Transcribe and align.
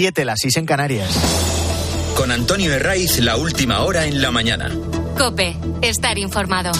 7, 0.00 0.24
las 0.24 0.38
6 0.40 0.56
en 0.56 0.64
Canarias. 0.64 1.10
Con 2.16 2.30
Antonio 2.30 2.72
Herraiz, 2.72 3.18
la 3.18 3.36
última 3.36 3.82
hora 3.82 4.06
en 4.06 4.22
la 4.22 4.30
mañana. 4.30 4.70
Cope, 5.18 5.54
estar 5.82 6.16
informado. 6.16 6.72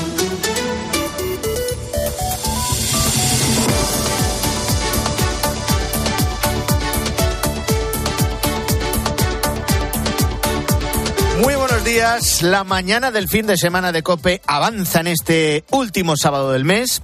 Muy 11.43 11.55
buenos 11.57 11.85
días. 11.85 12.41
La 12.41 12.65
mañana 12.65 13.11
del 13.11 13.29
fin 13.29 13.47
de 13.47 13.59
semana 13.59 13.93
de 13.93 14.03
Cope 14.03 14.41
avanza 14.47 15.01
en 15.01 15.09
este 15.09 15.65
último 15.71 16.17
sábado 16.17 16.53
del 16.53 16.65
mes 16.65 17.03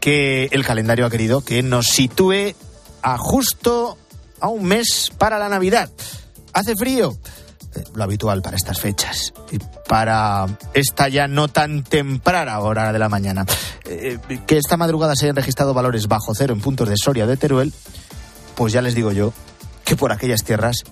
que 0.00 0.48
el 0.50 0.64
calendario 0.64 1.06
ha 1.06 1.10
querido 1.10 1.44
que 1.44 1.62
nos 1.62 1.86
sitúe 1.86 2.56
a 3.02 3.16
justo 3.16 3.96
a 4.42 4.48
un 4.48 4.64
mes 4.64 5.10
para 5.16 5.38
la 5.38 5.48
Navidad. 5.48 5.88
Hace 6.52 6.74
frío, 6.76 7.16
eh, 7.74 7.84
lo 7.94 8.04
habitual 8.04 8.42
para 8.42 8.56
estas 8.56 8.80
fechas 8.80 9.32
y 9.50 9.58
para 9.88 10.46
esta 10.74 11.08
ya 11.08 11.28
no 11.28 11.48
tan 11.48 11.84
temprana 11.84 12.58
hora 12.60 12.92
de 12.92 12.98
la 12.98 13.08
mañana. 13.08 13.46
Eh, 13.86 14.18
que 14.46 14.58
esta 14.58 14.76
madrugada 14.76 15.14
se 15.16 15.26
hayan 15.26 15.36
registrado 15.36 15.72
valores 15.72 16.08
bajo 16.08 16.34
cero 16.34 16.52
en 16.52 16.60
puntos 16.60 16.88
de 16.88 16.96
Soria 16.96 17.26
de 17.26 17.36
Teruel, 17.36 17.72
pues 18.54 18.72
ya 18.72 18.82
les 18.82 18.94
digo 18.94 19.12
yo 19.12 19.32
que 19.84 19.96
por 19.96 20.12
aquellas 20.12 20.44
tierras 20.44 20.82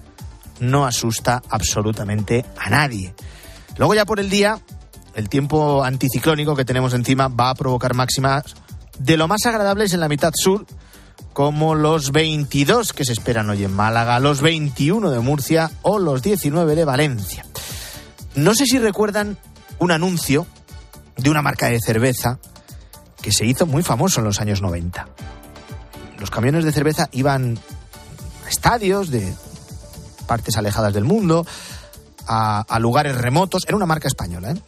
no 0.61 0.87
asusta 0.87 1.43
absolutamente 1.51 2.45
a 2.59 2.71
nadie. 2.71 3.15
Luego 3.77 3.95
ya 3.95 4.05
por 4.05 4.21
el 4.21 4.31
día, 4.31 4.61
el 5.15 5.29
tiempo 5.29 5.83
anticiclónico 5.85 6.55
que 6.55 6.65
tenemos 6.65 6.95
encima 6.95 7.29
va 7.29 7.51
a 7.51 7.55
provocar 7.55 7.95
máximas 7.95 8.55
de 8.99 9.17
lo 9.17 9.27
más 9.27 9.45
agradables 9.47 9.93
en 9.93 10.01
la 10.01 10.09
mitad 10.09 10.33
sur, 10.35 10.67
como 11.33 11.75
los 11.75 12.13
22 12.13 12.93
que 12.93 13.05
se 13.05 13.13
esperan 13.13 13.51
hoy 13.51 13.65
en 13.65 13.73
Málaga, 13.73 14.19
los 14.21 14.41
21 14.41 15.11
de 15.11 15.21
Murcia 15.21 15.71
o 15.83 15.99
los 15.99 16.23
19 16.23 16.75
de 16.75 16.85
Valencia. 16.85 17.45
No 18.35 18.55
sé 18.55 18.67
si 18.67 18.79
recuerdan 18.79 19.39
un 19.79 19.93
anuncio 19.93 20.47
de 21.17 21.31
una 21.31 21.43
marca 21.43 21.69
de 21.69 21.81
cerveza 21.81 22.39
que 23.23 23.33
se 23.33 23.45
hizo 23.47 23.67
muy 23.67 23.83
famoso 23.83 24.21
en 24.21 24.27
los 24.27 24.41
años 24.41 24.63
90. 24.63 25.09
Los 26.19 26.31
camiones 26.31 26.65
de 26.65 26.73
cerveza 26.73 27.09
iban 27.13 27.59
a 28.45 28.49
estadios 28.49 29.11
de 29.11 29.35
partes 30.27 30.57
alejadas 30.57 30.93
del 30.93 31.05
mundo, 31.05 31.47
a, 32.27 32.79
lugares 32.79 33.17
remotos, 33.17 33.65
era 33.67 33.77
una 33.77 33.87
marca 33.87 34.07
española, 34.07 34.53
¿eh? 34.53 34.63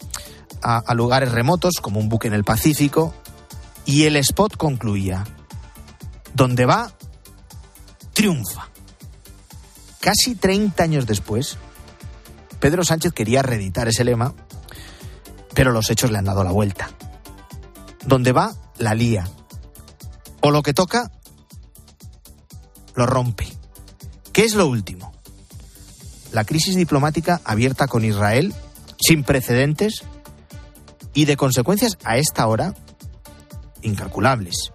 a 0.63 0.95
lugares 0.95 1.31
remotos 1.31 1.75
como 1.81 2.01
un 2.01 2.09
buque 2.09 2.29
en 2.29 2.35
el 2.35 2.45
Pacífico, 2.45 3.15
y 3.85 4.05
el 4.05 4.17
spot 4.17 4.57
concluía, 4.57 5.25
donde 6.35 6.67
va, 6.67 6.93
triunfa. 8.13 8.69
Casi 10.01 10.35
30 10.35 10.83
años 10.83 11.07
después, 11.07 11.59
Pedro 12.61 12.85
Sánchez 12.85 13.13
quería 13.13 13.43
reeditar 13.43 13.89
ese 13.89 14.05
lema, 14.05 14.35
pero 15.55 15.73
los 15.73 15.91
hechos 15.91 16.11
le 16.11 16.19
han 16.19 16.25
dado 16.25 16.45
la 16.45 16.53
vuelta. 16.53 16.91
Donde 18.05 18.33
va, 18.33 18.55
la 18.79 18.95
lía. 18.95 19.29
O 20.41 20.51
lo 20.51 20.63
que 20.63 20.75
toca, 20.75 21.11
lo 22.95 23.07
rompe. 23.07 23.47
¿Qué 24.33 24.45
es 24.45 24.55
lo 24.55 24.67
último? 24.67 25.13
La 26.33 26.45
crisis 26.45 26.75
diplomática 26.75 27.41
abierta 27.45 27.87
con 27.87 28.05
Israel, 28.05 28.55
sin 28.99 29.23
precedentes 29.23 30.03
y 31.15 31.27
de 31.27 31.37
consecuencias 31.37 31.99
a 32.05 32.17
esta 32.17 32.47
hora 32.47 32.75
incalculables. 33.83 34.73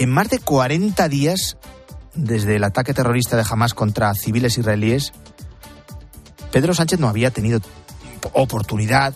En 0.00 0.08
más 0.08 0.30
de 0.30 0.38
40 0.38 1.10
días 1.10 1.58
desde 2.14 2.56
el 2.56 2.64
ataque 2.64 2.94
terrorista 2.94 3.36
de 3.36 3.44
Hamas 3.46 3.74
contra 3.74 4.14
civiles 4.14 4.56
israelíes, 4.56 5.12
Pedro 6.50 6.72
Sánchez 6.72 6.98
no 6.98 7.06
había 7.06 7.30
tenido 7.30 7.60
oportunidad 8.32 9.12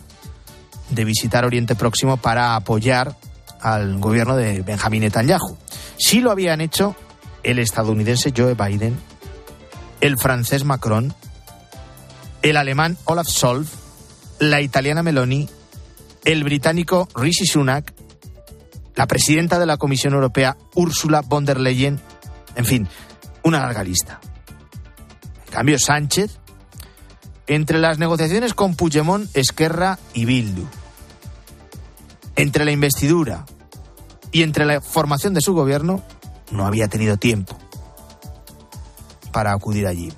de 0.91 1.05
visitar 1.07 1.47
Oriente 1.47 1.75
Próximo 1.75 2.19
para 2.19 2.55
apoyar 2.55 3.17
al 3.63 3.99
gobierno 3.99 4.37
de 4.37 4.61
Benjamín 4.61 5.01
Netanyahu. 5.01 5.57
Sí 5.97 6.21
lo 6.21 6.31
habían 6.31 6.61
hecho 6.61 6.95
el 7.45 7.61
estadounidense 7.61 8.35
Joe 8.37 8.53
Biden, 8.53 8.95
el 10.03 10.19
francés 10.19 10.65
Macron, 10.65 11.15
el 12.43 12.59
alemán 12.59 12.99
Olaf 13.05 13.29
Scholz, 13.29 13.71
la 14.39 14.61
italiana 14.61 15.03
Meloni, 15.03 15.49
el 16.27 16.45
británico 16.45 17.09
Rishi 17.15 17.47
Sunak, 17.47 17.94
la 18.95 19.07
presidenta 19.07 19.59
de 19.59 19.67
la 19.67 19.77
Comisión 19.77 20.15
Europea 20.15 20.57
Ursula 20.75 21.23
von 21.23 21.45
der 21.45 21.61
Leyen, 21.61 22.01
en 22.55 22.65
fin, 22.65 22.89
una 23.43 23.61
larga 23.61 23.83
lista. 23.83 24.21
En 25.47 25.53
cambio, 25.53 25.79
Sánchez, 25.79 26.39
entre 27.47 27.79
las 27.79 27.99
negociaciones 27.99 28.55
con 28.55 28.75
Puigdemont, 28.75 29.29
Esquerra 29.37 29.99
y 30.13 30.25
Bildu, 30.25 30.67
entre 32.37 32.65
la 32.65 32.73
investidura 32.73 33.45
y 34.33 34.43
entre 34.43 34.65
la 34.65 34.81
formación 34.81 35.35
de 35.35 35.41
su 35.41 35.55
gobierno, 35.55 36.03
no 36.51 36.67
había 36.67 36.89
tenido 36.89 37.17
tiempo 37.17 37.57
para 39.33 39.53
acudir 39.53 39.87
allí. 39.87 40.13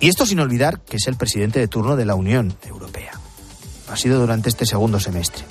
Y 0.00 0.08
esto 0.08 0.26
sin 0.26 0.40
olvidar 0.40 0.80
que 0.80 0.96
es 0.96 1.06
el 1.06 1.16
presidente 1.16 1.58
de 1.60 1.68
turno 1.68 1.96
de 1.96 2.04
la 2.04 2.14
Unión 2.14 2.56
Europea. 2.64 3.12
Ha 3.90 3.96
sido 3.96 4.20
durante 4.20 4.48
este 4.48 4.66
segundo 4.66 5.00
semestre. 5.00 5.44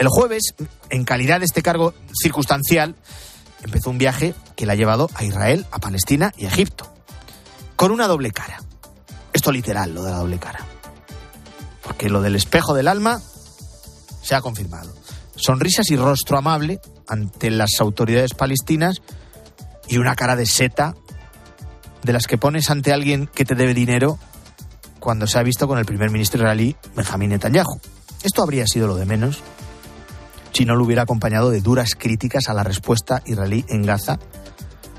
El 0.00 0.08
jueves, 0.08 0.54
en 0.88 1.04
calidad 1.04 1.40
de 1.40 1.44
este 1.44 1.60
cargo 1.60 1.92
circunstancial, 2.22 2.96
empezó 3.62 3.90
un 3.90 3.98
viaje 3.98 4.34
que 4.56 4.64
le 4.64 4.72
ha 4.72 4.74
llevado 4.74 5.10
a 5.14 5.24
Israel, 5.24 5.66
a 5.70 5.78
Palestina 5.78 6.32
y 6.38 6.46
a 6.46 6.48
Egipto. 6.48 6.90
Con 7.76 7.92
una 7.92 8.08
doble 8.08 8.30
cara. 8.30 8.62
Esto 9.34 9.52
literal, 9.52 9.94
lo 9.94 10.02
de 10.02 10.10
la 10.10 10.16
doble 10.16 10.38
cara. 10.38 10.64
Porque 11.82 12.08
lo 12.08 12.22
del 12.22 12.34
espejo 12.34 12.72
del 12.72 12.88
alma 12.88 13.20
se 14.22 14.34
ha 14.34 14.40
confirmado. 14.40 14.90
Sonrisas 15.36 15.90
y 15.90 15.96
rostro 15.96 16.38
amable 16.38 16.80
ante 17.06 17.50
las 17.50 17.78
autoridades 17.78 18.32
palestinas 18.32 19.02
y 19.86 19.98
una 19.98 20.16
cara 20.16 20.34
de 20.34 20.46
seta 20.46 20.94
de 22.02 22.12
las 22.14 22.26
que 22.26 22.38
pones 22.38 22.70
ante 22.70 22.94
alguien 22.94 23.26
que 23.26 23.44
te 23.44 23.54
debe 23.54 23.74
dinero 23.74 24.18
cuando 24.98 25.26
se 25.26 25.38
ha 25.38 25.42
visto 25.42 25.68
con 25.68 25.78
el 25.78 25.84
primer 25.84 26.08
ministro 26.08 26.40
israelí 26.40 26.74
Benjamín 26.96 27.28
Netanyahu. 27.28 27.78
Esto 28.22 28.42
habría 28.42 28.66
sido 28.66 28.86
lo 28.86 28.96
de 28.96 29.04
menos 29.04 29.42
si 30.52 30.64
no 30.64 30.76
lo 30.76 30.84
hubiera 30.84 31.02
acompañado 31.02 31.50
de 31.50 31.60
duras 31.60 31.94
críticas 31.96 32.48
a 32.48 32.54
la 32.54 32.62
respuesta 32.62 33.22
israelí 33.26 33.64
en 33.68 33.82
Gaza, 33.82 34.18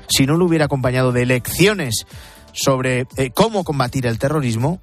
si 0.08 0.26
no 0.26 0.36
lo 0.36 0.46
hubiera 0.46 0.66
acompañado 0.66 1.12
de 1.12 1.26
lecciones 1.26 2.06
sobre 2.52 3.06
eh, 3.16 3.30
cómo 3.34 3.64
combatir 3.64 4.06
el 4.06 4.18
terrorismo 4.18 4.80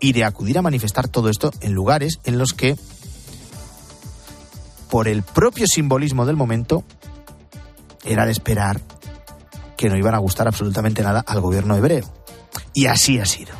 y 0.00 0.12
de 0.12 0.24
acudir 0.24 0.58
a 0.58 0.62
manifestar 0.62 1.08
todo 1.08 1.28
esto 1.28 1.50
en 1.60 1.72
lugares 1.72 2.18
en 2.24 2.38
los 2.38 2.52
que, 2.52 2.76
por 4.90 5.08
el 5.08 5.22
propio 5.22 5.66
simbolismo 5.66 6.26
del 6.26 6.36
momento, 6.36 6.84
era 8.04 8.26
de 8.26 8.32
esperar 8.32 8.80
que 9.76 9.88
no 9.88 9.96
iban 9.96 10.14
a 10.14 10.18
gustar 10.18 10.46
absolutamente 10.46 11.02
nada 11.02 11.24
al 11.26 11.40
gobierno 11.40 11.76
hebreo. 11.76 12.12
Y 12.74 12.86
así 12.86 13.18
ha 13.18 13.26
sido. 13.26 13.52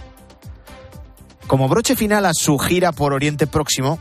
Como 1.46 1.68
broche 1.68 1.96
final 1.96 2.26
a 2.26 2.34
su 2.34 2.58
gira 2.58 2.92
por 2.92 3.12
Oriente 3.12 3.46
Próximo, 3.46 3.98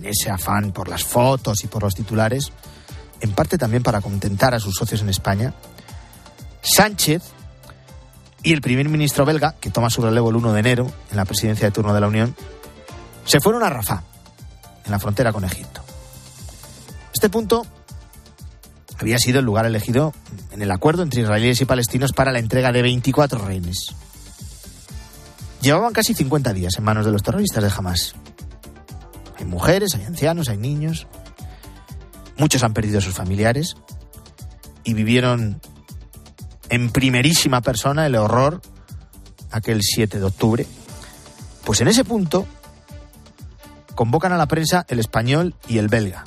en 0.00 0.06
ese 0.06 0.30
afán 0.30 0.72
por 0.72 0.88
las 0.88 1.04
fotos 1.04 1.62
y 1.62 1.66
por 1.66 1.82
los 1.82 1.94
titulares, 1.94 2.52
en 3.20 3.32
parte 3.32 3.58
también 3.58 3.82
para 3.82 4.00
contentar 4.00 4.54
a 4.54 4.60
sus 4.60 4.74
socios 4.74 5.02
en 5.02 5.10
España, 5.10 5.52
Sánchez 6.62 7.22
y 8.42 8.52
el 8.52 8.62
primer 8.62 8.88
ministro 8.88 9.26
belga, 9.26 9.54
que 9.60 9.70
toma 9.70 9.90
su 9.90 10.00
relevo 10.00 10.30
el 10.30 10.36
1 10.36 10.52
de 10.54 10.60
enero 10.60 10.90
en 11.10 11.16
la 11.16 11.26
presidencia 11.26 11.66
de 11.66 11.72
turno 11.72 11.92
de 11.92 12.00
la 12.00 12.08
Unión, 12.08 12.34
se 13.26 13.40
fueron 13.40 13.62
a 13.62 13.68
Rafah, 13.68 14.02
en 14.86 14.90
la 14.90 14.98
frontera 14.98 15.32
con 15.32 15.44
Egipto. 15.44 15.82
Este 17.12 17.28
punto 17.28 17.66
había 18.98 19.18
sido 19.18 19.40
el 19.40 19.44
lugar 19.44 19.66
elegido 19.66 20.14
en 20.52 20.62
el 20.62 20.70
acuerdo 20.70 21.02
entre 21.02 21.22
israelíes 21.22 21.60
y 21.60 21.66
palestinos 21.66 22.12
para 22.12 22.32
la 22.32 22.38
entrega 22.38 22.72
de 22.72 22.80
24 22.80 23.38
rehenes. 23.38 23.94
Llevaban 25.60 25.92
casi 25.92 26.14
50 26.14 26.54
días 26.54 26.74
en 26.78 26.84
manos 26.84 27.04
de 27.04 27.12
los 27.12 27.22
terroristas 27.22 27.62
de 27.62 27.70
Hamas. 27.76 28.14
Hay 29.40 29.46
mujeres, 29.46 29.94
hay 29.94 30.04
ancianos, 30.04 30.50
hay 30.50 30.58
niños. 30.58 31.06
Muchos 32.36 32.62
han 32.62 32.74
perdido 32.74 32.98
a 32.98 33.00
sus 33.00 33.14
familiares 33.14 33.74
y 34.84 34.92
vivieron 34.92 35.60
en 36.68 36.90
primerísima 36.90 37.62
persona 37.62 38.06
el 38.06 38.16
horror 38.16 38.60
aquel 39.50 39.80
7 39.82 40.18
de 40.18 40.24
octubre. 40.24 40.66
Pues 41.64 41.80
en 41.80 41.88
ese 41.88 42.04
punto 42.04 42.46
convocan 43.94 44.32
a 44.32 44.36
la 44.36 44.46
prensa 44.46 44.84
el 44.88 44.98
español 44.98 45.54
y 45.66 45.78
el 45.78 45.88
belga. 45.88 46.24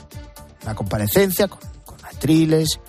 Una 0.63 0.73
comparecencia 0.73 1.47
con, 1.47 1.59
con 1.85 2.03
atriles, 2.05 2.79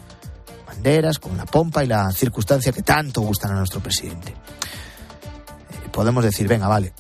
banderas, 0.67 1.19
con 1.19 1.37
la 1.37 1.45
pompa 1.45 1.85
y 1.85 1.87
la 1.87 2.11
circunstancia 2.13 2.73
que 2.73 2.83
tanto 2.83 3.21
gustan 3.21 3.53
a 3.53 3.57
nuestro 3.57 3.81
presidente. 3.81 4.33
Eh, 4.33 5.89
podemos 5.93 6.25
decir, 6.25 6.49
venga, 6.49 6.67
vale, 6.67 6.95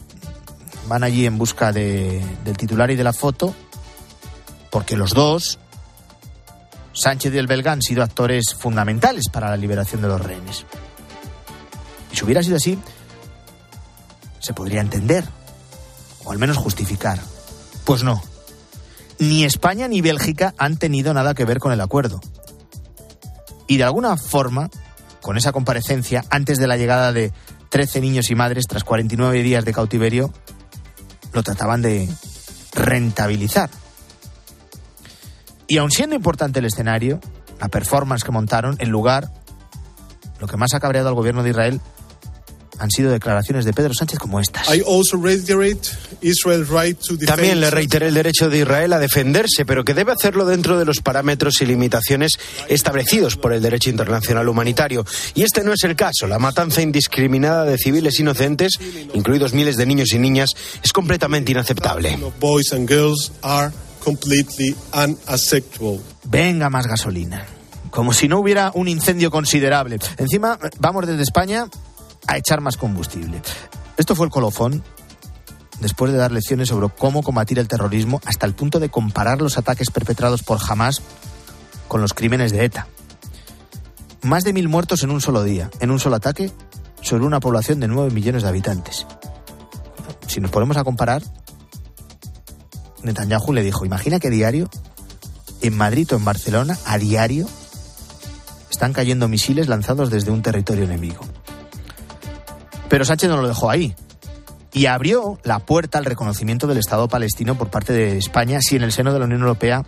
van 0.86 1.04
allí 1.04 1.26
en 1.26 1.38
busca 1.38 1.72
de, 1.72 2.24
del 2.44 2.56
titular 2.56 2.90
y 2.90 2.96
de 2.96 3.04
la 3.04 3.12
foto, 3.12 3.54
porque 4.70 4.96
los 4.96 5.10
dos 5.10 5.58
Sánchez 6.94 7.34
y 7.34 7.38
el 7.38 7.48
belga 7.48 7.72
han 7.72 7.82
sido 7.82 8.02
actores 8.02 8.54
fundamentales 8.54 9.24
para 9.30 9.50
la 9.50 9.56
liberación 9.56 10.00
de 10.00 10.08
los 10.08 10.20
rehenes. 10.20 10.64
Y 12.12 12.16
si 12.16 12.24
hubiera 12.24 12.42
sido 12.42 12.56
así, 12.56 12.78
se 14.38 14.54
podría 14.54 14.80
entender, 14.80 15.24
o 16.24 16.30
al 16.30 16.38
menos 16.38 16.56
justificar. 16.56 17.18
Pues 17.84 18.04
no. 18.04 18.22
Ni 19.18 19.44
España 19.44 19.88
ni 19.88 20.00
Bélgica 20.00 20.54
han 20.56 20.76
tenido 20.76 21.12
nada 21.12 21.34
que 21.34 21.44
ver 21.44 21.58
con 21.58 21.72
el 21.72 21.80
acuerdo. 21.80 22.20
Y 23.66 23.76
de 23.76 23.84
alguna 23.84 24.16
forma, 24.16 24.70
con 25.20 25.36
esa 25.36 25.52
comparecencia, 25.52 26.24
antes 26.30 26.58
de 26.58 26.68
la 26.68 26.76
llegada 26.76 27.12
de 27.12 27.32
13 27.70 28.00
niños 28.00 28.30
y 28.30 28.36
madres 28.36 28.66
tras 28.68 28.84
49 28.84 29.42
días 29.42 29.64
de 29.64 29.72
cautiverio, 29.72 30.32
lo 31.34 31.42
trataban 31.42 31.82
de 31.82 32.08
rentabilizar. 32.72 33.68
Y 35.66 35.78
aun 35.78 35.90
siendo 35.90 36.16
importante 36.16 36.60
el 36.60 36.66
escenario, 36.66 37.20
la 37.60 37.68
performance 37.68 38.24
que 38.24 38.32
montaron, 38.32 38.76
el 38.78 38.88
lugar, 38.88 39.30
lo 40.40 40.46
que 40.46 40.56
más 40.56 40.72
ha 40.74 40.80
cabreado 40.80 41.08
al 41.08 41.14
gobierno 41.14 41.42
de 41.42 41.50
Israel 41.50 41.80
han 42.78 42.90
sido 42.90 43.10
declaraciones 43.10 43.64
de 43.64 43.72
Pedro 43.72 43.94
Sánchez 43.94 44.18
como 44.18 44.40
estas. 44.40 44.68
También 47.26 47.60
le 47.60 47.70
reiteré 47.70 48.08
el 48.08 48.14
derecho 48.14 48.48
de 48.48 48.58
Israel 48.58 48.92
a 48.92 48.98
defenderse, 48.98 49.64
pero 49.64 49.84
que 49.84 49.94
debe 49.94 50.12
hacerlo 50.12 50.44
dentro 50.44 50.78
de 50.78 50.84
los 50.84 51.00
parámetros 51.00 51.60
y 51.60 51.66
limitaciones 51.66 52.38
establecidos 52.68 53.36
por 53.36 53.52
el 53.52 53.62
derecho 53.62 53.90
internacional 53.90 54.48
humanitario. 54.48 55.04
Y 55.34 55.42
este 55.42 55.62
no 55.62 55.72
es 55.72 55.84
el 55.84 55.96
caso. 55.96 56.26
La 56.26 56.38
matanza 56.38 56.82
indiscriminada 56.82 57.64
de 57.64 57.78
civiles 57.78 58.18
inocentes, 58.20 58.78
incluidos 59.12 59.52
miles 59.52 59.76
de 59.76 59.86
niños 59.86 60.12
y 60.12 60.18
niñas, 60.18 60.50
es 60.82 60.92
completamente 60.92 61.52
inaceptable. 61.52 62.18
Venga 66.24 66.68
más 66.70 66.86
gasolina. 66.86 67.46
Como 67.90 68.12
si 68.12 68.28
no 68.28 68.40
hubiera 68.40 68.72
un 68.74 68.88
incendio 68.88 69.30
considerable. 69.30 69.98
Encima, 70.18 70.58
vamos 70.80 71.06
desde 71.06 71.22
España 71.22 71.68
a 72.26 72.36
echar 72.36 72.60
más 72.60 72.76
combustible. 72.76 73.42
Esto 73.96 74.14
fue 74.16 74.26
el 74.26 74.32
colofón 74.32 74.82
después 75.80 76.12
de 76.12 76.18
dar 76.18 76.32
lecciones 76.32 76.68
sobre 76.68 76.88
cómo 76.88 77.22
combatir 77.22 77.58
el 77.58 77.68
terrorismo 77.68 78.20
hasta 78.24 78.46
el 78.46 78.54
punto 78.54 78.80
de 78.80 78.88
comparar 78.88 79.40
los 79.40 79.58
ataques 79.58 79.90
perpetrados 79.90 80.42
por 80.42 80.58
Hamas 80.68 81.02
con 81.88 82.00
los 82.00 82.14
crímenes 82.14 82.52
de 82.52 82.64
ETA. 82.64 82.86
Más 84.22 84.44
de 84.44 84.52
mil 84.52 84.68
muertos 84.68 85.02
en 85.02 85.10
un 85.10 85.20
solo 85.20 85.42
día, 85.42 85.70
en 85.80 85.90
un 85.90 86.00
solo 86.00 86.16
ataque, 86.16 86.50
sobre 87.02 87.24
una 87.24 87.40
población 87.40 87.80
de 87.80 87.88
9 87.88 88.10
millones 88.10 88.42
de 88.42 88.48
habitantes. 88.48 89.06
Si 90.26 90.40
nos 90.40 90.50
ponemos 90.50 90.78
a 90.78 90.84
comparar, 90.84 91.22
Netanyahu 93.02 93.52
le 93.52 93.62
dijo, 93.62 93.84
imagina 93.84 94.18
que 94.18 94.30
diario, 94.30 94.70
en 95.60 95.76
Madrid 95.76 96.08
o 96.12 96.16
en 96.16 96.24
Barcelona, 96.24 96.78
a 96.86 96.96
diario, 96.96 97.46
están 98.70 98.94
cayendo 98.94 99.28
misiles 99.28 99.68
lanzados 99.68 100.10
desde 100.10 100.30
un 100.30 100.42
territorio 100.42 100.84
enemigo. 100.84 101.20
Pero 102.88 103.04
Sánchez 103.04 103.28
no 103.30 103.36
lo 103.36 103.48
dejó 103.48 103.70
ahí 103.70 103.94
y 104.72 104.86
abrió 104.86 105.38
la 105.44 105.60
puerta 105.60 105.98
al 105.98 106.04
reconocimiento 106.04 106.66
del 106.66 106.78
Estado 106.78 107.08
palestino 107.08 107.56
por 107.56 107.70
parte 107.70 107.92
de 107.92 108.18
España 108.18 108.60
si 108.60 108.76
en 108.76 108.82
el 108.82 108.92
seno 108.92 109.12
de 109.12 109.20
la 109.20 109.24
Unión 109.24 109.42
Europea 109.42 109.84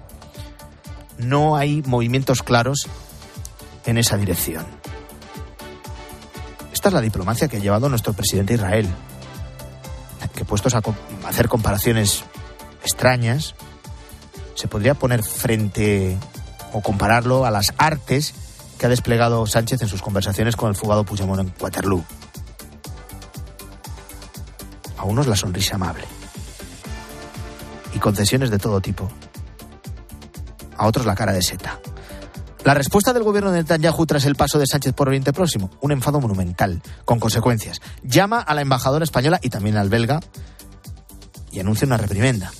no 1.19 1.56
hay 1.56 1.82
movimientos 1.82 2.43
claros 2.43 2.87
en 3.84 3.98
esa 3.98 4.16
dirección. 4.16 4.64
Esta 6.72 6.88
es 6.88 6.94
la 6.94 7.00
diplomacia 7.00 7.48
que 7.48 7.56
ha 7.56 7.60
llevado 7.60 7.88
nuestro 7.88 8.12
presidente 8.12 8.54
Israel, 8.54 8.88
que 10.37 10.44
puestos 10.44 10.75
a 10.75 10.82
hacer 11.26 11.49
comparaciones 11.49 12.22
extrañas, 12.82 13.54
se 14.54 14.69
podría 14.69 14.94
poner 14.94 15.25
frente 15.25 16.16
o 16.72 16.81
compararlo 16.81 17.44
a 17.44 17.50
las 17.50 17.75
artes 17.78 18.34
que 18.78 18.87
ha 18.87 18.88
desplegado 18.88 19.46
Sánchez 19.46 19.82
en 19.82 19.88
sus 19.88 20.02
conversaciones 20.02 20.54
con 20.54 20.69
el 20.69 20.76
fugado 20.76 21.04
Puigdemont 21.04 21.40
en 21.40 21.52
Waterloo 21.60 22.04
unos 25.06 25.26
la 25.26 25.37
sonrisa 25.37 25.76
amable. 25.76 26.05
Y 27.94 27.99
concesiones 27.99 28.50
de 28.50 28.58
todo 28.58 28.81
tipo. 28.81 29.11
A 30.76 30.87
otros 30.87 31.06
la 31.06 31.14
cara 31.14 31.32
de 31.32 31.43
seta. 31.43 31.81
La 32.64 32.75
respuesta 32.75 33.12
del 33.12 33.23
gobierno 33.23 33.53
de 33.53 33.58
Netanyahu 33.58 34.06
tras 34.06 34.25
el 34.25 34.35
paso 34.35 34.58
de 34.58 34.67
Sánchez 34.67 34.93
por 34.93 35.08
Oriente 35.08 35.32
Próximo, 35.32 35.70
un 35.81 35.93
enfado 35.93 36.20
monumental, 36.20 36.82
con 37.05 37.20
consecuencias. 37.20 37.81
Llama 38.03 38.41
a 38.41 38.55
la 38.55 38.62
embajadora 38.62 39.05
española 39.05 39.38
y 39.41 39.50
también 39.50 39.76
al 39.76 39.88
belga 39.88 40.19
y 41.52 41.61
anuncia 41.61 41.87
una 41.87 41.97
reprimenda. 41.97 42.50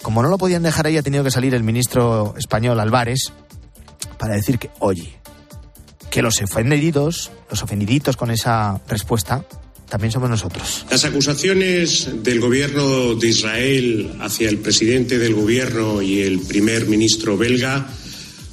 Como 0.00 0.22
no 0.22 0.28
lo 0.28 0.38
podían 0.38 0.62
dejar 0.62 0.86
ahí, 0.86 0.96
ha 0.96 1.02
tenido 1.02 1.22
que 1.22 1.30
salir 1.30 1.54
el 1.54 1.62
ministro 1.62 2.34
español 2.36 2.80
Álvarez 2.80 3.32
para 4.18 4.34
decir 4.34 4.58
que, 4.58 4.70
oye, 4.80 5.20
que 6.10 6.22
los 6.22 6.40
ofendidos, 6.42 7.30
los 7.50 7.62
ofendiditos 7.62 8.16
con 8.16 8.30
esa 8.30 8.80
respuesta, 8.88 9.44
también 9.92 10.10
somos 10.10 10.30
nosotros. 10.30 10.86
Las 10.90 11.04
acusaciones 11.04 12.08
del 12.22 12.40
gobierno 12.40 13.14
de 13.14 13.28
Israel 13.28 14.16
hacia 14.22 14.48
el 14.48 14.56
presidente 14.56 15.18
del 15.18 15.34
gobierno 15.34 16.00
y 16.00 16.22
el 16.22 16.40
primer 16.40 16.86
ministro 16.86 17.36
belga 17.36 17.86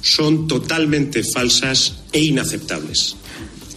son 0.02 0.46
totalmente 0.46 1.24
falsas 1.24 2.00
e 2.12 2.20
inaceptables. 2.20 3.16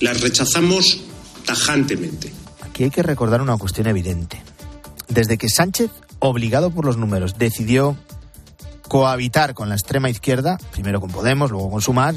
Las 0.02 0.20
rechazamos 0.20 1.04
tajantemente. 1.46 2.34
Aquí 2.60 2.84
hay 2.84 2.90
que 2.90 3.02
recordar 3.02 3.42
una 3.42 3.56
cuestión 3.56 3.88
evidente. 3.88 4.44
Desde 5.08 5.38
que 5.38 5.48
Sánchez, 5.48 5.90
obligado 6.20 6.70
por 6.70 6.84
los 6.84 6.98
números, 6.98 7.38
decidió 7.38 7.96
cohabitar 8.90 9.54
con 9.54 9.70
la 9.70 9.76
extrema 9.76 10.10
izquierda, 10.10 10.58
primero 10.74 11.00
con 11.00 11.12
Podemos, 11.12 11.50
luego 11.50 11.72
con 11.72 11.82
Sumar 11.82 12.16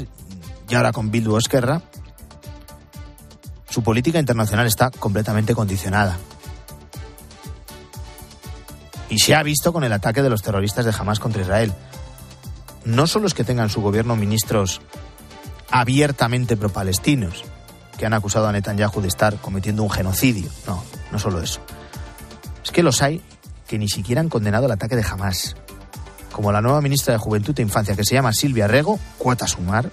y 0.67 0.75
ahora 0.75 0.91
con 0.91 1.09
Bildu 1.09 1.37
Esquerra, 1.37 1.83
su 3.77 3.83
política 3.83 4.17
internacional 4.17 4.65
está 4.65 4.89
completamente 4.89 5.53
condicionada. 5.53 6.17
Y 9.07 9.19
se 9.19 9.35
ha 9.35 9.43
visto 9.43 9.71
con 9.71 9.83
el 9.83 9.93
ataque 9.93 10.23
de 10.23 10.31
los 10.31 10.41
terroristas 10.41 10.83
de 10.83 10.95
Hamas 10.97 11.19
contra 11.19 11.43
Israel. 11.43 11.71
No 12.85 13.05
son 13.05 13.21
los 13.21 13.35
que 13.35 13.43
tengan 13.43 13.69
su 13.69 13.81
gobierno 13.81 14.15
ministros 14.15 14.81
abiertamente 15.69 16.57
pro-palestinos, 16.57 17.43
que 17.99 18.07
han 18.07 18.15
acusado 18.15 18.47
a 18.47 18.51
Netanyahu 18.51 18.99
de 18.99 19.09
estar 19.09 19.35
cometiendo 19.35 19.83
un 19.83 19.91
genocidio. 19.91 20.49
No, 20.65 20.83
no 21.11 21.19
solo 21.19 21.39
eso. 21.39 21.61
Es 22.63 22.71
que 22.71 22.81
los 22.81 23.03
hay 23.03 23.21
que 23.67 23.77
ni 23.77 23.89
siquiera 23.89 24.21
han 24.21 24.29
condenado 24.29 24.65
el 24.65 24.71
ataque 24.71 24.95
de 24.95 25.05
Hamas. 25.07 25.55
Como 26.31 26.51
la 26.51 26.61
nueva 26.61 26.81
ministra 26.81 27.13
de 27.13 27.19
Juventud 27.19 27.53
e 27.59 27.61
Infancia, 27.61 27.95
que 27.95 28.03
se 28.03 28.15
llama 28.15 28.33
Silvia 28.33 28.67
Rego, 28.67 28.99
cuota 29.19 29.45
sumar, 29.45 29.91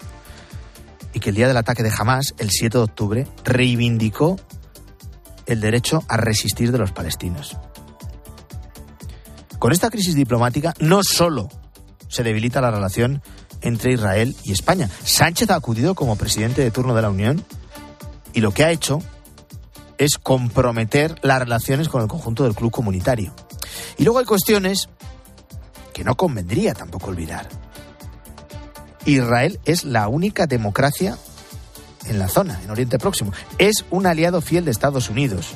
y 1.14 1.20
que 1.20 1.30
el 1.30 1.36
día 1.36 1.48
del 1.48 1.56
ataque 1.56 1.82
de 1.82 1.92
Hamas, 1.96 2.34
el 2.38 2.50
7 2.50 2.76
de 2.76 2.84
octubre, 2.84 3.26
reivindicó 3.44 4.36
el 5.46 5.60
derecho 5.60 6.02
a 6.08 6.16
resistir 6.16 6.72
de 6.72 6.78
los 6.78 6.92
palestinos. 6.92 7.56
Con 9.58 9.72
esta 9.72 9.90
crisis 9.90 10.14
diplomática 10.14 10.74
no 10.80 11.02
solo 11.02 11.48
se 12.08 12.22
debilita 12.22 12.60
la 12.60 12.70
relación 12.70 13.22
entre 13.62 13.94
Israel 13.94 14.36
y 14.44 14.52
España. 14.52 14.90
Sánchez 15.04 15.48
ha 15.50 15.54
acudido 15.54 15.94
como 15.94 16.16
presidente 16.16 16.62
de 16.62 16.70
turno 16.70 16.94
de 16.94 17.02
la 17.02 17.10
Unión 17.10 17.44
y 18.34 18.40
lo 18.40 18.52
que 18.52 18.64
ha 18.64 18.70
hecho 18.70 18.98
es 19.96 20.18
comprometer 20.18 21.16
las 21.22 21.38
relaciones 21.38 21.88
con 21.88 22.02
el 22.02 22.08
conjunto 22.08 22.44
del 22.44 22.54
club 22.54 22.70
comunitario. 22.70 23.34
Y 23.96 24.04
luego 24.04 24.18
hay 24.18 24.24
cuestiones 24.24 24.88
que 25.92 26.04
no 26.04 26.16
convendría 26.16 26.74
tampoco 26.74 27.10
olvidar. 27.10 27.48
Israel 29.06 29.60
es 29.64 29.84
la 29.84 30.08
única 30.08 30.46
democracia 30.46 31.18
en 32.06 32.18
la 32.18 32.28
zona, 32.28 32.60
en 32.62 32.70
Oriente 32.70 32.98
Próximo. 32.98 33.32
Es 33.58 33.84
un 33.90 34.06
aliado 34.06 34.40
fiel 34.40 34.64
de 34.64 34.70
Estados 34.70 35.10
Unidos. 35.10 35.54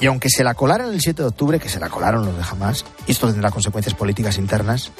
Y 0.00 0.06
aunque 0.06 0.30
se 0.30 0.42
la 0.42 0.54
colaron 0.54 0.92
el 0.92 1.00
7 1.00 1.22
de 1.22 1.28
octubre, 1.28 1.60
que 1.60 1.68
se 1.68 1.78
la 1.78 1.88
colaron 1.88 2.26
los 2.26 2.36
de 2.36 2.42
Hamas, 2.42 2.84
y 3.06 3.12
esto 3.12 3.30
tendrá 3.30 3.50
consecuencias 3.50 3.94
políticas 3.94 4.36
internas, 4.36 4.90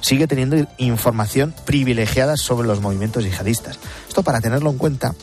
sigue 0.00 0.26
teniendo 0.26 0.56
información 0.78 1.54
privilegiada 1.64 2.36
sobre 2.36 2.66
los 2.66 2.80
movimientos 2.80 3.24
yihadistas. 3.24 3.78
Esto 4.08 4.22
para 4.22 4.40
tenerlo 4.40 4.70
en 4.70 4.78
cuenta 4.78 5.14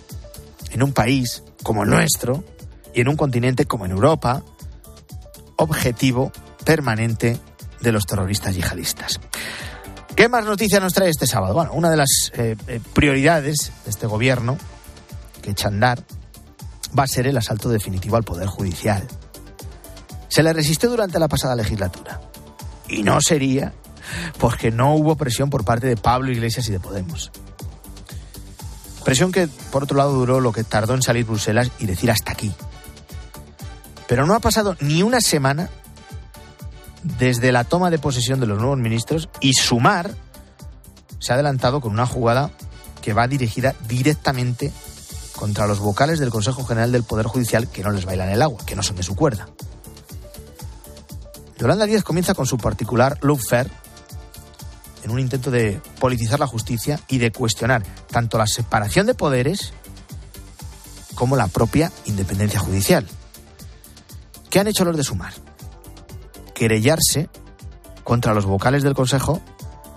en 0.71 0.83
un 0.83 0.93
país 0.93 1.43
como 1.63 1.83
el 1.83 1.89
nuestro 1.89 2.43
y 2.93 3.01
en 3.01 3.07
un 3.07 3.15
continente 3.15 3.65
como 3.65 3.85
en 3.85 3.91
Europa, 3.91 4.43
objetivo 5.55 6.31
permanente 6.65 7.39
de 7.83 7.91
los 7.91 8.05
terroristas 8.05 8.55
yihadistas. 8.55 9.19
¿Qué 10.15 10.29
más 10.29 10.45
noticias 10.45 10.81
nos 10.81 10.93
trae 10.93 11.09
este 11.09 11.27
sábado? 11.27 11.53
Bueno, 11.53 11.73
una 11.73 11.89
de 11.89 11.97
las 11.97 12.31
eh, 12.35 12.55
eh, 12.67 12.79
prioridades 12.93 13.71
de 13.83 13.89
este 13.89 14.07
gobierno 14.07 14.57
que 15.41 15.51
echa 15.51 15.67
andar 15.67 16.03
va 16.97 17.03
a 17.03 17.07
ser 17.07 17.27
el 17.27 17.37
asalto 17.37 17.69
definitivo 17.69 18.15
al 18.15 18.23
Poder 18.23 18.47
Judicial. 18.47 19.05
Se 20.29 20.43
le 20.43 20.53
resistió 20.53 20.89
durante 20.89 21.19
la 21.19 21.27
pasada 21.27 21.55
legislatura. 21.55 22.21
Y 22.87 23.03
no 23.03 23.19
sería 23.21 23.73
porque 24.39 24.71
no 24.71 24.95
hubo 24.95 25.15
presión 25.15 25.49
por 25.49 25.65
parte 25.65 25.87
de 25.87 25.97
Pablo 25.97 26.31
Iglesias 26.31 26.67
y 26.69 26.71
de 26.71 26.79
Podemos. 26.79 27.31
Presión 29.03 29.31
que, 29.31 29.47
por 29.71 29.83
otro 29.83 29.97
lado, 29.97 30.13
duró 30.13 30.39
lo 30.39 30.53
que 30.53 30.63
tardó 30.63 30.93
en 30.93 31.01
salir 31.01 31.25
Bruselas 31.25 31.71
y 31.79 31.85
decir 31.85 32.09
hasta 32.11 32.31
aquí. 32.31 32.53
Pero 34.07 34.25
no 34.25 34.35
ha 34.35 34.39
pasado 34.39 34.77
ni 34.79 35.03
una 35.03 35.19
semana 35.21 35.69
desde 37.03 37.51
la 37.51 37.63
toma 37.63 37.89
de 37.89 37.99
posesión 37.99 38.39
de 38.39 38.47
los 38.47 38.57
nuevos 38.57 38.77
ministros 38.77 39.29
y 39.39 39.53
Sumar 39.53 40.11
se 41.19 41.31
ha 41.31 41.35
adelantado 41.35 41.81
con 41.81 41.93
una 41.93 42.05
jugada 42.05 42.49
que 43.01 43.13
va 43.13 43.27
dirigida 43.27 43.75
directamente 43.87 44.71
contra 45.35 45.67
los 45.67 45.79
vocales 45.79 46.19
del 46.19 46.29
Consejo 46.29 46.63
General 46.63 46.91
del 46.91 47.03
Poder 47.03 47.25
Judicial 47.25 47.69
que 47.69 47.83
no 47.83 47.91
les 47.91 48.05
bailan 48.05 48.29
el 48.29 48.41
agua, 48.41 48.65
que 48.65 48.75
no 48.75 48.83
son 48.83 48.95
de 48.95 49.03
su 49.03 49.15
cuerda. 49.15 49.47
Yolanda 51.57 51.85
Díaz 51.85 52.03
comienza 52.03 52.33
con 52.33 52.45
su 52.45 52.57
particular 52.57 53.17
lawfare 53.21 53.69
en 55.03 55.11
un 55.11 55.19
intento 55.19 55.51
de 55.51 55.81
politizar 55.99 56.39
la 56.39 56.47
justicia 56.47 56.99
y 57.07 57.17
de 57.17 57.31
cuestionar 57.31 57.83
tanto 58.09 58.37
la 58.37 58.47
separación 58.47 59.05
de 59.05 59.13
poderes 59.13 59.73
como 61.15 61.35
la 61.35 61.47
propia 61.47 61.91
independencia 62.05 62.59
judicial. 62.59 63.07
¿Qué 64.49 64.59
han 64.59 64.67
hecho 64.67 64.85
los 64.85 64.95
de 64.95 65.03
Sumar? 65.03 65.33
Querellarse 66.63 67.27
contra 68.05 68.33
los 68.33 68.45
vocales 68.45 68.83
del 68.83 68.93
Consejo 68.93 69.41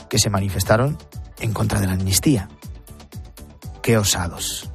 que 0.09 0.19
se 0.19 0.31
manifestaron 0.31 0.99
en 1.39 1.53
contra 1.53 1.79
de 1.79 1.87
la 1.87 1.93
amnistía. 1.93 2.49
Qué 3.85 3.97
osados. 3.97 4.69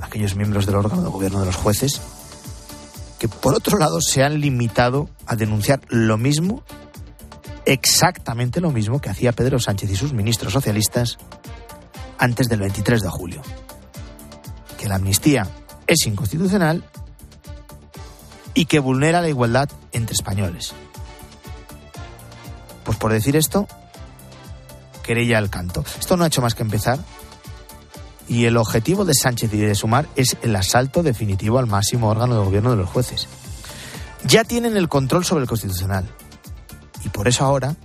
Aquellos 0.00 0.34
miembros 0.34 0.66
del 0.66 0.74
órgano 0.74 1.02
de 1.02 1.08
gobierno 1.08 1.38
de 1.38 1.46
los 1.46 1.54
jueces 1.54 2.00
que 3.20 3.28
por 3.28 3.54
otro 3.54 3.78
lado 3.78 4.00
se 4.00 4.24
han 4.24 4.40
limitado 4.40 5.08
a 5.24 5.36
denunciar 5.36 5.82
lo 5.86 6.18
mismo, 6.18 6.64
exactamente 7.64 8.60
lo 8.60 8.72
mismo 8.72 9.00
que 9.00 9.10
hacía 9.10 9.30
Pedro 9.30 9.60
Sánchez 9.60 9.90
y 9.92 9.94
sus 9.94 10.12
ministros 10.12 10.52
socialistas 10.52 11.16
antes 12.18 12.48
del 12.48 12.58
23 12.58 13.02
de 13.02 13.08
julio. 13.08 13.42
Que 14.76 14.88
la 14.88 14.96
amnistía 14.96 15.46
es 15.86 16.04
inconstitucional 16.08 16.82
y 18.52 18.64
que 18.64 18.80
vulnera 18.80 19.20
la 19.20 19.28
igualdad 19.28 19.68
entre 19.92 20.14
españoles. 20.14 20.74
Pues 22.88 22.96
por 22.96 23.12
decir 23.12 23.36
esto, 23.36 23.68
querella 25.02 25.36
al 25.36 25.50
canto. 25.50 25.84
Esto 26.00 26.16
no 26.16 26.24
ha 26.24 26.28
hecho 26.28 26.40
más 26.40 26.54
que 26.54 26.62
empezar 26.62 26.98
y 28.26 28.46
el 28.46 28.56
objetivo 28.56 29.04
de 29.04 29.12
Sánchez 29.12 29.52
y 29.52 29.58
de 29.58 29.74
Sumar 29.74 30.08
es 30.16 30.38
el 30.40 30.56
asalto 30.56 31.02
definitivo 31.02 31.58
al 31.58 31.66
máximo 31.66 32.08
órgano 32.08 32.38
de 32.38 32.44
gobierno 32.46 32.70
de 32.70 32.78
los 32.78 32.88
jueces. 32.88 33.28
Ya 34.24 34.42
tienen 34.42 34.74
el 34.78 34.88
control 34.88 35.26
sobre 35.26 35.42
el 35.42 35.48
constitucional 35.50 36.08
y 37.04 37.10
por 37.10 37.28
eso 37.28 37.44
ahora 37.44 37.76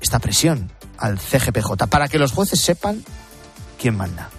esta 0.00 0.18
presión 0.18 0.72
al 0.96 1.18
CGPJ 1.18 1.86
para 1.90 2.08
que 2.08 2.18
los 2.18 2.32
jueces 2.32 2.58
sepan 2.58 3.04
quién 3.78 3.98
manda. 3.98 4.30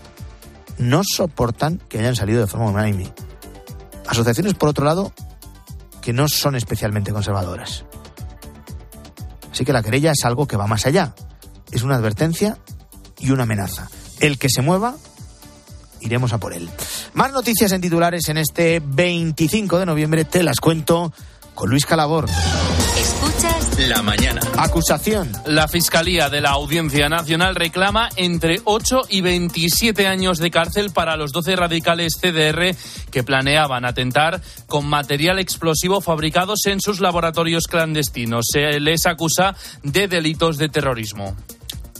No 0.80 1.04
soportan 1.04 1.78
que 1.88 2.00
hayan 2.00 2.16
salido 2.16 2.42
de 2.42 2.48
forma 2.48 2.72
unánime. 2.72 3.14
Asociaciones, 4.08 4.56
por 4.56 4.70
otro 4.70 4.86
lado, 4.86 5.14
que 6.02 6.14
no 6.14 6.28
son 6.28 6.56
especialmente 6.56 7.12
conservadoras. 7.12 7.86
Así 9.52 9.66
que 9.66 9.74
la 9.74 9.84
querella 9.84 10.12
es 10.12 10.26
algo 10.26 10.48
que 10.48 10.58
va 10.58 10.68
más 10.68 10.86
allá. 10.86 11.14
Es 11.72 11.84
una 11.84 11.96
advertencia 11.96 12.58
y 13.20 13.32
una 13.32 13.44
amenaza 13.44 13.90
el 14.22 14.38
que 14.38 14.50
se 14.50 14.62
mueva, 14.62 14.96
iremos 16.00 16.32
a 16.32 16.38
por 16.38 16.54
él. 16.54 16.70
Más 17.14 17.34
noticias 17.34 17.72
en 17.72 17.82
titulares 17.82 18.30
en 18.30 18.38
este 18.38 18.82
25 18.84 19.80
de 19.80 19.86
noviembre, 19.86 20.26
te 20.26 20.44
las 20.44 20.60
cuento 20.60 21.12
con 21.54 21.70
Luis 21.70 21.86
Calabor. 21.86 22.30
La 23.88 24.04
mañana. 24.04 24.42
Acusación. 24.58 25.32
La 25.48 25.68
Fiscalía 25.68 26.30
de 26.30 26.40
la 26.40 26.52
Audiencia 26.52 27.10
Nacional 27.10 27.56
reclama 27.56 28.10
entre 28.16 28.62
8 28.64 29.04
y 29.10 29.22
27 29.22 30.06
años 30.06 30.38
de 30.38 30.52
cárcel 30.52 30.92
para 30.92 31.18
los 31.18 31.32
12 31.32 31.56
radicales 31.56 32.14
CDR 32.22 32.76
que 33.10 33.24
planeaban 33.24 33.84
atentar 33.86 34.40
con 34.68 34.86
material 34.86 35.40
explosivo 35.40 36.00
fabricados 36.00 36.68
en 36.68 36.80
sus 36.80 37.00
laboratorios 37.00 37.66
clandestinos. 37.66 38.46
Se 38.52 38.80
les 38.80 39.08
acusa 39.08 39.56
de 39.82 40.08
delitos 40.08 40.58
de 40.58 40.70
terrorismo. 40.70 41.36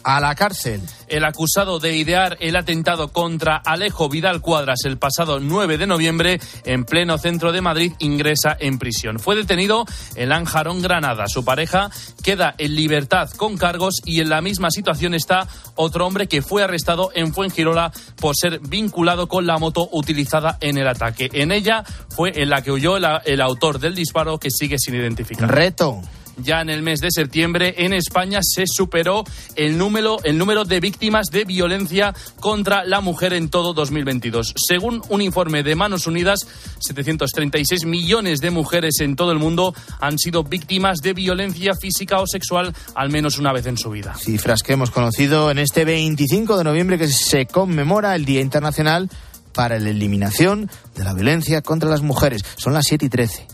A 0.04 0.20
la 0.20 0.36
cárcel. 0.36 0.82
El 1.08 1.26
acusado 1.26 1.80
de 1.80 1.96
idear 1.96 2.38
el 2.40 2.56
atentado 2.56 3.10
contra 3.10 3.58
Alejo 3.58 4.10
Vidal 4.10 4.42
Cuadras 4.42 4.80
el 4.86 4.98
pasado 4.98 5.40
9 5.40 5.78
de 5.78 5.88
noviembre 5.88 6.40
en 6.66 6.86
pleno 6.86 7.18
centro 7.18 7.52
de 7.52 7.62
Madrid 7.62 7.94
ingresa 8.00 8.56
en 8.60 8.80
prisión. 8.80 9.20
Fue 9.20 9.36
detenido 9.36 9.86
en 10.16 10.30
Lanjarón, 10.30 10.82
Granada. 10.82 11.28
Su 11.28 11.44
pareja 11.46 11.90
queda 12.24 12.56
en 12.58 12.76
libertad 12.76 13.30
con 13.32 13.58
cargos 13.58 13.96
y 14.06 14.22
en 14.22 14.30
la 14.30 14.42
misma 14.42 14.72
situación 14.72 15.14
está 15.14 15.48
otro 15.76 16.06
hombre 16.08 16.28
que 16.28 16.42
fue 16.42 16.64
arrestado 16.64 17.12
en 17.14 17.34
Fuengirola 17.34 17.92
por 18.20 18.36
ser 18.36 18.60
vinculado 18.60 19.28
con 19.28 19.46
la 19.46 19.58
moto 19.58 19.90
utilizada 19.92 20.58
en 20.62 20.78
el 20.78 20.88
ataque. 20.88 21.30
En 21.34 21.52
ella 21.52 21.84
fue 22.10 22.42
en 22.42 22.50
la 22.50 22.62
que 22.62 22.72
huyó 22.72 22.98
el, 22.98 23.06
el 23.26 23.42
autor 23.42 23.80
del 23.80 23.96
disparo 23.96 24.40
que 24.40 24.50
sigue 24.50 24.78
sin 24.80 24.96
identificar. 24.96 25.50
Reto 25.50 26.02
ya 26.44 26.62
en 26.62 26.70
el 26.70 26.82
mes 26.82 27.00
de 27.00 27.10
septiembre 27.12 27.76
en 27.78 27.94
España 27.94 28.40
se 28.42 28.64
superó 28.68 29.24
el 29.56 29.78
número, 29.78 30.20
el 30.24 30.38
número 30.38 30.66
de 30.66 30.80
víctimas 30.80 31.28
de 31.28 31.46
violencia 31.46 32.14
contra 32.40 32.84
la 32.84 33.02
mujer 33.02 33.34
en 33.34 33.50
todo 33.50 33.74
2022. 33.74 34.54
Según 34.56 35.02
un 35.10 35.22
informe 35.22 35.64
de 35.64 35.76
Manos 35.76 36.08
Unidas, 36.08 36.40
736 36.80 37.86
millones 37.86 38.40
de 38.40 38.52
mujeres 38.52 39.00
en 39.00 39.16
todo 39.16 39.32
el 39.32 39.40
mundo 39.40 39.74
han 40.00 40.18
sido 40.18 40.44
víctimas 40.44 41.00
de 41.00 41.14
violencia 41.14 41.74
física 41.76 42.20
o 42.20 42.28
sexual 42.28 42.74
al 42.96 43.10
menos 43.10 43.38
una 43.38 43.54
vez 43.54 43.66
en 43.66 43.78
su 43.78 43.90
vida. 43.90 44.16
Cifras 44.16 44.64
que 44.64 44.74
hemos 44.74 44.92
conocido 44.92 45.52
en 45.52 45.60
este 45.60 45.86
25 45.86 46.58
de 46.58 46.64
noviembre 46.64 46.98
que 46.98 47.08
se 47.08 47.46
conmemora 47.46 48.16
el 48.16 48.26
Día 48.26 48.42
Internacional 48.42 49.10
para 49.54 49.80
la 49.80 49.90
Eliminación 49.90 50.70
de 50.96 51.04
la 51.04 51.14
Violencia 51.14 51.62
contra 51.62 51.90
las 51.90 52.02
Mujeres. 52.02 52.44
Son 52.58 52.74
las 52.74 52.86
7 52.88 53.06
y 53.06 53.10
13. 53.10 53.48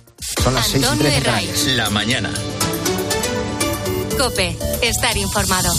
Son 0.43 0.53
las 0.53 0.67
6 0.67 0.83
y 0.83 0.85
Antonio 0.85 1.03
13 1.03 1.17
en 1.17 1.23
Herraiz. 1.23 1.49
Canarias. 1.49 1.77
La 1.77 1.89
mañana. 1.89 2.29
Cope, 4.17 4.57
estar 4.81 5.15
informado. 5.15 5.71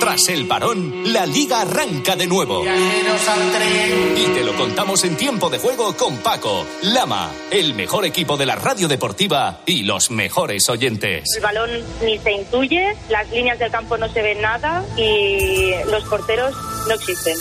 Tras 0.00 0.28
el 0.28 0.48
parón, 0.48 1.12
la 1.12 1.26
liga 1.26 1.60
arranca 1.60 2.16
de 2.16 2.26
nuevo. 2.26 2.64
Y 2.64 4.24
te 4.28 4.42
lo 4.42 4.56
contamos 4.56 5.04
en 5.04 5.16
tiempo 5.16 5.50
de 5.50 5.58
juego 5.58 5.94
con 5.96 6.16
Paco, 6.18 6.64
Lama, 6.82 7.30
el 7.50 7.74
mejor 7.74 8.06
equipo 8.06 8.36
de 8.36 8.46
la 8.46 8.56
radio 8.56 8.88
deportiva 8.88 9.60
y 9.66 9.82
los 9.82 10.10
mejores 10.10 10.68
oyentes. 10.70 11.24
El 11.36 11.42
balón 11.42 11.70
ni 12.02 12.18
se 12.18 12.32
intuye, 12.32 12.96
las 13.10 13.28
líneas 13.30 13.58
del 13.58 13.70
campo 13.70 13.98
no 13.98 14.10
se 14.10 14.22
ven 14.22 14.40
nada 14.40 14.84
y 14.96 15.72
los 15.90 16.04
porteros 16.04 16.54
no 16.88 16.94
existen. 16.94 17.36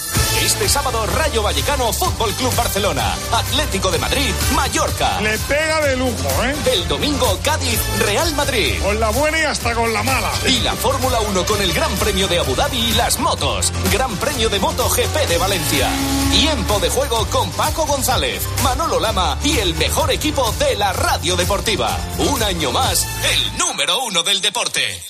Este 0.46 0.70
sábado, 0.70 1.08
Rayo 1.08 1.42
Vallecano, 1.42 1.92
Fútbol 1.92 2.32
Club 2.34 2.56
Barcelona, 2.56 3.16
Atlético 3.32 3.90
de 3.90 3.98
Madrid, 3.98 4.30
Mallorca. 4.56 5.20
Le 5.20 5.40
pega 5.40 5.82
de 5.82 5.96
lujo, 5.96 6.44
¿eh? 6.44 6.56
El 6.72 6.88
domingo, 6.88 7.40
Cádiz, 7.44 7.80
Real 8.06 8.32
Madrid. 8.36 8.80
Con 8.84 9.00
la 9.00 9.10
buena 9.10 9.40
y 9.40 9.44
hasta 9.44 9.74
con 9.74 9.92
la 9.92 10.04
mala. 10.04 10.32
Y 10.48 10.60
la 10.60 10.76
Fórmula 10.76 11.20
1 11.22 11.46
con 11.48 11.60
el 11.64 11.74
Gran 11.74 11.92
Premio 11.96 12.28
de 12.28 12.38
Abu 12.38 12.54
Dhabi 12.54 12.78
y 12.78 12.94
las 12.94 13.18
motos. 13.18 13.74
Gran 13.92 14.16
Premio 14.18 14.48
de 14.50 14.60
Moto 14.60 14.88
GP 14.88 15.28
de 15.28 15.38
Valencia. 15.40 15.90
Tiempo 16.32 16.80
de 16.80 16.92
juego 16.92 17.26
con 17.32 17.50
Paco 17.54 17.88
González, 17.88 18.48
Manolo 18.64 19.00
Lama 19.00 19.40
y 19.44 19.58
el 19.58 19.74
mejor 19.74 20.12
equipo 20.12 20.52
de 20.60 20.76
la 20.76 20.94
radio 20.94 21.36
deportiva. 21.38 21.98
Un 22.20 22.44
año 22.44 22.72
más, 22.72 23.04
el 23.34 23.58
número 23.58 24.00
uno 24.04 24.22
del 24.22 24.42
deporte. 24.42 25.02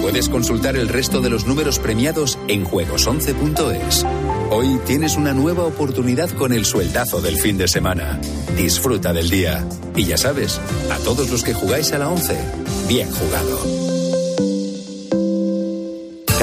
Puedes 0.00 0.28
consultar 0.28 0.76
el 0.76 0.88
resto 0.88 1.20
de 1.20 1.30
los 1.30 1.44
números 1.44 1.80
premiados 1.80 2.38
en 2.46 2.64
juegos11.es. 2.64 4.06
Hoy 4.52 4.78
tienes 4.86 5.16
una 5.16 5.32
nueva 5.32 5.64
oportunidad 5.64 6.30
con 6.30 6.52
el 6.52 6.64
sueldazo 6.64 7.20
del 7.20 7.40
fin 7.40 7.58
de 7.58 7.66
semana. 7.66 8.20
Disfruta 8.56 9.12
del 9.12 9.28
día. 9.28 9.66
Y 9.96 10.04
ya 10.04 10.16
sabes, 10.16 10.60
a 10.92 10.98
todos 10.98 11.30
los 11.30 11.42
que 11.42 11.52
jugáis 11.52 11.92
a 11.92 11.98
la 11.98 12.10
11, 12.10 12.38
bien 12.86 13.10
jugado. 13.10 13.93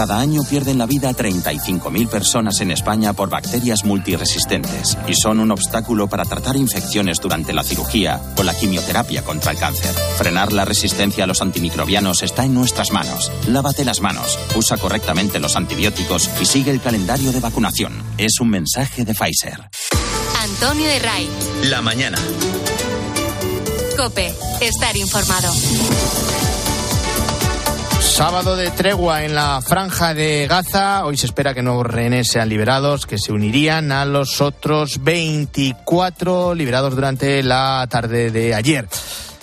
Cada 0.02 0.18
año 0.18 0.42
pierden 0.42 0.80
la 0.80 0.88
vida 0.88 1.12
35.000 1.12 2.10
personas 2.10 2.60
en 2.62 2.72
España 2.72 3.14
por 3.14 3.30
bacterias 3.30 3.86
multiresistentes 3.86 4.98
y 5.08 5.14
son 5.14 5.40
un 5.40 5.52
obstáculo 5.52 6.08
para 6.08 6.26
tratar 6.26 6.56
infecciones 6.56 7.20
durante 7.20 7.54
la 7.54 7.64
cirugía 7.64 8.20
o 8.36 8.42
la 8.42 8.56
quimioterapia 8.56 9.24
contra 9.24 9.52
el 9.52 9.60
cáncer. 9.60 9.94
Frenar 10.18 10.54
la 10.54 10.66
resistencia 10.66 11.26
a 11.26 11.28
los 11.28 11.44
antimicrobianos 11.44 12.24
está 12.24 12.46
en 12.46 12.56
nuestras 12.56 12.90
manos. 12.90 13.32
Lávate 13.48 13.86
las 13.86 14.02
manos, 14.02 14.40
usa 14.56 14.76
correctamente 14.78 15.40
los 15.40 15.56
antibióticos 15.56 16.32
y 16.42 16.46
sigue 16.48 16.72
el 16.72 16.82
calendario 16.82 17.32
de 17.32 17.40
vacunación. 17.40 17.94
Es 18.18 18.40
un 18.40 18.50
mensaje 18.50 19.06
de 19.06 19.14
Pfizer. 19.14 19.70
Antonio 20.42 20.88
de 20.88 20.98
Ray. 20.98 21.30
La 21.66 21.84
mañana. 21.84 22.18
Cope, 23.96 24.34
estar 24.62 24.98
informado. 24.98 25.54
Sábado 28.12 28.58
de 28.58 28.70
tregua 28.72 29.24
en 29.24 29.34
la 29.34 29.62
franja 29.62 30.14
de 30.14 30.46
Gaza. 30.46 31.06
Hoy 31.06 31.16
se 31.16 31.28
espera 31.28 31.54
que 31.54 31.64
nuevos 31.64 31.88
rehenes 31.88 32.28
sean 32.28 32.50
liberados, 32.50 33.06
que 33.06 33.18
se 33.18 33.32
unirían 33.32 33.94
a 33.94 34.04
los 34.04 34.42
otros 34.42 35.02
24 35.02 36.54
liberados 36.54 36.94
durante 36.94 37.42
la 37.42 37.88
tarde 37.90 38.30
de 38.30 38.54
ayer. 38.54 38.86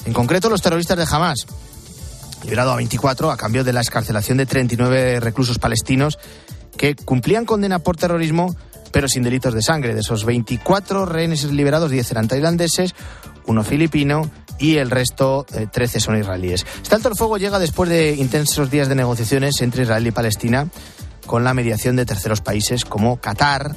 En 0.04 0.12
concreto, 0.12 0.50
los 0.50 0.60
terroristas 0.60 0.98
de 0.98 1.06
Hamas, 1.10 1.46
liberado 2.44 2.72
a 2.72 2.76
24 2.76 3.30
a 3.30 3.38
cambio 3.38 3.64
de 3.64 3.72
la 3.72 3.80
escarcelación 3.80 4.36
de 4.36 4.44
39 4.44 5.18
reclusos 5.20 5.58
palestinos 5.58 6.18
que 6.76 6.94
cumplían 6.94 7.46
condena 7.46 7.78
por 7.78 7.96
terrorismo, 7.96 8.54
pero 8.92 9.08
sin 9.08 9.22
delitos 9.22 9.54
de 9.54 9.62
sangre. 9.62 9.94
De 9.94 10.00
esos 10.00 10.26
24 10.26 11.06
rehenes 11.06 11.42
liberados, 11.44 11.90
10 11.90 12.10
eran 12.10 12.28
tailandeses, 12.28 12.94
uno 13.46 13.64
filipino 13.64 14.30
y 14.58 14.76
el 14.76 14.90
resto, 14.90 15.46
eh, 15.52 15.66
13 15.70 16.00
son 16.00 16.18
israelíes. 16.18 16.66
Este 16.82 16.94
alto 16.94 17.08
el 17.08 17.16
fuego 17.16 17.38
llega 17.38 17.58
después 17.58 17.88
de 17.90 18.14
intensos 18.14 18.70
días 18.70 18.88
de 18.88 18.94
negociaciones 18.94 19.60
entre 19.60 19.82
Israel 19.82 20.06
y 20.06 20.10
Palestina 20.10 20.68
con 21.26 21.44
la 21.44 21.54
mediación 21.54 21.96
de 21.96 22.06
terceros 22.06 22.40
países 22.40 22.84
como 22.84 23.20
Qatar 23.20 23.76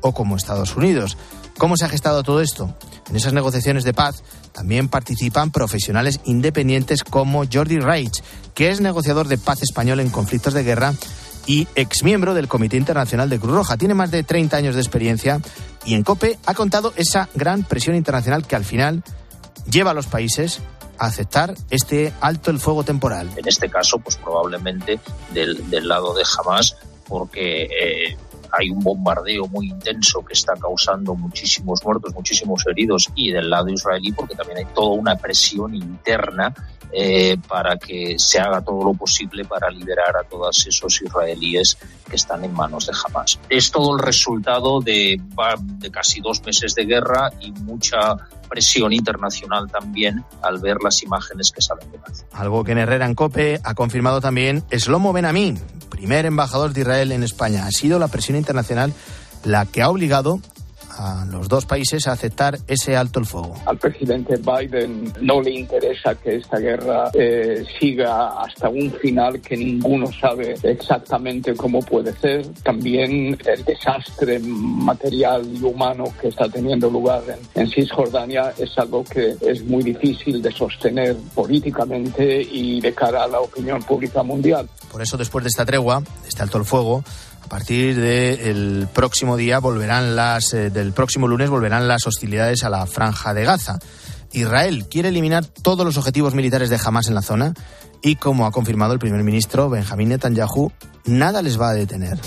o 0.00 0.12
como 0.12 0.36
Estados 0.36 0.76
Unidos. 0.76 1.16
¿Cómo 1.58 1.76
se 1.76 1.84
ha 1.86 1.88
gestado 1.88 2.22
todo 2.22 2.40
esto? 2.40 2.76
En 3.08 3.16
esas 3.16 3.32
negociaciones 3.32 3.84
de 3.84 3.94
paz 3.94 4.22
también 4.52 4.88
participan 4.88 5.50
profesionales 5.50 6.20
independientes 6.24 7.02
como 7.02 7.44
Jordi 7.50 7.78
Reich, 7.78 8.22
que 8.54 8.70
es 8.70 8.80
negociador 8.80 9.28
de 9.28 9.38
paz 9.38 9.62
español 9.62 10.00
en 10.00 10.10
conflictos 10.10 10.54
de 10.54 10.64
guerra 10.64 10.94
y 11.46 11.66
exmiembro 11.76 12.34
del 12.34 12.48
Comité 12.48 12.76
Internacional 12.76 13.30
de 13.30 13.38
Cruz 13.38 13.54
Roja. 13.54 13.76
Tiene 13.76 13.94
más 13.94 14.10
de 14.10 14.22
30 14.22 14.56
años 14.56 14.74
de 14.74 14.80
experiencia 14.80 15.40
y 15.84 15.94
en 15.94 16.02
COPE 16.02 16.38
ha 16.44 16.54
contado 16.54 16.92
esa 16.96 17.28
gran 17.34 17.62
presión 17.62 17.96
internacional 17.96 18.46
que 18.46 18.56
al 18.56 18.64
final 18.64 19.02
lleva 19.70 19.90
a 19.90 19.94
los 19.94 20.06
países 20.06 20.60
a 20.98 21.06
aceptar 21.06 21.54
este 21.70 22.12
alto 22.20 22.50
el 22.50 22.58
fuego 22.58 22.84
temporal. 22.84 23.30
En 23.36 23.46
este 23.46 23.68
caso, 23.68 23.98
pues 23.98 24.16
probablemente 24.16 24.98
del, 25.32 25.68
del 25.68 25.88
lado 25.88 26.14
de 26.14 26.24
Hamas, 26.38 26.76
porque 27.06 27.64
eh, 27.64 28.16
hay 28.52 28.70
un 28.70 28.80
bombardeo 28.80 29.46
muy 29.48 29.68
intenso 29.68 30.24
que 30.24 30.32
está 30.32 30.54
causando 30.54 31.14
muchísimos 31.14 31.84
muertos, 31.84 32.14
muchísimos 32.14 32.64
heridos, 32.66 33.08
y 33.14 33.30
del 33.30 33.50
lado 33.50 33.68
israelí, 33.68 34.12
porque 34.12 34.34
también 34.34 34.58
hay 34.58 34.66
toda 34.74 34.96
una 34.96 35.16
presión 35.16 35.74
interna 35.74 36.54
eh, 36.92 37.36
para 37.48 37.76
que 37.76 38.18
se 38.18 38.38
haga 38.38 38.62
todo 38.62 38.84
lo 38.84 38.94
posible 38.94 39.44
para 39.44 39.68
liberar 39.70 40.16
a 40.16 40.24
todos 40.24 40.66
esos 40.66 41.02
israelíes 41.02 41.76
que 42.08 42.16
están 42.16 42.44
en 42.44 42.52
manos 42.54 42.86
de 42.86 42.92
Hamas. 42.94 43.38
Es 43.48 43.70
todo 43.70 43.96
el 43.96 44.02
resultado 44.02 44.80
de, 44.80 45.20
de 45.78 45.90
casi 45.90 46.20
dos 46.20 46.42
meses 46.44 46.74
de 46.74 46.84
guerra 46.84 47.30
y 47.40 47.50
mucha 47.52 48.16
presión 48.48 48.92
internacional 48.92 49.70
también 49.70 50.24
al 50.42 50.58
ver 50.58 50.78
las 50.82 51.02
imágenes 51.02 51.52
que 51.52 51.62
salen 51.62 51.90
de 51.90 51.98
Gaza. 51.98 52.24
Algo 52.32 52.64
que 52.64 52.72
en 52.72 52.78
Herrera 52.78 53.06
en 53.06 53.14
Cope 53.14 53.60
ha 53.62 53.74
confirmado 53.74 54.20
también 54.20 54.64
Slomo 54.70 55.12
Benamí, 55.12 55.54
primer 55.90 56.26
embajador 56.26 56.72
de 56.72 56.80
Israel 56.82 57.12
en 57.12 57.22
España. 57.22 57.66
Ha 57.66 57.70
sido 57.70 57.98
la 57.98 58.08
presión 58.08 58.36
internacional 58.36 58.92
la 59.44 59.66
que 59.66 59.82
ha 59.82 59.90
obligado 59.90 60.40
a 60.96 61.24
los 61.26 61.48
dos 61.48 61.66
países 61.66 62.06
a 62.06 62.12
aceptar 62.12 62.58
ese 62.66 62.96
alto 62.96 63.20
el 63.20 63.26
fuego. 63.26 63.54
Al 63.66 63.78
presidente 63.78 64.36
Biden 64.36 65.12
no 65.20 65.40
le 65.40 65.50
interesa 65.50 66.14
que 66.14 66.36
esta 66.36 66.58
guerra 66.58 67.10
eh, 67.14 67.64
siga 67.78 68.40
hasta 68.40 68.68
un 68.68 68.90
final 68.92 69.40
que 69.40 69.56
ninguno 69.56 70.10
sabe 70.12 70.54
exactamente 70.62 71.54
cómo 71.54 71.80
puede 71.80 72.14
ser. 72.16 72.46
También 72.62 73.38
el 73.44 73.64
desastre 73.64 74.38
material 74.38 75.46
y 75.52 75.62
humano 75.62 76.04
que 76.20 76.28
está 76.28 76.48
teniendo 76.48 76.90
lugar 76.90 77.22
en, 77.28 77.62
en 77.62 77.70
Cisjordania 77.70 78.52
es 78.58 78.76
algo 78.78 79.04
que 79.04 79.36
es 79.40 79.64
muy 79.64 79.82
difícil 79.82 80.40
de 80.40 80.50
sostener 80.52 81.16
políticamente 81.34 82.42
y 82.42 82.80
de 82.80 82.92
cara 82.94 83.24
a 83.24 83.28
la 83.28 83.40
opinión 83.40 83.82
pública 83.82 84.22
mundial. 84.22 84.68
Por 84.90 85.02
eso, 85.02 85.16
después 85.16 85.44
de 85.44 85.48
esta 85.48 85.66
tregua, 85.66 86.02
este 86.26 86.42
alto 86.42 86.58
el 86.58 86.64
fuego, 86.64 87.04
a 87.46 87.48
partir 87.48 87.94
del 88.00 88.88
próximo 88.92 89.36
día 89.36 89.60
volverán 89.60 90.16
las 90.16 90.52
eh, 90.52 90.68
del 90.68 90.92
próximo 90.92 91.28
lunes 91.28 91.48
volverán 91.48 91.86
las 91.86 92.04
hostilidades 92.08 92.64
a 92.64 92.70
la 92.70 92.84
franja 92.86 93.34
de 93.34 93.44
Gaza. 93.44 93.78
Israel 94.32 94.86
quiere 94.90 95.10
eliminar 95.10 95.46
todos 95.46 95.86
los 95.86 95.96
objetivos 95.96 96.34
militares 96.34 96.70
de 96.70 96.80
Hamas 96.84 97.06
en 97.06 97.14
la 97.14 97.22
zona 97.22 97.54
y 98.02 98.16
como 98.16 98.46
ha 98.46 98.52
confirmado 98.52 98.92
el 98.92 98.98
primer 98.98 99.22
ministro 99.22 99.68
Benjamín 99.68 100.10
Netanyahu, 100.10 100.70
nada 101.06 101.42
les 101.42 101.60
va 101.60 101.70
a 101.70 101.74
detener. 101.74 102.18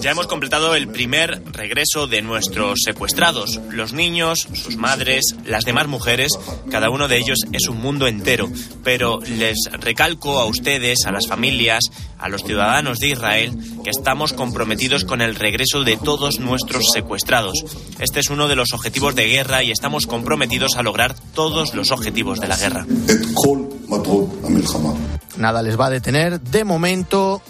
Ya 0.00 0.10
hemos 0.10 0.26
completado 0.26 0.74
el 0.74 0.88
primer 0.88 1.42
regreso 1.52 2.06
de 2.06 2.22
nuestros 2.22 2.80
secuestrados, 2.84 3.60
los 3.70 3.92
niños, 3.92 4.46
sus 4.52 4.76
madres, 4.76 5.34
las 5.44 5.64
demás 5.64 5.88
mujeres, 5.88 6.32
cada 6.70 6.90
uno 6.90 7.08
de 7.08 7.18
ellos 7.18 7.38
es 7.52 7.68
un 7.68 7.80
mundo 7.80 8.06
entero, 8.06 8.50
pero 8.84 9.20
les 9.20 9.56
recalco 9.72 10.38
a 10.38 10.46
ustedes, 10.46 11.06
a 11.06 11.12
las 11.12 11.26
familias, 11.26 11.84
a 12.18 12.28
los 12.28 12.42
ciudadanos 12.44 12.98
de 12.98 13.08
Israel, 13.08 13.52
que 13.82 13.90
estamos 13.90 14.32
comprometidos 14.32 15.04
con 15.04 15.20
el 15.20 15.34
regreso 15.34 15.84
de 15.84 15.96
todos 15.96 16.40
nuestros 16.40 16.90
secuestrados. 16.92 17.64
Este 17.98 18.20
es 18.20 18.30
uno 18.30 18.48
de 18.48 18.56
los 18.56 18.72
objetivos 18.72 19.14
de 19.14 19.28
guerra 19.28 19.62
y 19.62 19.70
estamos 19.70 20.06
comprometidos 20.06 20.76
a 20.76 20.82
lograr 20.82 21.14
todos 21.34 21.74
los 21.74 21.90
objetivos 21.90 22.40
de 22.40 22.48
la 22.48 22.56
guerra. 22.56 22.86
Nada 25.36 25.62
les 25.62 25.78
va 25.78 25.86
a 25.86 25.90
detener. 25.90 26.40
De 26.40 26.64
momento, 26.64 27.42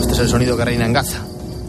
este 0.00 0.12
es 0.12 0.18
el 0.18 0.28
sonido 0.28 0.56
que 0.56 0.64
reina 0.64 0.86
en 0.86 0.92
Gaza. 0.92 1.24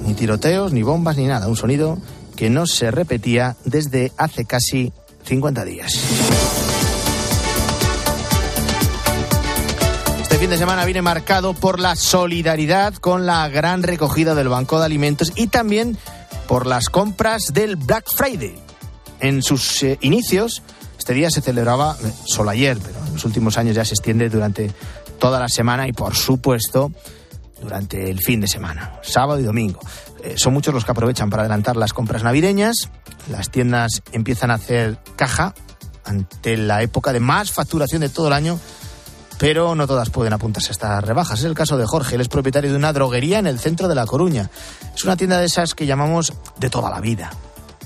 Ni 0.06 0.13
tiroteos, 0.13 0.73
ni 0.73 0.84
bombas, 0.84 1.17
ni 1.17 1.26
nada. 1.26 1.47
Un 1.47 1.56
sonido 1.56 1.97
que 2.36 2.49
no 2.49 2.67
se 2.67 2.91
repetía 2.91 3.56
desde 3.65 4.12
hace 4.17 4.45
casi 4.45 4.91
50 5.26 5.65
días. 5.65 5.99
Este 10.21 10.38
fin 10.38 10.49
de 10.49 10.58
semana 10.58 10.84
viene 10.86 11.02
marcado 11.02 11.54
por 11.54 11.80
la 11.80 11.95
solidaridad 11.95 12.95
con 12.95 13.26
la 13.26 13.47
gran 13.49 13.84
recogida 13.84 14.36
del 14.36 14.49
Banco 14.49 14.80
de 14.80 14.86
Alimentos 14.86 15.32
y 15.36 15.47
también 15.47 15.97
por 16.47 16.65
las 16.67 16.89
compras 16.89 17.54
del 17.54 17.76
Black 17.76 18.06
Friday. 18.13 18.56
En 19.19 19.41
sus 19.41 19.84
eh, 19.84 19.97
inicios, 20.02 20.62
este 21.03 21.15
día 21.15 21.29
se 21.29 21.41
celebraba 21.41 21.97
solo 22.23 22.51
ayer, 22.51 22.77
pero 22.81 22.97
en 23.05 23.15
los 23.15 23.25
últimos 23.25 23.57
años 23.57 23.75
ya 23.75 23.83
se 23.83 23.93
extiende 23.93 24.29
durante 24.29 24.71
toda 25.19 25.37
la 25.37 25.49
semana 25.49 25.85
y, 25.85 25.91
por 25.91 26.15
supuesto, 26.15 26.93
durante 27.61 28.09
el 28.09 28.21
fin 28.21 28.39
de 28.39 28.47
semana, 28.47 29.01
sábado 29.01 29.37
y 29.41 29.43
domingo. 29.43 29.81
Eh, 30.23 30.35
son 30.37 30.53
muchos 30.53 30.73
los 30.73 30.85
que 30.85 30.91
aprovechan 30.91 31.29
para 31.29 31.41
adelantar 31.41 31.75
las 31.75 31.91
compras 31.91 32.23
navideñas. 32.23 32.89
Las 33.29 33.49
tiendas 33.49 34.01
empiezan 34.13 34.49
a 34.49 34.53
hacer 34.53 34.97
caja 35.17 35.53
ante 36.05 36.55
la 36.55 36.81
época 36.83 37.11
de 37.11 37.19
más 37.19 37.51
facturación 37.51 37.99
de 37.99 38.07
todo 38.07 38.27
el 38.27 38.33
año, 38.33 38.57
pero 39.39 39.75
no 39.75 39.87
todas 39.87 40.09
pueden 40.09 40.31
apuntarse 40.31 40.69
a 40.69 40.71
estas 40.71 41.03
rebajas. 41.03 41.39
Es 41.39 41.45
el 41.45 41.53
caso 41.53 41.75
de 41.75 41.85
Jorge, 41.85 42.15
él 42.15 42.21
es 42.21 42.29
propietario 42.29 42.71
de 42.71 42.77
una 42.77 42.93
droguería 42.93 43.39
en 43.39 43.47
el 43.47 43.59
centro 43.59 43.89
de 43.89 43.95
La 43.95 44.05
Coruña. 44.05 44.49
Es 44.95 45.03
una 45.03 45.17
tienda 45.17 45.37
de 45.37 45.47
esas 45.47 45.75
que 45.75 45.85
llamamos 45.85 46.31
de 46.59 46.69
toda 46.69 46.89
la 46.89 47.01
vida. 47.01 47.29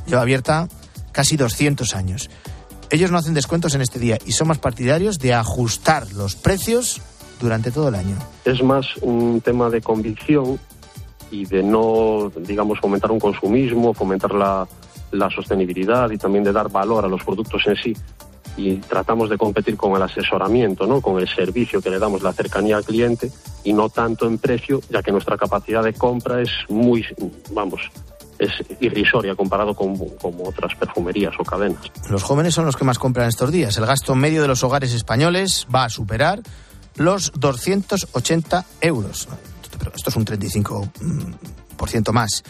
Lleva 0.06 0.22
abierta 0.22 0.68
casi 1.12 1.36
200 1.36 1.96
años. 1.96 2.30
Ellos 2.90 3.12
no 3.12 3.18
hacen 3.18 3.34
descuentos 3.34 3.76
en 3.76 3.82
este 3.82 4.00
día 4.00 4.18
y 4.26 4.32
son 4.32 4.48
más 4.48 4.60
partidarios 4.60 5.20
de 5.20 5.34
ajustar 5.34 6.12
los 6.14 6.36
precios 6.36 7.02
durante 7.42 7.72
todo 7.72 7.90
el 7.90 7.96
año. 7.96 8.16
Es 8.46 8.64
más 8.64 8.86
un 9.02 9.42
tema 9.42 9.70
de 9.70 9.82
convicción 9.82 10.60
y 11.30 11.46
de 11.46 11.62
no, 11.64 12.32
digamos, 12.38 12.80
fomentar 12.80 13.12
un 13.12 13.20
consumismo, 13.20 13.94
fomentar 13.94 14.34
la, 14.34 14.68
la 15.12 15.30
sostenibilidad 15.30 16.10
y 16.12 16.18
también 16.18 16.44
de 16.44 16.54
dar 16.54 16.70
valor 16.70 17.04
a 17.04 17.08
los 17.08 17.24
productos 17.24 17.64
en 17.68 17.76
sí. 17.76 17.94
Y 18.56 18.78
tratamos 18.78 19.30
de 19.30 19.38
competir 19.38 19.78
con 19.78 19.96
el 19.96 20.02
asesoramiento, 20.02 20.88
¿no? 20.88 21.02
con 21.02 21.20
el 21.20 21.28
servicio 21.28 21.82
que 21.82 21.92
le 21.92 22.00
damos, 22.00 22.24
la 22.24 22.34
cercanía 22.34 22.78
al 22.78 22.86
cliente 22.86 23.32
y 23.64 23.74
no 23.74 23.90
tanto 23.90 24.26
en 24.26 24.40
precio, 24.40 24.82
ya 24.90 25.04
que 25.04 25.12
nuestra 25.12 25.38
capacidad 25.38 25.84
de 25.84 25.94
compra 25.94 26.42
es 26.42 26.50
muy, 26.70 27.06
vamos, 27.52 27.82
es 28.40 28.52
irrisoria 28.80 29.36
comparado 29.36 29.74
con, 29.74 29.98
con, 29.98 30.34
otras 30.44 30.76
perfumerías 30.76 31.34
o 31.40 31.44
cadenas. 31.44 31.92
Los 32.10 32.24
jóvenes 32.24 32.54
son 32.54 32.66
los 32.66 32.76
que 32.76 32.84
más 32.84 33.00
compran 33.00 33.28
estos 33.28 33.52
días. 33.52 33.78
El 33.78 33.86
gasto 33.86 34.16
medio 34.16 34.42
de 34.42 34.48
los 34.48 34.64
hogares 34.64 34.94
españoles 34.94 35.68
va 35.74 35.86
a 35.86 35.90
superar 35.90 36.42
los 36.96 37.32
280 37.36 38.66
euros. 38.82 39.28
Esto 39.96 40.10
es 40.10 40.16
un 40.16 40.26
35% 40.26 42.12
más 42.12 42.44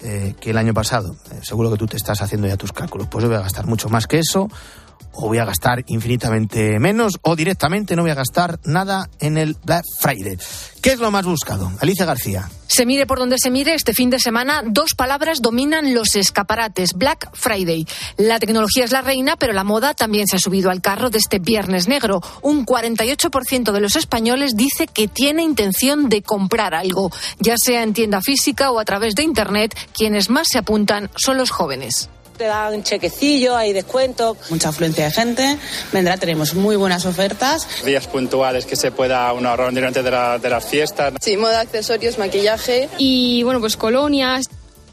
eh, 0.00 0.34
que 0.40 0.50
el 0.50 0.58
año 0.58 0.74
pasado. 0.74 1.14
Eh, 1.30 1.40
seguro 1.42 1.70
que 1.70 1.76
tú 1.76 1.86
te 1.86 1.96
estás 1.96 2.20
haciendo 2.22 2.48
ya 2.48 2.56
tus 2.56 2.72
cálculos. 2.72 3.08
Pues 3.08 3.22
yo 3.22 3.28
voy 3.28 3.38
a 3.38 3.42
gastar 3.42 3.66
mucho 3.66 3.88
más 3.88 4.06
que 4.06 4.18
eso 4.18 4.48
o 5.12 5.28
voy 5.28 5.38
a 5.38 5.44
gastar 5.44 5.84
infinitamente 5.86 6.78
menos 6.78 7.18
o 7.22 7.36
directamente 7.36 7.96
no 7.96 8.02
voy 8.02 8.10
a 8.10 8.14
gastar 8.14 8.58
nada 8.64 9.08
en 9.20 9.38
el 9.38 9.56
Black 9.64 9.84
Friday. 10.00 10.38
¿Qué 10.80 10.92
es 10.92 10.98
lo 10.98 11.10
más 11.10 11.24
buscado? 11.24 11.70
Alicia 11.80 12.04
García. 12.04 12.48
Se 12.66 12.86
mire 12.86 13.06
por 13.06 13.18
donde 13.18 13.36
se 13.38 13.50
mire, 13.50 13.74
este 13.74 13.92
fin 13.92 14.08
de 14.08 14.18
semana 14.18 14.62
dos 14.64 14.94
palabras 14.94 15.42
dominan 15.42 15.94
los 15.94 16.16
escaparates. 16.16 16.94
Black 16.94 17.30
Friday. 17.34 17.86
La 18.16 18.38
tecnología 18.38 18.84
es 18.84 18.92
la 18.92 19.02
reina, 19.02 19.36
pero 19.36 19.52
la 19.52 19.62
moda 19.62 19.94
también 19.94 20.26
se 20.26 20.36
ha 20.36 20.38
subido 20.38 20.70
al 20.70 20.80
carro 20.80 21.10
de 21.10 21.18
este 21.18 21.38
viernes 21.38 21.86
negro. 21.86 22.22
Un 22.40 22.64
48% 22.64 23.72
de 23.72 23.80
los 23.80 23.94
españoles 23.94 24.56
dice 24.56 24.86
que 24.86 25.06
tiene 25.06 25.42
intención 25.42 26.08
de 26.08 26.22
comprar 26.22 26.74
algo, 26.74 27.12
ya 27.38 27.56
sea 27.62 27.82
en 27.82 27.92
tienda 27.92 28.22
física 28.22 28.70
o 28.70 28.80
a 28.80 28.84
través 28.84 29.14
de 29.14 29.22
Internet. 29.22 29.76
Quienes 29.92 30.30
más 30.30 30.48
se 30.50 30.58
apuntan 30.58 31.10
son 31.14 31.36
los 31.36 31.50
jóvenes. 31.50 32.08
Te 32.36 32.44
dan 32.44 32.82
chequecillo, 32.82 33.56
hay 33.56 33.72
descuentos. 33.72 34.36
Mucha 34.50 34.70
afluencia 34.70 35.04
de 35.04 35.10
gente, 35.10 35.58
vendrá, 35.92 36.16
tenemos 36.16 36.54
muy 36.54 36.76
buenas 36.76 37.06
ofertas. 37.06 37.66
Días 37.84 38.06
puntuales 38.06 38.66
que 38.66 38.76
se 38.76 38.90
pueda 38.90 39.32
uno 39.32 39.48
ahorrar 39.48 39.72
durante 39.72 40.02
de, 40.02 40.10
la, 40.10 40.38
de 40.38 40.50
las 40.50 40.64
fiestas. 40.64 41.14
Sí, 41.20 41.36
moda, 41.36 41.60
accesorios, 41.60 42.18
maquillaje. 42.18 42.88
Y 42.98 43.42
bueno, 43.42 43.60
pues 43.60 43.76
colonias. 43.76 44.46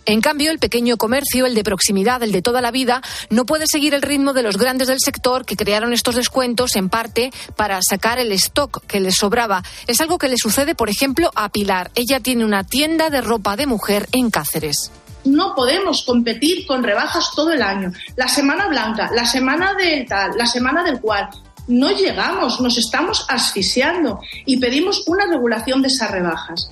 En 0.06 0.22
cambio, 0.22 0.50
el 0.50 0.58
pequeño 0.58 0.98
comercio, 0.98 1.46
el 1.46 1.54
de 1.54 1.64
proximidad, 1.64 2.24
el 2.24 2.32
de 2.32 2.42
toda 2.42 2.62
la 2.62 2.72
vida, 2.72 3.04
no 3.30 3.46
puede 3.46 3.66
seguir 3.72 3.94
el 3.94 4.02
ritmo 4.02 4.34
de 4.34 4.42
los 4.42 4.58
grandes 4.58 4.88
del 4.88 4.98
sector 5.00 5.46
que 5.46 5.56
crearon 5.56 5.94
estos 5.94 6.16
descuentos 6.16 6.76
en 6.76 6.90
parte 6.90 7.32
para 7.56 7.80
sacar 7.88 8.18
el 8.18 8.32
stock 8.32 8.84
que 8.88 9.00
les 9.00 9.16
sobraba. 9.16 9.64
Es 9.86 10.02
algo 10.02 10.18
que 10.18 10.28
le 10.28 10.38
sucede, 10.38 10.74
por 10.74 10.90
ejemplo, 10.90 11.30
a 11.36 11.50
Pilar. 11.50 11.92
Ella 11.94 12.20
tiene 12.22 12.44
una 12.44 12.64
tienda 12.64 13.12
de 13.12 13.22
ropa 13.22 13.56
de 13.56 13.68
mujer 13.68 14.08
en 14.12 14.32
Cáceres 14.32 14.92
no 15.26 15.56
podemos 15.56 16.04
competir 16.04 16.66
con 16.66 16.84
rebajas 16.84 17.32
todo 17.36 17.52
el 17.52 17.62
año. 17.62 17.92
La 18.16 18.28
semana 18.28 18.68
blanca, 18.68 19.10
la 19.14 19.26
semana 19.26 19.74
del 19.74 20.08
tal, 20.08 20.32
la 20.38 20.46
semana 20.46 20.84
del 20.84 21.00
cual. 21.00 21.30
No 21.68 21.92
llegamos, 21.92 22.60
nos 22.62 22.78
estamos 22.78 23.26
asfixiando 23.30 24.20
y 24.46 24.58
pedimos 24.58 25.04
una 25.08 25.28
regulación 25.28 25.82
de 25.84 25.90
esas 25.90 26.10
rebajas. 26.10 26.72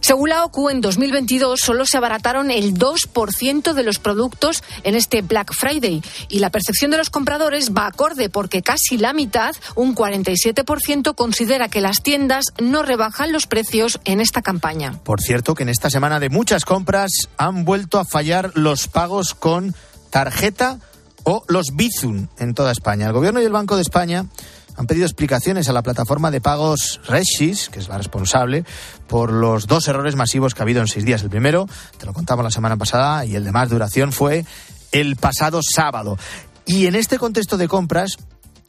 Según 0.00 0.30
la 0.30 0.44
OCU, 0.44 0.70
en 0.70 0.80
2022 0.80 1.60
solo 1.60 1.86
se 1.86 1.96
abarataron 1.96 2.50
el 2.50 2.74
2% 2.74 3.72
de 3.72 3.82
los 3.82 3.98
productos 3.98 4.62
en 4.82 4.94
este 4.94 5.22
Black 5.22 5.52
Friday 5.52 6.02
y 6.28 6.38
la 6.38 6.50
percepción 6.50 6.90
de 6.90 6.96
los 6.96 7.10
compradores 7.10 7.72
va 7.72 7.86
acorde 7.86 8.28
porque 8.28 8.62
casi 8.62 8.96
la 8.96 9.12
mitad, 9.12 9.54
un 9.74 9.94
47%, 9.94 11.14
considera 11.14 11.68
que 11.68 11.80
las 11.80 12.02
tiendas 12.02 12.46
no 12.60 12.82
rebajan 12.82 13.32
los 13.32 13.46
precios 13.46 14.00
en 14.04 14.20
esta 14.20 14.42
campaña. 14.42 14.98
Por 15.04 15.20
cierto, 15.20 15.54
que 15.54 15.64
en 15.64 15.68
esta 15.68 15.90
semana 15.90 16.18
de 16.18 16.30
muchas 16.30 16.64
compras 16.64 17.10
han 17.36 17.64
vuelto 17.64 17.98
a 17.98 18.04
fallar 18.04 18.52
los 18.54 18.88
pagos 18.88 19.34
con 19.34 19.74
tarjeta 20.10 20.78
o 21.24 21.44
los 21.48 21.74
Bizum 21.74 22.28
en 22.38 22.54
toda 22.54 22.72
España. 22.72 23.06
El 23.06 23.12
Gobierno 23.12 23.40
y 23.40 23.44
el 23.44 23.52
Banco 23.52 23.76
de 23.76 23.82
España 23.82 24.26
han 24.76 24.86
pedido 24.86 25.06
explicaciones 25.06 25.68
a 25.68 25.72
la 25.72 25.82
plataforma 25.82 26.30
de 26.30 26.40
pagos 26.40 27.00
Regis, 27.06 27.68
que 27.68 27.78
es 27.78 27.88
la 27.88 27.98
responsable, 27.98 28.64
por 29.06 29.32
los 29.32 29.66
dos 29.66 29.88
errores 29.88 30.16
masivos 30.16 30.54
que 30.54 30.62
ha 30.62 30.64
habido 30.64 30.80
en 30.80 30.88
seis 30.88 31.04
días. 31.04 31.22
El 31.22 31.30
primero, 31.30 31.66
te 31.98 32.06
lo 32.06 32.12
contamos 32.12 32.44
la 32.44 32.50
semana 32.50 32.76
pasada, 32.76 33.24
y 33.24 33.36
el 33.36 33.44
de 33.44 33.52
más 33.52 33.68
duración 33.68 34.12
fue 34.12 34.44
el 34.92 35.16
pasado 35.16 35.60
sábado. 35.62 36.18
Y 36.66 36.86
en 36.86 36.94
este 36.94 37.18
contexto 37.18 37.56
de 37.56 37.68
compras, 37.68 38.16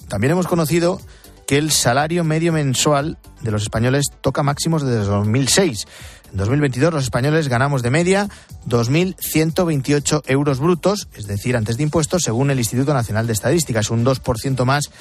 también 0.08 0.32
hemos 0.32 0.48
conocido 0.48 1.00
que 1.48 1.58
el 1.58 1.72
salario 1.72 2.24
medio 2.24 2.54
mensual 2.54 3.18
de 3.42 3.52
los 3.52 3.64
españoles 3.64 4.06
toca 4.22 4.44
máximos 4.44 4.84
desde 4.84 5.04
2006. 5.04 5.86
En 6.32 6.38
2022 6.38 6.94
los 6.94 7.04
españoles 7.04 7.50
ganamos 7.50 7.84
de 7.84 7.90
media 7.90 8.30
2.128 8.70 10.22
euros 10.28 10.60
brutos, 10.60 11.10
es 11.14 11.28
decir, 11.28 11.58
antes 11.58 11.76
de 11.76 11.84
impuestos, 11.84 12.22
según 12.24 12.52
el 12.52 12.60
Instituto 12.60 12.94
Nacional 12.94 13.28
de 13.28 13.34
Estadística. 13.34 13.82
Es 13.82 13.90
un 13.90 14.06
2% 14.06 14.64
más 14.64 14.92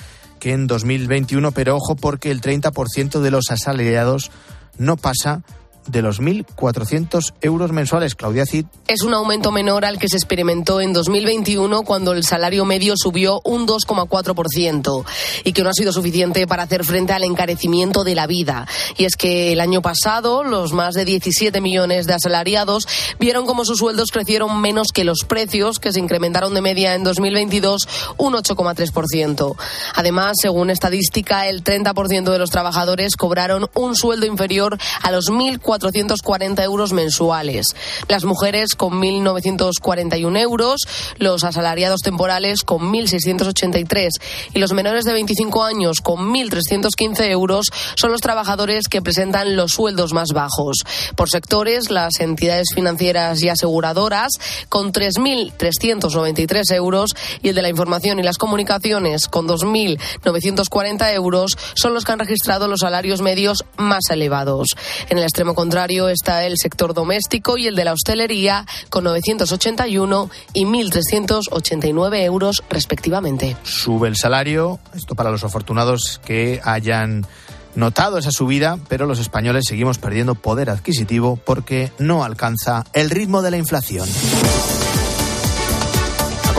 que 0.41 0.53
en 0.53 0.67
2021, 0.67 1.53
pero 1.53 1.77
ojo 1.77 1.95
porque 1.95 2.33
el 2.33 2.41
30% 2.41 3.21
de 3.21 3.31
los 3.31 3.51
asalariados 3.51 4.33
no 4.79 4.97
pasa 4.97 5.43
de 5.91 6.03
los 6.03 6.21
1.400 6.21 7.35
euros 7.41 7.73
mensuales. 7.73 8.15
Claudia 8.15 8.47
Cid. 8.47 8.67
Es 8.87 9.03
un 9.03 9.15
aumento 9.15 9.51
menor 9.53 9.85
al 9.85 9.99
que 9.99 10.09
se 10.09 10.17
experimentó 10.17 10.81
en 10.81 10.93
2021 10.93 11.83
cuando 11.83 12.13
el 12.13 12.25
salario 12.25 12.65
medio 12.65 12.95
subió 12.97 13.41
un 13.45 13.67
2,4% 13.67 15.05
y 15.45 15.53
que 15.53 15.63
no 15.63 15.71
ha 15.71 15.75
sido 15.75 15.93
suficiente 15.93 16.47
para 16.47 16.65
hacer 16.65 16.85
frente 16.85 17.13
al 17.13 17.25
encarecimiento 17.25 18.05
de 18.05 18.15
la 18.15 18.27
vida. 18.27 18.67
Y 18.97 19.05
es 19.05 19.17
que 19.17 19.53
el 19.53 19.61
año 19.61 19.83
pasado 19.83 20.45
los 20.45 20.73
más 20.73 20.95
de 20.95 21.05
17 21.05 21.61
millones 21.61 22.07
de 22.07 22.15
asalariados 22.15 22.87
vieron 23.19 23.47
como 23.47 23.65
sus 23.65 23.79
sueldos 23.79 24.11
crecieron 24.11 24.61
menos 24.61 24.89
que 24.93 25.05
los 25.05 25.25
precios, 25.27 25.79
que 25.79 25.93
se 25.93 26.01
incrementaron 26.01 26.55
de 26.55 26.61
media 26.61 26.95
en 26.95 27.05
2022 27.05 27.89
un 28.17 28.35
8,3%. 28.35 29.57
Además, 29.95 30.37
según 30.41 30.71
estadística, 30.71 31.49
el 31.49 31.65
30% 31.65 32.31
de 32.31 32.39
los 32.39 32.51
trabajadores 32.51 33.17
cobraron 33.17 33.69
un 33.75 33.97
sueldo 33.97 34.27
inferior 34.27 34.79
a 35.03 35.11
los 35.11 35.31
1.400 35.31 35.80
440 35.81 36.63
euros 36.63 36.93
mensuales. 36.93 37.67
Las 38.09 38.25
mujeres 38.25 38.75
con 38.77 39.01
1.941 39.01 40.39
euros, 40.39 40.81
los 41.19 41.45
asalariados 41.45 42.03
temporales 42.03 42.63
con 42.63 42.93
1.683 42.93 44.11
y 44.53 44.59
los 44.59 44.73
menores 44.73 45.05
de 45.05 45.13
25 45.13 45.65
años 45.65 46.01
con 46.01 46.33
1.315 46.33 47.31
euros 47.31 47.67
son 47.97 48.13
los 48.13 48.21
trabajadores 48.21 48.89
que 48.89 49.03
presentan 49.03 49.57
los 49.57 49.73
sueldos 49.73 50.13
más 50.13 50.29
bajos. 50.33 50.79
Por 51.17 51.31
sectores, 51.31 51.91
las 51.91 52.21
entidades 52.21 52.69
financieras 52.75 53.43
y 53.43 53.49
aseguradoras 53.49 54.33
con 54.69 54.93
3.393 54.93 56.75
euros 56.75 57.11
y 57.43 57.49
el 57.49 57.55
de 57.55 57.63
la 57.63 57.69
información 57.69 58.19
y 58.19 58.23
las 58.23 58.39
comunicaciones 58.39 59.29
con 59.29 59.49
2.940 59.49 61.15
euros 61.15 61.57
son 61.75 61.95
los 61.95 62.05
que 62.05 62.13
han 62.13 62.19
registrado 62.19 62.69
los 62.69 62.81
salarios 62.81 63.23
medios 63.23 63.65
más 63.77 64.11
elevados. 64.11 64.69
En 65.09 65.19
el 65.19 65.25
extremo 65.25 65.55
contrario 65.61 66.09
está 66.09 66.47
el 66.47 66.55
sector 66.57 66.95
doméstico 66.95 67.59
y 67.59 67.67
el 67.67 67.77
de 67.77 67.85
la 67.85 67.93
hostelería 67.93 68.65
con 68.89 69.05
981 69.05 70.31
y 70.55 70.65
1.389 70.65 72.25
euros 72.25 72.65
respectivamente. 72.71 73.59
Sube 73.63 74.09
el 74.09 74.17
salario, 74.17 74.79
esto 74.95 75.15
para 75.15 75.31
los 75.31 75.45
afortunados 75.45 76.19
que 76.25 76.63
hayan 76.65 77.27
notado 77.75 78.17
esa 78.17 78.31
subida, 78.31 78.79
pero 78.89 79.05
los 79.05 79.19
españoles 79.19 79.67
seguimos 79.69 79.99
perdiendo 79.99 80.35
poder 80.35 80.71
adquisitivo 80.71 81.37
porque 81.37 81.93
no 81.99 82.25
alcanza 82.25 82.87
el 82.95 83.11
ritmo 83.11 83.43
de 83.43 83.51
la 83.51 83.59
inflación. 83.59 84.09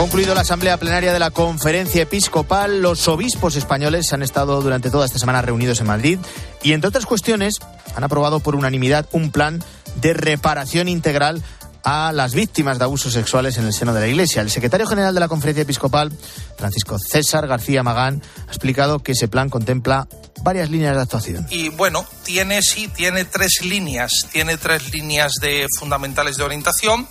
Concluido 0.02 0.34
la 0.34 0.40
asamblea 0.40 0.78
plenaria 0.78 1.12
de 1.12 1.20
la 1.20 1.30
conferencia 1.30 2.02
episcopal. 2.02 2.82
Los 2.82 3.06
obispos 3.06 3.54
españoles 3.54 4.12
han 4.12 4.24
estado 4.24 4.60
durante 4.60 4.90
toda 4.90 5.06
esta 5.06 5.20
semana 5.20 5.42
reunidos 5.42 5.78
en 5.78 5.86
Madrid 5.86 6.18
y, 6.60 6.72
entre 6.72 6.88
otras 6.88 7.06
cuestiones, 7.06 7.60
han 7.94 8.02
aprobado 8.02 8.40
por 8.40 8.56
unanimidad 8.56 9.06
un 9.12 9.30
plan 9.30 9.62
de 10.00 10.12
reparación 10.12 10.88
integral 10.88 11.40
a 11.84 12.10
las 12.10 12.34
víctimas 12.34 12.78
de 12.78 12.84
abusos 12.84 13.12
sexuales 13.12 13.58
en 13.58 13.64
el 13.64 13.72
seno 13.72 13.94
de 13.94 14.00
la 14.00 14.08
Iglesia. 14.08 14.42
El 14.42 14.50
secretario 14.50 14.88
general 14.88 15.14
de 15.14 15.20
la 15.20 15.28
Conferencia 15.28 15.62
Episcopal, 15.62 16.12
Francisco 16.56 16.98
César 16.98 17.46
García 17.46 17.84
Magán, 17.84 18.22
ha 18.48 18.50
explicado 18.50 18.98
que 19.00 19.12
ese 19.12 19.28
plan 19.28 19.50
contempla 19.50 20.08
varias 20.42 20.70
líneas 20.70 20.96
de 20.96 21.02
actuación. 21.02 21.46
Y 21.50 21.68
bueno, 21.68 22.04
tiene 22.24 22.62
sí, 22.62 22.88
tiene 22.88 23.24
tres 23.24 23.60
líneas, 23.62 24.26
tiene 24.32 24.56
tres 24.56 24.92
líneas 24.92 25.32
de 25.40 25.66
fundamentales 25.78 26.36
de 26.36 26.44
orientación, 26.44 27.06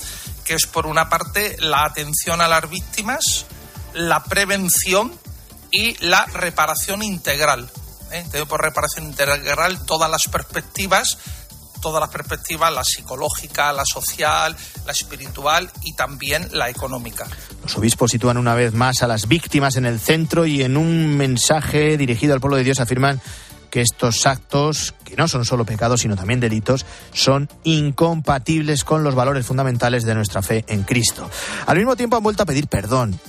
que 0.46 0.56
es 0.56 0.66
por 0.66 0.86
una 0.86 1.10
parte 1.10 1.56
la 1.60 1.86
atención 1.86 2.42
a 2.42 2.48
las 2.48 2.70
víctimas, 2.70 3.46
la 3.94 4.24
prevención 4.24 5.12
y 5.72 5.96
la 6.06 6.26
reparación 6.26 7.04
integral. 7.04 7.70
¿eh? 8.12 8.26
Por 8.48 8.62
reparación 8.62 9.06
integral 9.06 9.86
todas 9.86 10.10
las 10.10 10.28
perspectivas 10.28 11.18
todas 11.82 12.00
las 12.00 12.10
perspectivas, 12.10 12.72
la 12.72 12.84
psicológica, 12.84 13.74
la 13.74 13.84
social, 13.84 14.56
la 14.86 14.92
espiritual 14.92 15.70
y 15.84 15.94
también 15.94 16.48
la 16.52 16.70
económica. 16.70 17.28
Los 17.64 17.78
obispos 17.78 18.12
sitúan 18.12 18.38
una 18.38 18.56
vez 18.56 18.74
más 18.74 19.04
a 19.04 19.08
las 19.08 19.28
víctimas 19.28 19.76
en 19.76 19.86
el 19.86 20.00
centro 20.00 20.46
y 20.46 20.62
en 20.62 20.78
un 20.78 21.18
mensaje 21.18 21.98
dirigido 21.98 22.34
al 22.34 22.40
pueblo 22.40 22.58
de 22.58 22.64
Dios 22.64 22.80
afirman 22.80 23.20
que 23.72 23.82
estos 23.82 24.28
actos, 24.28 24.94
que 25.04 25.16
no 25.16 25.28
son 25.28 25.46
solo 25.46 25.66
pecados, 25.66 26.02
sino 26.02 26.16
también 26.16 26.40
delitos, 26.40 26.86
son 27.14 27.50
incompatibles 27.64 28.84
con 28.84 29.04
los 29.04 29.16
valores 29.16 29.46
fundamentales 29.48 30.04
de 30.04 30.14
nuestra 30.14 30.44
fe 30.44 30.64
en 30.68 30.84
Cristo. 30.84 31.28
Al 31.66 31.78
mismo 31.78 31.96
tiempo 31.96 32.18
han 32.18 32.24
vuelto 32.24 32.44
a 32.44 32.46
pedir 32.46 32.68
perdón 32.68 33.20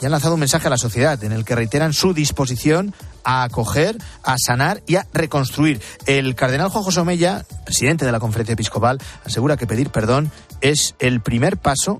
y 0.00 0.04
han 0.04 0.12
lanzado 0.12 0.34
un 0.34 0.40
mensaje 0.40 0.66
a 0.66 0.70
la 0.70 0.76
sociedad 0.76 1.22
en 1.24 1.32
el 1.32 1.44
que 1.44 1.54
reiteran 1.54 1.94
su 1.94 2.12
disposición 2.12 2.94
a 3.24 3.44
acoger, 3.44 3.96
a 4.22 4.36
sanar 4.38 4.82
y 4.86 4.96
a 4.96 5.06
reconstruir. 5.12 5.80
El 6.04 6.34
cardenal 6.34 6.68
Juan 6.68 6.84
José 6.84 7.00
Omeya, 7.00 7.46
presidente 7.64 8.04
de 8.04 8.12
la 8.12 8.20
conferencia 8.20 8.52
episcopal, 8.52 8.98
asegura 9.24 9.56
que 9.56 9.66
pedir 9.66 9.90
perdón 9.90 10.30
es 10.60 10.94
el 10.98 11.22
primer 11.22 11.56
paso 11.56 11.98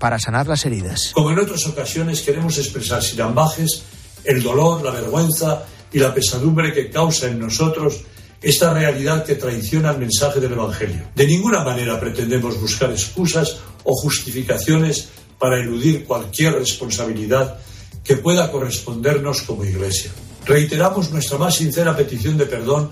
para 0.00 0.18
sanar 0.18 0.46
las 0.46 0.66
heridas. 0.66 1.12
Como 1.14 1.30
en 1.30 1.38
otras 1.38 1.66
ocasiones 1.66 2.22
queremos 2.22 2.58
expresar 2.58 3.02
sin 3.02 3.20
ambajes 3.20 3.84
el 4.24 4.42
dolor, 4.42 4.82
la 4.82 4.90
vergüenza 4.90 5.62
y 5.92 5.98
la 5.98 6.14
pesadumbre 6.14 6.72
que 6.72 6.90
causa 6.90 7.28
en 7.28 7.38
nosotros 7.38 8.02
esta 8.40 8.72
realidad 8.72 9.24
que 9.24 9.34
traiciona 9.34 9.90
el 9.90 9.98
mensaje 9.98 10.40
del 10.40 10.52
Evangelio. 10.52 11.08
De 11.14 11.26
ninguna 11.26 11.64
manera 11.64 11.98
pretendemos 11.98 12.60
buscar 12.60 12.90
excusas 12.90 13.56
o 13.84 13.94
justificaciones 13.94 15.08
para 15.38 15.58
eludir 15.60 16.04
cualquier 16.04 16.54
responsabilidad 16.54 17.58
que 18.04 18.16
pueda 18.16 18.50
correspondernos 18.50 19.42
como 19.42 19.64
Iglesia. 19.64 20.10
Reiteramos 20.46 21.10
nuestra 21.10 21.38
más 21.38 21.56
sincera 21.56 21.96
petición 21.96 22.38
de 22.38 22.46
perdón, 22.46 22.90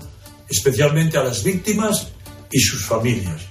especialmente 0.49 1.17
a 1.17 1.23
las 1.23 1.43
víctimas 1.43 2.09
y 2.51 2.59
sus 2.59 2.85
familias. 2.85 3.41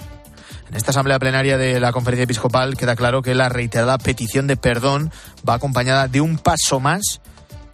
En 0.69 0.77
esta 0.77 0.91
asamblea 0.91 1.19
plenaria 1.19 1.57
de 1.57 1.79
la 1.81 1.93
conferencia 1.93 2.25
episcopal 2.25 2.77
queda 2.77 2.97
claro 2.97 3.23
que 3.23 3.35
la 3.35 3.49
reiterada 3.49 3.99
petición 3.99 4.47
de 4.47 4.57
perdón 4.57 5.13
va 5.49 5.55
acompañada 5.55 6.09
de 6.09 6.21
un 6.21 6.39
paso 6.39 6.81
más 6.81 7.21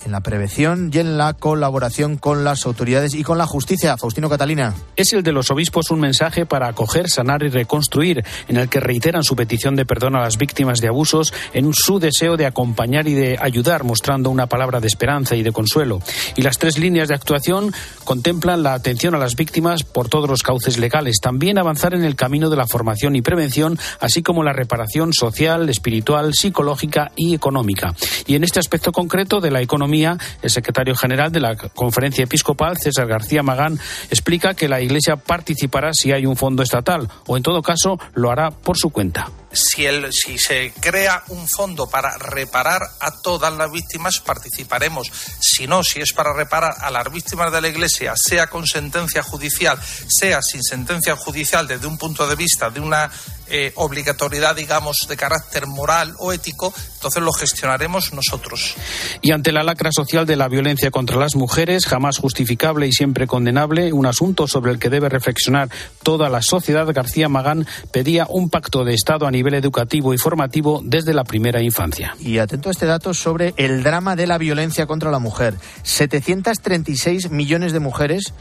en 0.05 0.13
la 0.13 0.21
prevención 0.21 0.91
y 0.93 0.99
en 0.99 1.17
la 1.17 1.35
colaboración 1.35 2.17
con 2.17 2.45
las 2.45 2.67
autoridades 2.67 3.15
y 3.15 3.23
con 3.23 3.39
la 3.39 3.47
justicia. 3.47 3.97
Faustino 3.97 4.29
Catalina. 4.29 4.75
Es 4.97 5.13
el 5.13 5.23
de 5.23 5.33
los 5.33 5.51
obispos 5.51 5.91
un 5.91 6.01
mensaje 6.01 6.47
para 6.47 6.69
acoger, 6.69 7.09
sanar 7.09 7.43
y 7.43 7.49
reconstruir, 7.49 8.25
en 8.49 8.57
el 8.57 8.69
que 8.69 8.81
reiteran 8.81 9.23
su 9.23 9.37
petición 9.37 9.77
de 9.77 9.87
perdón 9.87 10.17
a 10.17 10.21
las 10.21 10.39
víctimas 10.39 10.81
de 10.81 10.89
abusos 10.89 11.33
en 11.53 11.73
su 11.73 11.99
deseo 11.99 12.37
de 12.37 12.47
acompañar 12.47 13.07
y 13.09 13.15
de 13.15 13.39
ayudar, 13.41 13.85
mostrando 13.85 14.31
una 14.31 14.47
palabra 14.47 14.81
de 14.81 14.89
esperanza 14.89 15.37
y 15.37 15.43
de 15.43 15.53
consuelo. 15.53 16.01
Y 16.37 16.43
las 16.43 16.59
tres 16.59 16.79
líneas 16.79 17.09
de 17.09 17.15
actuación 17.15 17.73
contemplan 18.05 18.63
la 18.63 18.75
atención 18.75 19.15
a 19.15 19.19
las 19.19 19.37
víctimas 19.37 19.83
por 19.83 20.09
todos 20.09 20.29
los 20.29 20.43
cauces 20.43 20.79
legales, 20.79 21.19
también 21.21 21.59
avanzar 21.59 21.95
en 21.95 22.05
el 22.05 22.17
camino 22.17 22.51
de 22.51 22.57
la 22.57 22.67
formación 22.67 23.17
y 23.17 23.23
prevención, 23.23 23.79
así 24.01 24.23
como 24.23 24.43
la 24.43 24.53
reparación 24.53 25.13
social, 25.13 25.69
espiritual, 25.69 26.35
psicológica 26.35 27.13
y 27.17 27.35
económica. 27.35 27.95
Y 28.27 28.35
en 28.35 28.45
este 28.45 28.61
aspecto 28.61 28.93
concreto 28.93 29.41
de 29.41 29.51
la 29.51 29.61
economía, 29.61 29.92
el 29.95 30.51
secretario 30.51 30.95
general 30.95 31.31
de 31.33 31.41
la 31.41 31.57
Conferencia 31.57 32.25
Episcopal, 32.25 32.79
César 32.79 33.07
García 33.07 33.43
Magán, 33.43 33.79
explica 34.11 34.55
que 34.55 34.69
la 34.69 34.81
Iglesia 34.81 35.17
participará 35.17 35.93
si 35.93 36.13
hay 36.13 36.27
un 36.27 36.37
fondo 36.37 36.63
estatal 36.63 37.09
o, 37.27 37.37
en 37.37 37.43
todo 37.43 37.63
caso, 37.63 37.99
lo 38.15 38.31
hará 38.31 38.51
por 38.51 38.77
su 38.79 38.91
cuenta 38.91 39.29
si, 39.53 39.87
el, 39.87 40.13
si 40.13 40.39
se 40.39 40.73
crea 40.81 41.23
un 41.29 41.49
fondo 41.49 41.89
para 41.89 42.17
reparar 42.19 42.83
a 43.01 43.11
todas 43.23 43.53
las 43.53 43.71
víctimas, 43.71 44.21
participaremos. 44.21 45.11
Si 45.41 45.67
no, 45.67 45.83
si 45.83 46.01
es 46.01 46.13
para 46.13 46.33
reparar 46.33 46.75
a 46.81 46.91
las 46.91 47.11
víctimas 47.13 47.53
de 47.53 47.61
la 47.61 47.69
Iglesia, 47.69 48.15
sea 48.17 48.49
con 48.49 48.67
sentencia 48.67 49.23
judicial, 49.23 49.79
sea 50.09 50.43
sin 50.43 50.63
sentencia 50.63 51.17
judicial, 51.17 51.67
desde 51.67 51.87
un 51.87 51.99
punto 51.99 52.27
de 52.27 52.37
vista 52.37 52.71
de 52.71 52.81
una 52.81 53.11
eh, 53.55 53.73
obligatoriedad, 53.75 54.57
digamos, 54.57 55.07
de 55.07 55.17
carácter 55.17 55.67
moral 55.67 56.15
o 56.19 56.33
ético, 56.33 56.73
entonces 56.95 57.23
lo 57.23 57.33
gestionaremos 57.33 58.15
nosotros. 58.15 58.75
Y 59.21 59.33
ante 59.33 59.53
la 59.53 59.63
lacra 59.63 59.91
social 59.93 60.25
de 60.25 60.37
la 60.37 60.49
violencia 60.49 60.91
contra 60.91 61.19
las 61.19 61.35
mujeres, 61.35 61.85
jamás 61.85 62.17
justificable 62.17 62.87
y 62.87 62.93
siempre 62.93 63.27
condenable, 63.27 63.93
un 63.93 64.07
asunto 64.07 64.47
sobre 64.47 64.73
el 64.73 64.79
que 64.79 64.89
debe 64.89 65.11
reflexionar 65.11 65.69
toda 66.03 66.31
la 66.31 66.41
sociedad, 66.41 66.87
García 66.95 67.29
Magán 67.29 67.67
pedía 67.91 68.27
un 68.29 68.49
pacto 68.49 68.85
de 68.85 68.95
Estado 68.95 69.27
a 69.27 69.31
nivel 69.31 69.42
educativo 69.49 70.15
y 70.15 70.19
formativo 70.19 70.81
desde 70.85 71.15
la 71.15 71.25
primera 71.25 71.63
infancia. 71.63 72.17
Y 72.21 72.39
atento 72.39 72.69
a 72.69 72.73
este 72.73 72.87
dato 72.87 73.15
sobre 73.15 73.55
el 73.57 73.83
drama 73.83 74.17
de 74.17 74.27
la 74.27 74.39
violencia 74.39 74.87
contra 74.87 75.11
la 75.11 75.19
mujer. 75.19 75.55
736 75.83 77.31
millones 77.31 77.73
de 77.73 77.81
mujeres 77.81 78.35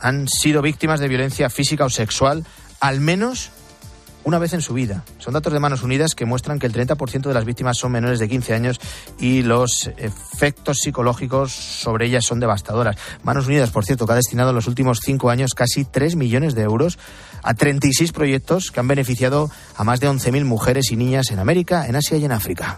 han 0.00 0.28
sido 0.28 0.62
víctimas 0.62 1.00
de 1.00 1.08
violencia 1.08 1.50
física 1.50 1.84
o 1.84 1.90
sexual, 1.90 2.44
al 2.80 3.00
menos 3.00 3.50
una 4.24 4.38
vez 4.38 4.52
en 4.52 4.60
su 4.60 4.74
vida. 4.74 5.04
Son 5.18 5.34
datos 5.34 5.52
de 5.52 5.58
Manos 5.58 5.82
Unidas 5.82 6.14
que 6.14 6.24
muestran 6.24 6.58
que 6.58 6.66
el 6.66 6.72
30% 6.72 7.22
de 7.22 7.34
las 7.34 7.44
víctimas 7.44 7.78
son 7.78 7.92
menores 7.92 8.18
de 8.18 8.28
15 8.28 8.54
años 8.54 8.80
y 9.18 9.42
los 9.42 9.90
efectos 9.96 10.78
psicológicos 10.78 11.52
sobre 11.52 12.06
ellas 12.06 12.24
son 12.24 12.40
devastadoras. 12.40 12.96
Manos 13.22 13.46
Unidas, 13.46 13.70
por 13.70 13.84
cierto, 13.84 14.06
que 14.06 14.12
ha 14.12 14.16
destinado 14.16 14.50
en 14.50 14.56
los 14.56 14.66
últimos 14.66 15.00
cinco 15.02 15.30
años 15.30 15.54
casi 15.54 15.84
3 15.84 16.16
millones 16.16 16.54
de 16.54 16.62
euros 16.62 16.98
a 17.42 17.54
36 17.54 18.12
proyectos 18.12 18.70
que 18.70 18.80
han 18.80 18.88
beneficiado 18.88 19.50
a 19.76 19.84
más 19.84 20.00
de 20.00 20.08
11.000 20.08 20.44
mujeres 20.44 20.90
y 20.90 20.96
niñas 20.96 21.30
en 21.30 21.38
América, 21.38 21.86
en 21.86 21.96
Asia 21.96 22.16
y 22.16 22.24
en 22.24 22.32
África. 22.32 22.76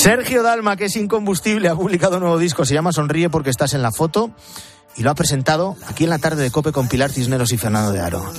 Sergio 0.00 0.42
Dalma, 0.42 0.76
que 0.76 0.86
es 0.86 0.96
incombustible, 0.96 1.68
ha 1.68 1.74
publicado 1.74 2.16
un 2.16 2.22
nuevo 2.22 2.38
disco, 2.38 2.64
se 2.64 2.72
llama 2.72 2.90
Sonríe 2.90 3.28
porque 3.28 3.50
estás 3.50 3.74
en 3.74 3.82
la 3.82 3.92
foto 3.92 4.30
y 4.96 5.02
lo 5.02 5.10
ha 5.10 5.14
presentado 5.14 5.76
aquí 5.88 6.04
en 6.04 6.10
la 6.10 6.18
tarde 6.18 6.42
de 6.42 6.50
Cope 6.50 6.72
con 6.72 6.88
Pilar 6.88 7.10
Cisneros 7.12 7.52
y 7.52 7.58
Fernando 7.58 7.92
de 7.92 8.00
Aro. 8.00 8.32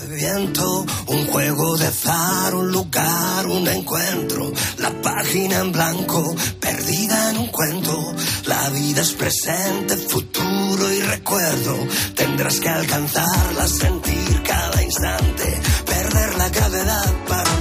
un 1.06 1.28
juego 1.28 1.78
de 1.78 1.86
azar, 1.86 2.56
un 2.56 2.72
lugar, 2.72 3.46
un 3.46 3.68
encuentro, 3.68 4.52
la 4.80 4.90
página 5.04 5.60
en 5.60 5.72
blanco, 5.72 6.36
perdida 6.60 7.30
en 7.30 7.38
un 7.38 7.48
cuento. 7.50 8.16
La 8.48 8.70
vida 8.72 9.02
es 9.02 9.12
presente, 9.12 9.98
futuro 9.98 10.92
y 10.92 11.00
recuerdo. 11.02 11.78
Tendrás 12.16 12.60
que 12.60 12.70
alcanzarla, 12.70 13.68
sentir 13.68 14.42
cada 14.44 14.82
instante, 14.82 15.62
perder 15.86 16.36
la 16.40 16.50
gravedad 16.50 17.14
para. 17.28 17.52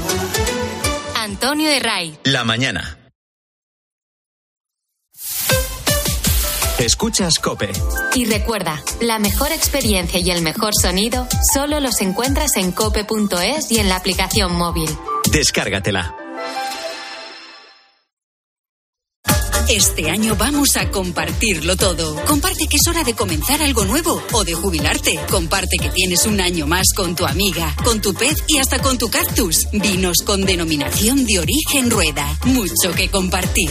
Antonio 1.22 1.68
de 1.68 1.80
Ray. 1.80 2.18
La 2.24 2.44
mañana. 2.44 2.99
Escuchas 6.80 7.38
Cope. 7.38 7.70
Y 8.14 8.24
recuerda, 8.24 8.82
la 9.02 9.18
mejor 9.18 9.52
experiencia 9.52 10.18
y 10.18 10.30
el 10.30 10.40
mejor 10.40 10.72
sonido 10.80 11.28
solo 11.52 11.78
los 11.78 12.00
encuentras 12.00 12.56
en 12.56 12.72
cope.es 12.72 13.70
y 13.70 13.80
en 13.80 13.90
la 13.90 13.96
aplicación 13.96 14.56
móvil. 14.56 14.88
Descárgatela. 15.30 16.16
Este 19.68 20.10
año 20.10 20.36
vamos 20.36 20.78
a 20.78 20.90
compartirlo 20.90 21.76
todo. 21.76 22.16
Comparte 22.24 22.66
que 22.66 22.76
es 22.76 22.88
hora 22.88 23.04
de 23.04 23.14
comenzar 23.14 23.60
algo 23.60 23.84
nuevo 23.84 24.22
o 24.32 24.42
de 24.42 24.54
jubilarte. 24.54 25.20
Comparte 25.30 25.76
que 25.76 25.90
tienes 25.90 26.24
un 26.24 26.40
año 26.40 26.66
más 26.66 26.94
con 26.96 27.14
tu 27.14 27.26
amiga, 27.26 27.76
con 27.84 28.00
tu 28.00 28.14
pez 28.14 28.42
y 28.48 28.56
hasta 28.56 28.80
con 28.80 28.96
tu 28.96 29.10
cactus. 29.10 29.68
Vinos 29.70 30.16
con 30.24 30.46
denominación 30.46 31.26
de 31.26 31.40
origen 31.40 31.90
rueda. 31.90 32.38
Mucho 32.46 32.92
que 32.96 33.10
compartir 33.10 33.70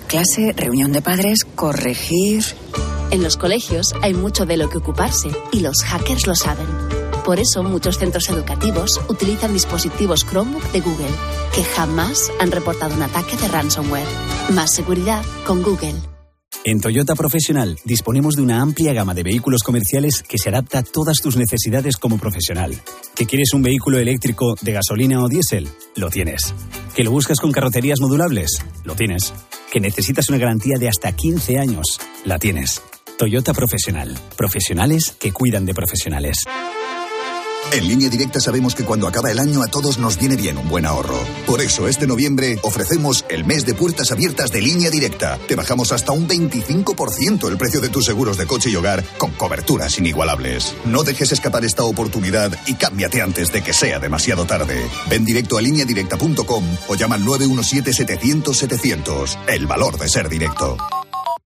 clase, 0.11 0.51
reunión 0.51 0.91
de 0.91 1.01
padres, 1.01 1.45
corregir. 1.55 2.43
En 3.11 3.23
los 3.23 3.37
colegios 3.37 3.93
hay 4.01 4.13
mucho 4.13 4.45
de 4.45 4.57
lo 4.57 4.69
que 4.69 4.79
ocuparse 4.79 5.29
y 5.53 5.61
los 5.61 5.83
hackers 5.83 6.27
lo 6.27 6.35
saben. 6.35 6.67
Por 7.23 7.39
eso 7.39 7.63
muchos 7.63 7.97
centros 7.97 8.29
educativos 8.29 8.99
utilizan 9.07 9.53
dispositivos 9.53 10.25
Chromebook 10.25 10.69
de 10.73 10.81
Google, 10.81 11.15
que 11.55 11.63
jamás 11.63 12.29
han 12.41 12.51
reportado 12.51 12.93
un 12.93 13.03
ataque 13.03 13.37
de 13.37 13.47
ransomware. 13.47 14.07
Más 14.53 14.73
seguridad 14.75 15.23
con 15.47 15.63
Google. 15.63 15.95
En 16.65 16.81
Toyota 16.81 17.15
Profesional 17.15 17.79
disponemos 17.85 18.35
de 18.35 18.41
una 18.41 18.61
amplia 18.61 18.91
gama 18.91 19.13
de 19.13 19.23
vehículos 19.23 19.63
comerciales 19.63 20.23
que 20.23 20.37
se 20.37 20.49
adapta 20.49 20.79
a 20.79 20.83
todas 20.83 21.19
tus 21.23 21.37
necesidades 21.37 21.95
como 21.95 22.17
profesional. 22.17 22.75
¿Que 23.15 23.25
quieres 23.25 23.53
un 23.53 23.61
vehículo 23.61 23.97
eléctrico 23.97 24.55
de 24.61 24.73
gasolina 24.73 25.23
o 25.23 25.29
diésel? 25.29 25.69
Lo 25.95 26.09
tienes. 26.09 26.53
¿Que 26.95 27.05
lo 27.05 27.11
buscas 27.11 27.39
con 27.39 27.53
carrocerías 27.53 28.01
modulables? 28.01 28.61
Lo 28.83 28.95
tienes. 28.95 29.33
¿Que 29.71 29.79
necesitas 29.79 30.27
una 30.27 30.37
garantía 30.37 30.75
de 30.77 30.89
hasta 30.89 31.13
15 31.13 31.57
años? 31.57 31.97
La 32.25 32.37
tienes. 32.37 32.81
Toyota 33.17 33.53
Profesional. 33.53 34.19
Profesionales 34.35 35.15
que 35.17 35.31
cuidan 35.31 35.65
de 35.65 35.73
profesionales. 35.73 36.35
En 37.71 37.87
línea 37.87 38.09
directa 38.09 38.41
sabemos 38.41 38.75
que 38.75 38.83
cuando 38.83 39.07
acaba 39.07 39.31
el 39.31 39.39
año 39.39 39.63
a 39.63 39.67
todos 39.67 39.97
nos 39.97 40.17
viene 40.17 40.35
bien 40.35 40.57
un 40.57 40.67
buen 40.67 40.85
ahorro. 40.85 41.17
Por 41.45 41.61
eso 41.61 41.87
este 41.87 42.05
noviembre 42.05 42.59
ofrecemos 42.63 43.23
el 43.29 43.45
mes 43.45 43.65
de 43.65 43.73
puertas 43.73 44.11
abiertas 44.11 44.51
de 44.51 44.61
línea 44.61 44.89
directa. 44.89 45.39
Te 45.47 45.55
bajamos 45.55 45.93
hasta 45.93 46.11
un 46.11 46.27
25% 46.27 47.47
el 47.47 47.57
precio 47.57 47.79
de 47.79 47.87
tus 47.89 48.03
seguros 48.05 48.35
de 48.37 48.45
coche 48.45 48.69
y 48.69 48.75
hogar 48.75 49.05
con 49.17 49.31
coberturas 49.31 49.97
inigualables. 49.97 50.75
No 50.85 51.03
dejes 51.03 51.31
escapar 51.31 51.63
esta 51.63 51.83
oportunidad 51.83 52.51
y 52.67 52.73
cámbiate 52.73 53.21
antes 53.21 53.53
de 53.53 53.63
que 53.63 53.71
sea 53.73 53.99
demasiado 53.99 54.43
tarde. 54.45 54.85
Ven 55.09 55.23
directo 55.23 55.57
a 55.57 55.61
lineadirecta.com 55.61 56.65
o 56.89 56.95
llama 56.95 57.15
al 57.15 57.23
917-700-700. 57.23 59.37
El 59.47 59.67
valor 59.67 59.97
de 59.97 60.09
ser 60.09 60.27
directo. 60.27 60.75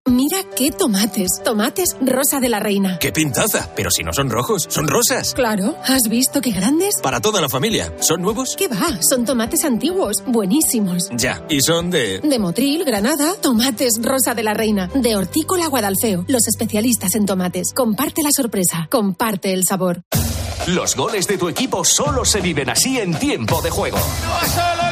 Mira 0.06 0.38
qué 0.56 0.70
tomates. 0.70 1.40
Tomates 1.44 1.96
rosa 2.00 2.38
de 2.38 2.48
la 2.48 2.60
reina. 2.60 2.96
¡Qué 3.00 3.10
pintaza! 3.10 3.72
Pero 3.74 3.90
si 3.90 4.04
no 4.04 4.12
son 4.12 4.30
rojos, 4.30 4.64
son 4.68 4.86
rosas. 4.86 5.34
Claro. 5.34 5.74
¿Has 5.84 6.08
visto 6.08 6.40
qué 6.40 6.52
grandes? 6.52 7.00
Para 7.02 7.20
toda 7.20 7.40
la 7.40 7.48
familia. 7.48 7.92
¿Son 7.98 8.22
nuevos? 8.22 8.54
¿Qué 8.56 8.68
va? 8.68 9.00
Son 9.02 9.24
tomates 9.24 9.64
antiguos. 9.64 10.22
Buenísimos. 10.24 11.10
Ya. 11.16 11.44
¿Y 11.48 11.60
son 11.60 11.90
de...? 11.90 12.20
De 12.20 12.38
Motril, 12.38 12.84
Granada. 12.84 13.34
Tomates 13.42 13.94
rosa 14.00 14.34
de 14.34 14.44
la 14.44 14.54
reina. 14.54 14.88
De 14.94 15.16
Hortícola 15.16 15.66
Guadalfeo. 15.66 16.24
Los 16.28 16.46
especialistas 16.46 17.16
en 17.16 17.26
tomates. 17.26 17.72
Comparte 17.74 18.22
la 18.22 18.30
sorpresa. 18.30 18.86
Comparte 18.88 19.52
el 19.52 19.64
sabor. 19.68 20.02
Los 20.68 20.94
goles 20.94 21.26
de 21.26 21.36
tu 21.36 21.48
equipo 21.48 21.84
solo 21.84 22.24
se 22.24 22.40
viven 22.40 22.70
así 22.70 22.98
en 23.00 23.18
tiempo 23.18 23.60
de 23.60 23.70
juego. 23.70 23.98
de 23.98 24.85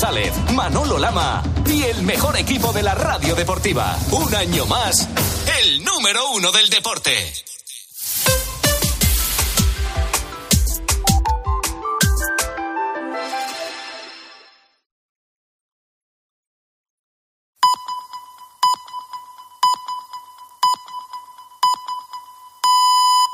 González, 0.00 0.32
Manolo 0.54 0.96
Lama 0.96 1.42
y 1.66 1.82
el 1.82 2.02
mejor 2.02 2.36
equipo 2.36 2.72
de 2.72 2.84
la 2.84 2.94
radio 2.94 3.34
deportiva. 3.34 3.98
Un 4.12 4.32
año 4.32 4.64
más, 4.64 5.08
el 5.60 5.84
número 5.84 6.20
uno 6.36 6.52
del 6.52 6.70
deporte. 6.70 7.10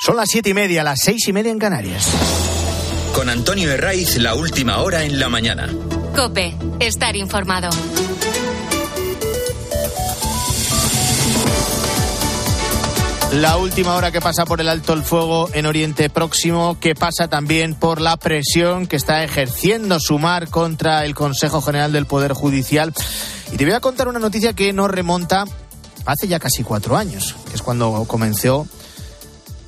Son 0.00 0.16
las 0.16 0.31
siete 0.31 0.48
y 0.48 0.55
media, 0.55 0.83
las 0.83 1.00
seis 1.03 1.29
y 1.29 1.35
media 1.35 1.53
en 1.53 1.59
Canarias. 1.59 2.09
Con 3.14 3.29
Antonio 3.29 3.70
Herraiz, 3.70 4.16
la 4.16 4.35
última 4.35 4.79
hora 4.79 5.05
en 5.05 5.20
la 5.20 5.29
mañana. 5.29 5.68
Cope, 6.16 6.57
estar 6.79 7.16
informado. 7.16 7.70
La 13.33 13.57
última 13.57 13.96
hora 13.96 14.12
que 14.12 14.20
pasa 14.20 14.44
por 14.44 14.61
el 14.61 14.68
alto 14.68 14.92
el 14.92 15.03
fuego 15.03 15.48
en 15.53 15.66
Oriente 15.66 16.09
Próximo, 16.09 16.79
que 16.79 16.94
pasa 16.94 17.27
también 17.27 17.74
por 17.74 18.00
la 18.00 18.16
presión 18.16 18.87
que 18.87 18.94
está 18.94 19.24
ejerciendo 19.24 19.98
Sumar 19.98 20.50
contra 20.50 21.05
el 21.05 21.16
Consejo 21.16 21.61
General 21.61 21.90
del 21.90 22.07
Poder 22.07 22.33
Judicial. 22.33 22.92
Y 23.53 23.57
te 23.57 23.64
voy 23.64 23.74
a 23.74 23.81
contar 23.81 24.07
una 24.07 24.20
noticia 24.20 24.53
que 24.53 24.72
nos 24.72 24.88
remonta 24.88 25.44
hace 26.07 26.29
ya 26.29 26.38
casi 26.38 26.62
cuatro 26.62 26.96
años, 26.96 27.35
que 27.48 27.57
es 27.57 27.62
cuando 27.62 28.05
comenzó 28.07 28.68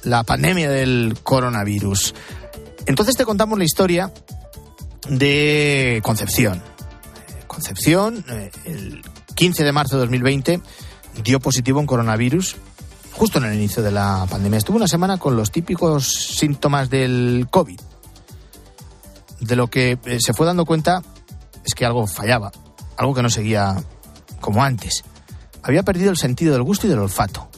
la 0.05 0.23
pandemia 0.23 0.71
del 0.71 1.19
coronavirus. 1.25 2.15
Entonces 2.87 3.17
te 3.17 3.25
contamos 3.25 3.59
la 3.59 3.65
historia 3.65 4.13
de 5.09 6.01
Concepción. 6.03 6.63
Concepción, 7.47 8.25
eh, 8.29 8.51
el 8.65 9.03
15 9.35 9.65
de 9.65 9.73
marzo 9.73 9.97
de 9.97 10.03
2020, 10.03 10.61
dio 11.23 11.41
positivo 11.41 11.81
en 11.81 11.87
coronavirus 11.87 12.57
justo 13.13 13.39
en 13.39 13.45
el 13.45 13.55
inicio 13.55 13.83
de 13.83 13.91
la 13.91 14.27
pandemia. 14.31 14.59
Estuvo 14.59 14.77
una 14.77 14.89
semana 14.89 15.17
con 15.17 15.37
los 15.37 15.51
típicos 15.51 16.13
síntomas 16.37 16.91
del 16.91 17.47
COVID. 17.51 17.81
De 19.41 19.57
lo 19.57 19.69
que 19.69 19.99
eh, 20.05 20.19
se 20.21 20.35
fue 20.35 20.47
dando 20.47 20.65
cuenta 20.65 21.03
es 21.65 21.75
que 21.75 21.87
algo 21.87 22.07
fallaba, 22.07 22.53
algo 22.97 23.15
que 23.15 23.23
no 23.23 23.31
seguía 23.31 23.83
como 24.41 24.63
antes. 24.63 25.03
Había 25.63 25.83
perdido 25.83 26.11
el 26.11 26.17
sentido 26.17 26.53
del 26.53 26.63
gusto 26.63 26.87
y 26.87 26.91
del 26.91 26.99
olfato. 26.99 27.49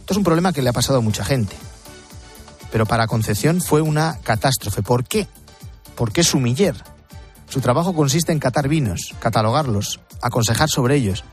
Esto 0.00 0.14
es 0.14 0.16
un 0.16 0.24
problema 0.24 0.52
que 0.52 0.62
le 0.62 0.70
ha 0.70 0.72
pasado 0.72 0.98
a 0.98 1.02
mucha 1.02 1.24
gente. 1.24 1.54
Pero 2.72 2.86
para 2.86 3.06
Concepción 3.06 3.60
fue 3.60 3.82
una 3.82 4.18
catástrofe. 4.22 4.82
¿Por 4.82 5.04
qué? 5.04 5.28
Porque 5.98 6.20
es 6.22 6.28
sumiller. 6.28 6.76
Su 7.48 7.60
trabajo 7.60 7.92
consiste 7.92 8.30
en 8.32 8.38
catar 8.38 8.68
vinos, 8.68 9.14
catalogarlos, 9.18 10.00
aconsejar 10.22 10.68
sobre 10.70 10.94
ellos. 10.94 11.24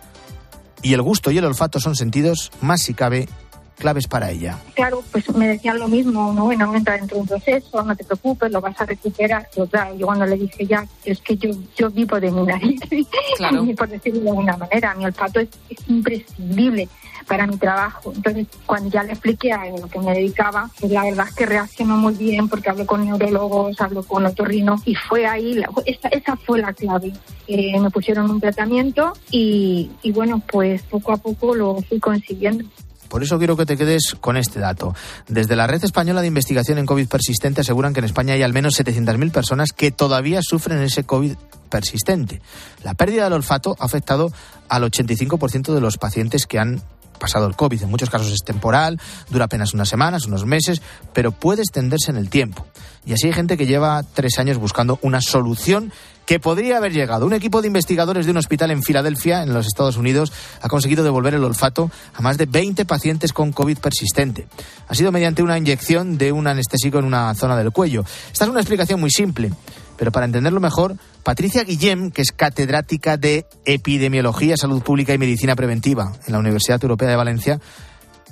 Y 0.81 0.93
el 0.93 1.01
gusto 1.01 1.29
y 1.31 1.37
el 1.37 1.45
olfato 1.45 1.79
son 1.79 1.95
sentidos, 1.95 2.51
más 2.61 2.81
si 2.81 2.93
cabe, 2.93 3.29
claves 3.77 4.07
para 4.07 4.31
ella. 4.31 4.57
Claro, 4.73 5.03
pues 5.11 5.29
me 5.35 5.47
decían 5.47 5.77
lo 5.77 5.87
mismo, 5.87 6.33
no, 6.33 6.45
bueno, 6.45 6.73
entra 6.75 6.95
dentro 6.95 7.17
de 7.17 7.21
un 7.21 7.27
proceso, 7.27 7.83
no 7.83 7.95
te 7.95 8.03
preocupes, 8.03 8.51
lo 8.51 8.61
vas 8.61 8.79
a 8.81 8.85
recuperar. 8.85 9.47
Yo, 9.55 9.67
claro, 9.67 9.95
yo 9.95 10.05
cuando 10.07 10.25
le 10.25 10.37
dije 10.37 10.65
ya, 10.65 10.87
es 11.03 11.19
que 11.19 11.37
yo, 11.37 11.49
yo 11.77 11.89
vivo 11.91 12.19
de 12.19 12.31
mi 12.31 12.43
nariz, 12.43 12.79
Claro. 13.37 13.65
por 13.77 13.89
decirlo 13.89 14.21
de 14.21 14.29
alguna 14.29 14.57
manera, 14.57 14.95
mi 14.95 15.05
olfato 15.05 15.39
es, 15.41 15.49
es 15.69 15.77
imprescindible 15.87 16.87
para 17.27 17.47
mi 17.47 17.57
trabajo. 17.57 18.11
Entonces, 18.15 18.47
cuando 18.65 18.89
ya 18.89 19.03
le 19.03 19.13
expliqué 19.13 19.51
a 19.51 19.65
lo 19.69 19.87
que 19.87 19.99
me 19.99 20.13
dedicaba, 20.13 20.69
pues 20.79 20.91
la 20.91 21.03
verdad 21.03 21.27
es 21.27 21.35
que 21.35 21.45
reaccionó 21.45 21.97
muy 21.97 22.13
bien 22.13 22.47
porque 22.49 22.69
hablé 22.69 22.85
con 22.85 23.03
neurólogos, 23.05 23.79
hablé 23.81 24.03
con 24.03 24.25
otorrino 24.25 24.81
y 24.85 24.95
fue 24.95 25.25
ahí, 25.25 25.53
la- 25.55 25.69
esa, 25.85 26.07
esa 26.09 26.35
fue 26.37 26.59
la 26.61 26.73
clave. 26.73 27.13
Eh, 27.47 27.79
me 27.79 27.89
pusieron 27.89 28.29
un 28.29 28.39
tratamiento 28.39 29.13
y, 29.31 29.91
y 30.03 30.11
bueno, 30.11 30.41
pues 30.51 30.81
poco 30.83 31.11
a 31.13 31.17
poco 31.17 31.55
lo 31.55 31.81
fui 31.81 31.99
consiguiendo. 31.99 32.63
Por 33.09 33.21
eso 33.23 33.37
quiero 33.37 33.55
que 33.55 33.65
te 33.67 33.77
quedes 33.77 34.15
con 34.19 34.35
este 34.35 34.59
dato. 34.59 34.93
Desde 35.27 35.55
la 35.55 35.67
Red 35.67 35.83
Española 35.85 36.21
de 36.21 36.27
Investigación 36.27 36.79
en 36.79 36.85
COVID 36.87 37.07
persistente 37.07 37.61
aseguran 37.61 37.93
que 37.93 37.99
en 37.99 38.05
España 38.05 38.33
hay 38.33 38.41
al 38.41 38.51
menos 38.51 38.77
700.000 38.79 39.31
personas 39.31 39.69
que 39.71 39.91
todavía 39.91 40.41
sufren 40.41 40.79
ese 40.81 41.03
COVID 41.05 41.35
persistente. 41.69 42.41
La 42.83 42.93
pérdida 42.95 43.25
del 43.25 43.33
olfato 43.33 43.75
ha 43.79 43.85
afectado 43.85 44.31
al 44.69 44.83
85% 44.83 45.73
de 45.73 45.81
los 45.81 45.97
pacientes 45.97 46.47
que 46.47 46.59
han 46.59 46.81
pasado 47.19 47.47
el 47.47 47.55
COVID. 47.55 47.83
En 47.83 47.89
muchos 47.89 48.09
casos 48.09 48.31
es 48.31 48.43
temporal, 48.43 48.99
dura 49.29 49.45
apenas 49.45 49.73
unas 49.73 49.89
semanas, 49.89 50.25
unos 50.25 50.45
meses, 50.45 50.81
pero 51.13 51.31
puede 51.31 51.61
extenderse 51.61 52.11
en 52.11 52.17
el 52.17 52.29
tiempo. 52.29 52.65
Y 53.05 53.13
así 53.13 53.27
hay 53.27 53.33
gente 53.33 53.57
que 53.57 53.67
lleva 53.67 54.03
tres 54.13 54.39
años 54.39 54.57
buscando 54.57 54.97
una 55.01 55.21
solución 55.21 55.91
que 56.25 56.39
podría 56.39 56.77
haber 56.77 56.91
llegado. 56.91 57.25
Un 57.25 57.33
equipo 57.33 57.61
de 57.61 57.67
investigadores 57.67 58.25
de 58.25 58.31
un 58.31 58.37
hospital 58.37 58.71
en 58.71 58.81
Filadelfia, 58.81 59.43
en 59.43 59.53
los 59.53 59.67
Estados 59.67 59.97
Unidos, 59.97 60.33
ha 60.61 60.67
conseguido 60.67 61.03
devolver 61.03 61.35
el 61.35 61.43
olfato 61.43 61.91
a 62.13 62.21
más 62.21 62.37
de 62.37 62.47
20 62.47 62.85
pacientes 62.85 63.31
con 63.31 63.51
COVID 63.51 63.77
persistente. 63.77 64.47
Ha 64.87 64.95
sido 64.95 65.11
mediante 65.11 65.43
una 65.43 65.57
inyección 65.57 66.17
de 66.17 66.31
un 66.31 66.47
anestésico 66.47 66.97
en 66.97 67.05
una 67.05 67.33
zona 67.35 67.55
del 67.55 67.71
cuello. 67.71 68.03
Esta 68.31 68.45
es 68.45 68.49
una 68.49 68.59
explicación 68.59 68.99
muy 68.99 69.11
simple, 69.11 69.51
pero 69.97 70.11
para 70.11 70.25
entenderlo 70.25 70.59
mejor, 70.59 70.97
Patricia 71.23 71.63
Guillem, 71.63 72.11
que 72.11 72.21
es 72.21 72.31
catedrática 72.31 73.17
de 73.17 73.45
Epidemiología, 73.65 74.57
Salud 74.57 74.81
Pública 74.81 75.13
y 75.13 75.17
Medicina 75.17 75.55
Preventiva 75.55 76.13
en 76.25 76.33
la 76.33 76.39
Universidad 76.39 76.81
Europea 76.83 77.09
de 77.09 77.15
Valencia, 77.15 77.59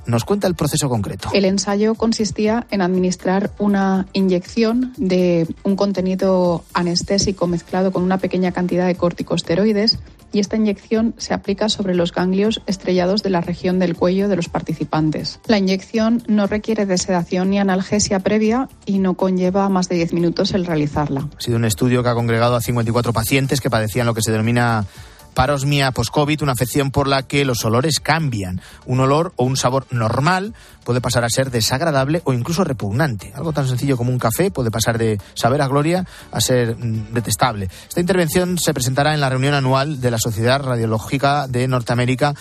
nos 0.05 0.25
cuenta 0.25 0.47
el 0.47 0.55
proceso 0.55 0.89
concreto. 0.89 1.29
El 1.33 1.45
ensayo 1.45 1.95
consistía 1.95 2.67
en 2.71 2.81
administrar 2.81 3.51
una 3.57 4.05
inyección 4.13 4.93
de 4.97 5.47
un 5.63 5.75
contenido 5.75 6.63
anestésico 6.73 7.47
mezclado 7.47 7.91
con 7.91 8.03
una 8.03 8.17
pequeña 8.17 8.51
cantidad 8.51 8.85
de 8.85 8.95
corticosteroides 8.95 9.99
y 10.33 10.39
esta 10.39 10.57
inyección 10.57 11.13
se 11.17 11.33
aplica 11.33 11.69
sobre 11.69 11.95
los 11.95 12.11
ganglios 12.11 12.61
estrellados 12.65 13.23
de 13.23 13.29
la 13.29 13.39
región 13.39 13.79
del 13.79 13.95
cuello 13.95 14.27
de 14.27 14.35
los 14.35 14.49
participantes. 14.49 15.39
La 15.45 15.57
inyección 15.57 16.23
no 16.27 16.47
requiere 16.47 16.85
de 16.85 16.97
sedación 16.97 17.51
ni 17.51 17.59
analgesia 17.59 18.19
previa 18.19 18.67
y 18.85 18.99
no 18.99 19.13
conlleva 19.13 19.69
más 19.69 19.87
de 19.87 19.95
10 19.95 20.13
minutos 20.13 20.53
el 20.53 20.65
realizarla. 20.65 21.29
Ha 21.37 21.41
sido 21.41 21.57
un 21.57 21.65
estudio 21.65 22.03
que 22.03 22.09
ha 22.09 22.15
congregado 22.15 22.55
a 22.55 22.61
54 22.61 23.13
pacientes 23.13 23.61
que 23.61 23.69
padecían 23.69 24.07
lo 24.07 24.13
que 24.13 24.21
se 24.21 24.31
denomina 24.31 24.85
parosmia 25.33 25.91
post-COVID, 25.91 26.43
una 26.43 26.53
afección 26.53 26.91
por 26.91 27.07
la 27.07 27.23
que 27.23 27.45
los 27.45 27.63
olores 27.65 27.99
cambian. 27.99 28.61
Un 28.85 28.99
olor 28.99 29.33
o 29.35 29.45
un 29.45 29.57
sabor 29.57 29.85
normal 29.91 30.53
puede 30.83 31.01
pasar 31.01 31.23
a 31.23 31.29
ser 31.29 31.51
desagradable 31.51 32.21
o 32.25 32.33
incluso 32.33 32.63
repugnante. 32.63 33.31
Algo 33.35 33.53
tan 33.53 33.67
sencillo 33.67 33.97
como 33.97 34.11
un 34.11 34.19
café 34.19 34.51
puede 34.51 34.71
pasar 34.71 34.97
de 34.97 35.19
saber 35.33 35.61
a 35.61 35.67
gloria 35.67 36.05
a 36.31 36.41
ser 36.41 36.75
mm, 36.75 37.13
detestable. 37.13 37.69
Esta 37.87 37.99
intervención 37.99 38.57
se 38.57 38.73
presentará 38.73 39.13
en 39.13 39.21
la 39.21 39.29
reunión 39.29 39.53
anual 39.53 40.01
de 40.01 40.11
la 40.11 40.19
Sociedad 40.19 40.61
Radiológica 40.61 41.47
de 41.47 41.67
Norteamérica 41.67 42.33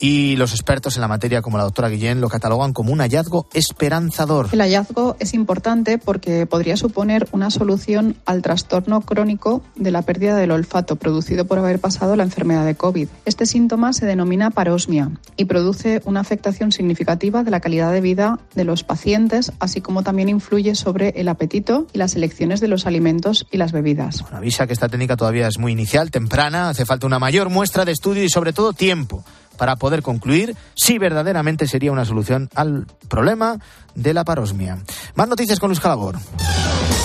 y 0.00 0.36
los 0.36 0.52
expertos 0.52 0.96
en 0.96 1.02
la 1.02 1.08
materia, 1.08 1.42
como 1.42 1.58
la 1.58 1.64
doctora 1.64 1.90
Guillén, 1.90 2.22
lo 2.22 2.30
catalogan 2.30 2.72
como 2.72 2.90
un 2.90 3.00
hallazgo 3.00 3.46
esperanzador. 3.52 4.48
El 4.50 4.62
hallazgo 4.62 5.14
es 5.20 5.34
importante 5.34 5.98
porque 5.98 6.46
podría 6.46 6.78
suponer 6.78 7.28
una 7.32 7.50
solución 7.50 8.16
al 8.24 8.40
trastorno 8.40 9.02
crónico 9.02 9.62
de 9.76 9.90
la 9.90 10.02
pérdida 10.02 10.36
del 10.36 10.52
olfato 10.52 10.96
producido 10.96 11.44
por 11.44 11.58
haber 11.58 11.78
pasado 11.78 12.16
la 12.16 12.22
enfermedad 12.22 12.64
de 12.64 12.74
COVID. 12.74 13.08
Este 13.26 13.44
síntoma 13.44 13.92
se 13.92 14.06
denomina 14.06 14.50
parosmia 14.50 15.10
y 15.36 15.44
produce 15.44 16.00
una 16.06 16.20
afectación 16.20 16.72
significativa 16.72 17.44
de 17.44 17.50
la 17.50 17.60
calidad 17.60 17.92
de 17.92 18.00
vida 18.00 18.38
de 18.54 18.64
los 18.64 18.84
pacientes, 18.84 19.52
así 19.60 19.82
como 19.82 20.02
también 20.02 20.30
influye 20.30 20.74
sobre 20.74 21.10
el 21.10 21.28
apetito 21.28 21.86
y 21.92 21.98
las 21.98 22.16
elecciones 22.16 22.60
de 22.60 22.68
los 22.68 22.86
alimentos 22.86 23.46
y 23.50 23.58
las 23.58 23.72
bebidas. 23.72 24.24
Avisa 24.32 24.66
que 24.66 24.72
esta 24.72 24.88
técnica 24.88 25.16
todavía 25.16 25.46
es 25.46 25.58
muy 25.58 25.72
inicial, 25.72 26.10
temprana, 26.10 26.70
hace 26.70 26.86
falta 26.86 27.06
una 27.06 27.18
mayor 27.18 27.50
muestra 27.50 27.84
de 27.84 27.92
estudio 27.92 28.24
y 28.24 28.30
sobre 28.30 28.54
todo 28.54 28.72
tiempo 28.72 29.24
para 29.60 29.76
poder 29.76 30.00
concluir 30.00 30.56
si 30.74 30.96
verdaderamente 30.96 31.66
sería 31.66 31.92
una 31.92 32.06
solución 32.06 32.48
al 32.54 32.86
problema 33.08 33.58
de 33.94 34.14
la 34.14 34.24
parosmia. 34.24 34.78
Más 35.14 35.28
noticias 35.28 35.60
con 35.60 35.74
Calabor. 35.74 36.16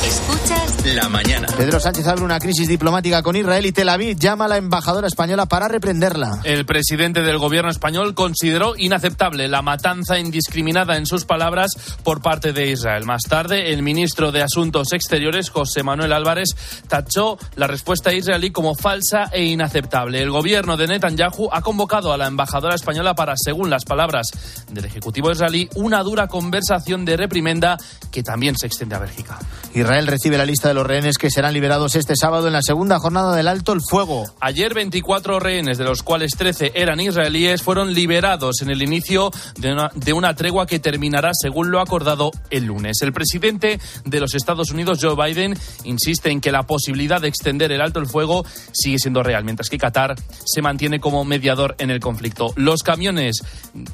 Escuchas 0.06 0.86
La 0.94 1.10
mañana. 1.10 1.48
Pedro 1.58 1.80
Sánchez 1.80 2.06
abre 2.06 2.24
una 2.24 2.38
crisis 2.38 2.68
diplomática 2.68 3.24
con 3.24 3.36
Israel 3.36 3.66
y 3.66 3.72
Tel 3.72 3.90
Aviv 3.90 4.16
llama 4.20 4.46
a 4.46 4.48
la 4.48 4.58
embajadora 4.58 5.08
española 5.08 5.48
para 5.48 5.68
reprenderla. 5.68 6.42
El 6.44 6.68
presidente 6.68 7.24
del 7.24 7.40
gobierno 7.40 7.72
español 7.72 8.14
consideró 8.14 8.76
inaceptable 8.78 9.48
la 9.48 9.64
matanza 9.64 10.20
indiscriminada 10.20 10.98
en 10.98 11.08
sus 11.08 11.26
palabras 11.26 11.72
por 12.04 12.22
parte 12.22 12.54
de 12.54 12.70
Israel. 12.70 13.04
Más 13.06 13.24
tarde, 13.24 13.74
el 13.74 13.82
ministro 13.82 14.32
de 14.32 14.44
Asuntos 14.44 14.94
Exteriores, 14.94 15.50
José 15.50 15.82
Manuel 15.82 16.14
Álvarez, 16.14 16.50
tachó 16.88 17.40
la 17.56 17.66
respuesta 17.66 18.14
israelí 18.14 18.52
como 18.52 18.76
falsa 18.76 19.32
e 19.32 19.44
inaceptable. 19.44 20.22
El 20.22 20.30
gobierno 20.30 20.78
de 20.78 20.86
Netanyahu 20.86 21.50
ha 21.52 21.62
convocado 21.62 22.14
a 22.14 22.18
la 22.18 22.28
embajadora 22.28 22.76
española 22.76 23.16
para, 23.16 23.34
según 23.38 23.72
las 23.72 23.86
palabras 23.86 24.28
del 24.70 24.86
Ejecutivo 24.86 25.32
israelí, 25.32 25.68
una 25.74 26.04
dura 26.04 26.28
conversación 26.28 27.06
de 27.06 27.18
reprimenda 27.18 27.78
que 28.12 28.22
también 28.22 28.56
se 28.56 28.68
extiende 28.68 28.96
a 28.96 29.00
Bélgica. 29.00 29.40
Israel 29.74 29.95
Israel 29.96 30.08
recibe 30.08 30.38
la 30.38 30.46
lista 30.46 30.68
de 30.68 30.74
los 30.74 30.86
rehenes 30.86 31.18
que 31.18 31.30
serán 31.30 31.54
liberados 31.54 31.96
este 31.96 32.18
sábado 32.18 32.48
en 32.48 32.54
la 32.54 32.62
segunda 32.62 33.00
jornada 33.00 33.34
del 33.34 33.48
alto 33.48 33.72
el 33.72 33.80
fuego. 33.80 34.26
Ayer 34.42 34.74
24 34.74 35.40
rehenes, 35.40 35.78
de 35.78 35.86
los 35.86 36.04
cuales 36.04 36.32
13 36.38 36.74
eran 36.76 37.00
israelíes, 37.00 37.62
fueron 37.62 37.94
liberados 37.94 38.62
en 38.62 38.72
el 38.72 38.82
inicio 38.82 39.32
de 39.58 39.72
una, 39.72 39.90
de 39.96 40.12
una 40.12 40.36
tregua 40.36 40.66
que 40.68 40.80
terminará 40.80 41.32
según 41.34 41.72
lo 41.72 41.80
acordado 41.80 42.32
el 42.50 42.66
lunes. 42.66 42.98
El 43.04 43.14
presidente 43.14 43.80
de 44.04 44.20
los 44.20 44.36
Estados 44.36 44.70
Unidos, 44.70 45.00
Joe 45.02 45.16
Biden, 45.16 45.58
insiste 45.86 46.30
en 46.30 46.42
que 46.42 46.52
la 46.52 46.64
posibilidad 46.64 47.22
de 47.22 47.30
extender 47.30 47.72
el 47.72 47.80
alto 47.80 48.02
el 48.02 48.08
fuego 48.08 48.46
sigue 48.74 49.00
siendo 49.00 49.24
real, 49.24 49.46
mientras 49.46 49.70
que 49.70 49.78
Qatar 49.78 50.16
se 50.44 50.62
mantiene 50.62 51.00
como 51.00 51.24
mediador 51.24 51.74
en 51.78 51.90
el 51.90 52.02
conflicto. 52.02 52.52
Los 52.58 52.84
camiones, 52.84 53.42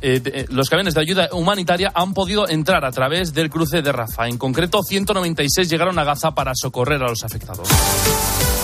eh, 0.01 0.19
de, 0.19 0.47
los 0.49 0.67
camiones 0.67 0.95
de 0.95 1.01
ayuda 1.01 1.29
humanitaria 1.31 1.91
han 1.93 2.15
podido 2.15 2.49
entrar 2.49 2.85
a 2.85 2.91
través 2.91 3.35
del 3.35 3.51
cruce 3.51 3.83
de 3.83 3.91
Rafa. 3.91 4.27
En 4.27 4.39
concreto, 4.39 4.81
196 4.81 5.69
llegaron 5.69 5.90
a 5.99 6.03
Gaza 6.03 6.31
para 6.31 6.53
socorrer 6.55 7.01
a 7.01 7.09
los 7.09 7.23
afectados. 7.23 7.67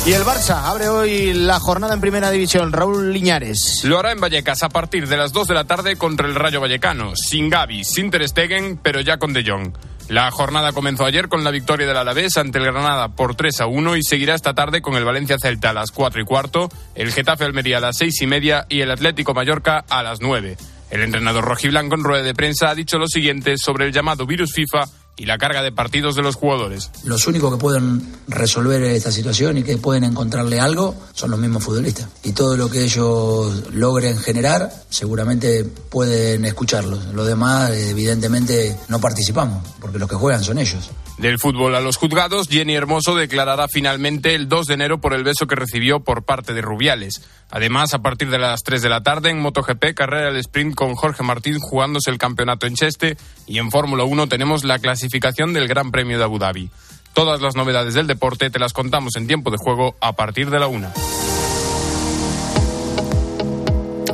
Y 0.06 0.14
el 0.14 0.24
Barça 0.24 0.64
abre 0.64 0.88
hoy 0.88 1.34
la 1.34 1.60
jornada 1.60 1.94
en 1.94 2.00
Primera 2.00 2.32
División. 2.32 2.72
Raúl 2.72 3.12
Liñares. 3.12 3.84
Lo 3.84 4.00
hará 4.00 4.14
en 4.14 4.22
Vallecas 4.22 4.64
a 4.64 4.70
partir 4.70 5.08
de 5.08 5.18
las 5.18 5.34
2 5.34 5.50
de 5.50 5.54
la 5.54 5.66
tarde 5.66 5.98
contra 5.98 6.28
el 6.28 6.36
Rayo 6.36 6.62
Vallecano. 6.62 7.16
Sin 7.16 7.50
Gaby, 7.50 7.84
sin 7.84 8.10
Ter 8.10 8.28
Stegen, 8.28 8.78
pero 8.82 9.02
ya 9.02 9.18
con 9.18 9.34
De 9.34 9.44
Jong. 9.44 9.74
La 10.08 10.32
jornada 10.32 10.72
comenzó 10.72 11.04
ayer 11.04 11.28
con 11.28 11.44
la 11.44 11.52
victoria 11.52 11.86
del 11.86 11.98
Alavés 11.98 12.38
ante 12.38 12.60
el 12.60 12.64
Granada 12.64 13.10
por 13.10 13.36
3 13.36 13.60
a 13.60 13.66
1 13.66 13.98
y 13.98 14.04
seguirá 14.04 14.36
esta 14.36 14.54
tarde 14.54 14.82
con 14.82 14.96
el 14.96 15.04
Valencia 15.04 15.36
Celta 15.38 15.72
a 15.72 15.74
las 15.74 15.92
4 15.92 16.22
y 16.22 16.24
cuarto, 16.24 16.70
el 16.96 17.12
Getafe 17.12 17.44
Almería 17.44 17.80
a 17.80 17.82
las 17.82 17.98
6 17.98 18.22
y 18.22 18.28
media 18.28 18.66
y 18.70 18.80
el 18.80 18.92
Atlético 18.92 19.34
Mallorca 19.34 19.84
a 19.90 20.04
las 20.04 20.22
9. 20.22 20.56
El 20.90 21.02
entrenador 21.02 21.44
rojiblanco 21.44 21.96
en 21.96 22.06
rueda 22.06 22.24
de 22.24 22.34
prensa 22.34 22.70
ha 22.70 22.76
dicho 22.76 22.98
lo 22.98 23.08
siguiente 23.08 23.58
sobre 23.58 23.86
el 23.86 23.92
llamado 23.92 24.26
virus 24.26 24.54
FIFA 24.54 24.86
y 25.18 25.26
la 25.26 25.38
carga 25.38 25.64
de 25.64 25.72
partidos 25.72 26.16
de 26.16 26.22
los 26.22 26.36
jugadores. 26.36 26.92
Los 27.04 27.26
únicos 27.28 27.52
que 27.52 27.60
pueden 27.60 28.14
resolver 28.28 28.82
esta 28.84 29.12
situación 29.12 29.58
y 29.58 29.64
que 29.64 29.78
pueden 29.78 30.04
encontrarle 30.04 30.60
algo 30.60 30.96
son 31.14 31.32
los 31.32 31.40
mismos 31.40 31.64
futbolistas. 31.64 32.08
Y 32.24 32.34
todo 32.34 32.56
lo 32.56 32.70
que 32.70 32.84
ellos 32.84 33.74
logren 33.74 34.18
generar, 34.20 34.72
seguramente 34.90 35.66
pueden 35.66 36.46
escucharlos. 36.46 37.06
Los 37.14 37.26
demás, 37.26 37.72
evidentemente, 37.72 38.78
no 38.88 39.02
participamos, 39.02 39.68
porque 39.82 39.98
los 39.98 40.08
que 40.08 40.16
juegan 40.16 40.44
son 40.44 40.60
ellos. 40.60 40.92
Del 41.18 41.40
fútbol 41.40 41.74
a 41.74 41.82
los 41.82 41.98
juzgados, 41.98 42.48
Jenny 42.48 42.76
Hermoso 42.76 43.16
declarará 43.16 43.68
finalmente 43.68 44.36
el 44.36 44.48
2 44.48 44.68
de 44.68 44.74
enero 44.76 45.02
por 45.02 45.16
el 45.16 45.24
beso 45.24 45.48
que 45.48 45.56
recibió 45.56 46.00
por 46.00 46.24
parte 46.24 46.54
de 46.54 46.62
Rubiales. 46.62 47.24
Además, 47.50 47.96
a 47.96 48.04
partir 48.04 48.30
de 48.30 48.38
las 48.38 48.62
3 48.62 48.84
de 48.84 48.90
la 48.90 49.02
tarde 49.02 49.32
en 49.32 49.40
MotoGP, 49.40 49.96
carrera 49.96 50.28
del 50.28 50.38
sprint 50.38 50.76
con 50.76 50.94
Jorge 50.94 51.24
Martín 51.24 51.58
jugándose 51.60 52.12
el 52.12 52.20
campeonato 52.20 52.68
en 52.68 52.76
Cheste 52.76 53.18
y 53.48 53.58
en 53.58 53.72
Fórmula 53.72 54.04
1 54.04 54.28
tenemos 54.28 54.64
la 54.64 54.78
clasificación 54.78 55.07
del 55.54 55.68
Gran 55.68 55.92
Premio 55.92 56.18
de 56.18 56.24
Abu 56.24 56.40
Dhabi. 56.40 56.70
Todas 57.14 57.42
las 57.42 57.56
novedades 57.56 57.94
del 57.94 58.08
deporte 58.08 58.50
te 58.50 58.60
las 58.60 58.74
contamos 58.74 59.16
en 59.16 59.28
tiempo 59.28 59.50
de 59.50 59.58
juego 59.58 59.96
a 60.02 60.14
partir 60.14 60.50
de 60.50 60.60
la 60.60 60.68
1. 60.68 61.37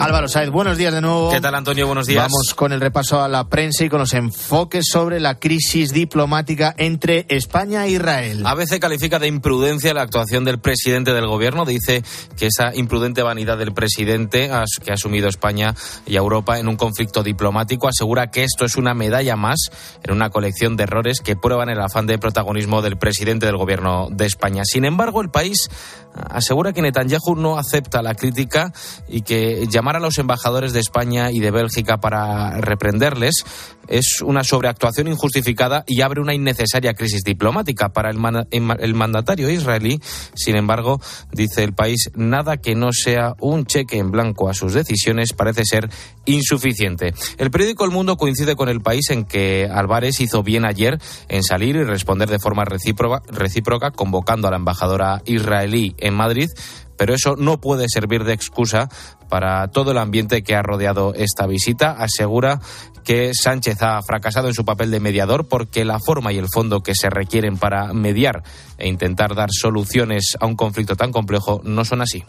Álvaro 0.04 0.28
Saez, 0.28 0.50
buenos 0.50 0.78
días 0.78 0.94
de 0.94 1.00
nuevo. 1.00 1.30
¿Qué 1.30 1.40
tal, 1.40 1.56
Antonio? 1.56 1.86
Buenos 1.86 2.08
días. 2.08 2.24
Vamos 2.24 2.54
con 2.58 2.74
el 2.74 2.82
repaso 2.82 3.22
a 3.22 3.30
la 3.30 3.48
prensa 3.48 3.86
y 3.86 3.90
con 3.90 4.00
los 4.00 4.14
enfoques 4.14 4.84
sobre 4.92 5.22
la 5.22 5.40
crisis 5.40 5.94
diplomática 5.94 6.76
entre 6.78 7.26
España 7.30 7.86
e 7.86 7.92
Israel. 7.92 8.46
ABC 8.46 8.82
califica 8.82 9.18
de 9.18 9.28
imprudencia 9.28 9.94
la 9.94 10.02
actuación 10.02 10.44
del 10.44 10.60
presidente 10.60 11.14
del 11.14 11.26
gobierno. 11.26 11.64
Dice 11.64 12.04
que 12.36 12.48
esa 12.48 12.76
imprudente 12.76 13.22
vanidad 13.22 13.58
del 13.58 13.74
presidente 13.74 14.52
que 14.84 14.92
ha 14.92 14.96
asumido 14.96 15.30
España 15.30 15.74
y 16.06 16.18
Europa 16.18 16.60
en 16.60 16.68
un 16.68 16.76
conflicto 16.76 17.24
diplomático 17.24 17.88
asegura 17.88 18.30
que 18.30 18.44
esto 18.44 18.66
es 18.66 18.76
una 18.76 18.94
medalla 18.94 19.38
más 19.38 19.72
en 20.04 20.12
una 20.12 20.32
colección 20.32 20.76
de 20.76 20.84
errores 20.84 21.22
que 21.22 21.38
prueban 21.38 21.70
el 21.70 21.80
afán 21.80 22.08
de 22.08 22.20
protagonismo 22.20 22.82
del 22.82 22.98
presidente 22.98 23.46
del 23.46 23.56
gobierno 23.56 24.10
de 24.12 24.26
España. 24.26 24.64
Sin 24.66 24.84
embargo, 24.84 25.22
el 25.22 25.30
país 25.30 25.70
asegura 26.14 26.74
que 26.74 26.82
Netanyahu 26.82 27.36
no 27.36 27.58
acepta 27.58 28.02
la 28.02 28.16
crítica 28.16 28.72
y 29.08 29.22
que 29.22 29.68
llamar 29.70 29.96
a 29.96 30.00
los 30.00 30.18
embajadores 30.18 30.74
de 30.74 30.80
España 30.80 31.32
y 31.32 31.40
de 31.40 31.52
Bélgica 31.52 31.98
para 31.98 32.62
reprenderles 32.62 33.44
es 33.88 34.22
una 34.24 34.44
sobreactuación 34.44 35.08
injustificada 35.08 35.84
y 35.88 36.02
abre 36.02 36.22
una 36.22 36.34
innecesaria 36.34 36.94
crisis 36.94 37.24
diplomática 37.24 37.90
para 37.90 38.12
el, 38.12 38.18
el, 38.52 38.94
mandatario 38.96 39.50
israelí. 39.50 40.00
Sin 40.36 40.56
embargo, 40.56 41.02
dice 41.32 41.64
el 41.64 41.74
país, 41.74 42.10
nada 42.16 42.58
que 42.58 42.76
no 42.76 42.92
sea 42.92 43.34
un 43.40 43.66
cheque 43.66 43.98
en 43.98 44.12
blanco 44.12 44.50
a 44.50 44.54
sus 44.54 44.74
decisiones 44.74 45.34
parece 45.34 45.66
ser 45.66 45.90
insuficiente. 46.26 47.14
El 47.38 47.52
periódico 47.52 47.84
El 47.86 47.92
Mundo 47.92 48.16
coincide 48.16 48.56
con 48.56 48.70
el 48.70 48.82
país 48.82 49.10
en 49.10 49.26
que 49.26 49.70
Álvarez 49.72 50.22
hizo 50.22 50.44
bien 50.44 50.66
ayer 50.66 51.00
en 51.28 51.44
salir 51.44 51.76
y 51.76 51.84
responder 51.84 52.30
de 52.30 52.40
forma 52.40 52.64
recíproca 52.66 53.92
convocando 53.92 54.48
a 54.48 54.52
la 54.52 54.58
embajadora 54.58 55.22
israelí 55.26 55.96
en 56.06 56.14
Madrid 56.14 56.50
pero 56.98 57.14
eso 57.14 57.36
no 57.36 57.60
puede 57.60 57.86
servir 57.90 58.24
de 58.24 58.34
excusa 58.34 58.90
para 59.34 59.68
todo 59.70 59.90
el 59.94 59.98
ambiente 59.98 60.44
que 60.44 60.54
ha 60.54 60.62
rodeado 60.62 61.16
esta 61.16 61.48
visita. 61.48 61.90
Asegura 61.98 62.60
que 63.04 63.32
Sánchez 63.34 63.82
ha 63.82 64.00
fracasado 64.04 64.48
en 64.48 64.54
su 64.54 64.64
papel 64.64 64.92
de 64.92 65.00
mediador 65.00 65.48
porque 65.48 65.84
la 65.86 66.00
forma 66.00 66.32
y 66.32 66.38
el 66.38 66.46
fondo 66.54 66.82
que 66.82 66.94
se 66.96 67.10
requieren 67.10 67.58
para 67.58 67.94
mediar 67.94 68.44
e 68.78 68.88
intentar 68.88 69.34
dar 69.36 69.50
soluciones 69.52 70.38
a 70.40 70.46
un 70.46 70.56
conflicto 70.56 70.96
tan 70.96 71.12
complejo 71.12 71.62
no 71.64 71.84
son 71.84 72.02
así. 72.02 72.24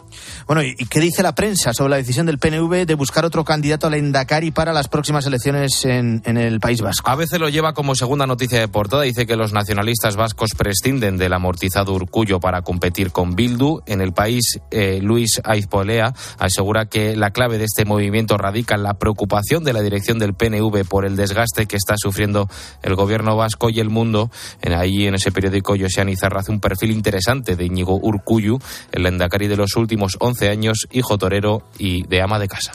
Bueno, 0.47 0.63
¿y 0.63 0.75
qué 0.85 0.99
dice 0.99 1.21
la 1.21 1.35
prensa 1.35 1.73
sobre 1.73 1.91
la 1.91 1.97
decisión 1.97 2.25
del 2.25 2.39
PNV 2.39 2.85
de 2.85 2.95
buscar 2.95 3.23
otro 3.23 3.43
candidato 3.43 3.87
al 3.87 3.93
Endacari 3.93 4.51
para 4.51 4.73
las 4.73 4.87
próximas 4.87 5.25
elecciones 5.25 5.85
en, 5.85 6.23
en 6.25 6.37
el 6.37 6.59
País 6.59 6.81
Vasco? 6.81 7.09
A 7.09 7.15
veces 7.15 7.39
lo 7.39 7.49
lleva 7.49 7.73
como 7.73 7.93
segunda 7.93 8.25
noticia 8.25 8.59
de 8.59 8.67
portada. 8.67 9.03
Dice 9.03 9.25
que 9.25 9.35
los 9.35 9.53
nacionalistas 9.53 10.15
vascos 10.15 10.51
prescinden 10.57 11.17
del 11.17 11.33
amortizado 11.33 11.93
Urcullo 11.93 12.39
para 12.39 12.63
competir 12.63 13.11
con 13.11 13.35
Bildu. 13.35 13.81
En 13.85 14.01
el 14.01 14.11
país, 14.13 14.59
eh, 14.71 14.99
Luis 15.01 15.41
Aizpolea 15.43 16.13
asegura 16.39 16.87
que 16.87 16.94
la 16.95 17.31
clave 17.31 17.57
de 17.57 17.65
este 17.65 17.83
movimiento 17.83 18.37
radica 18.37 18.75
en 18.75 18.83
la 18.83 18.93
preocupación 18.93 19.63
de 19.63 19.73
la 19.73 19.81
dirección 19.81 20.17
del 20.17 20.33
PNV 20.33 20.87
por 20.87 21.05
el 21.05 21.15
desgaste 21.15 21.65
que 21.65 21.75
está 21.75 21.95
sufriendo 21.97 22.47
el 22.83 22.95
gobierno 22.95 23.35
vasco 23.35 23.69
y 23.69 23.79
el 23.79 23.89
mundo. 23.89 24.31
En 24.61 24.73
ahí, 24.73 25.05
en 25.05 25.15
ese 25.15 25.31
periódico, 25.31 25.75
Josian 25.77 26.09
Izarra 26.09 26.39
hace 26.39 26.51
un 26.51 26.61
perfil 26.61 26.91
interesante 26.91 27.55
de 27.55 27.65
Íñigo 27.65 27.99
Urcuyu, 28.01 28.59
el 28.91 29.05
endacari 29.05 29.47
de 29.47 29.57
los 29.57 29.75
últimos 29.75 30.15
11 30.19 30.49
años, 30.49 30.87
hijo 30.91 31.17
torero 31.17 31.63
y 31.77 32.07
de 32.07 32.21
ama 32.21 32.39
de 32.39 32.47
casa. 32.47 32.71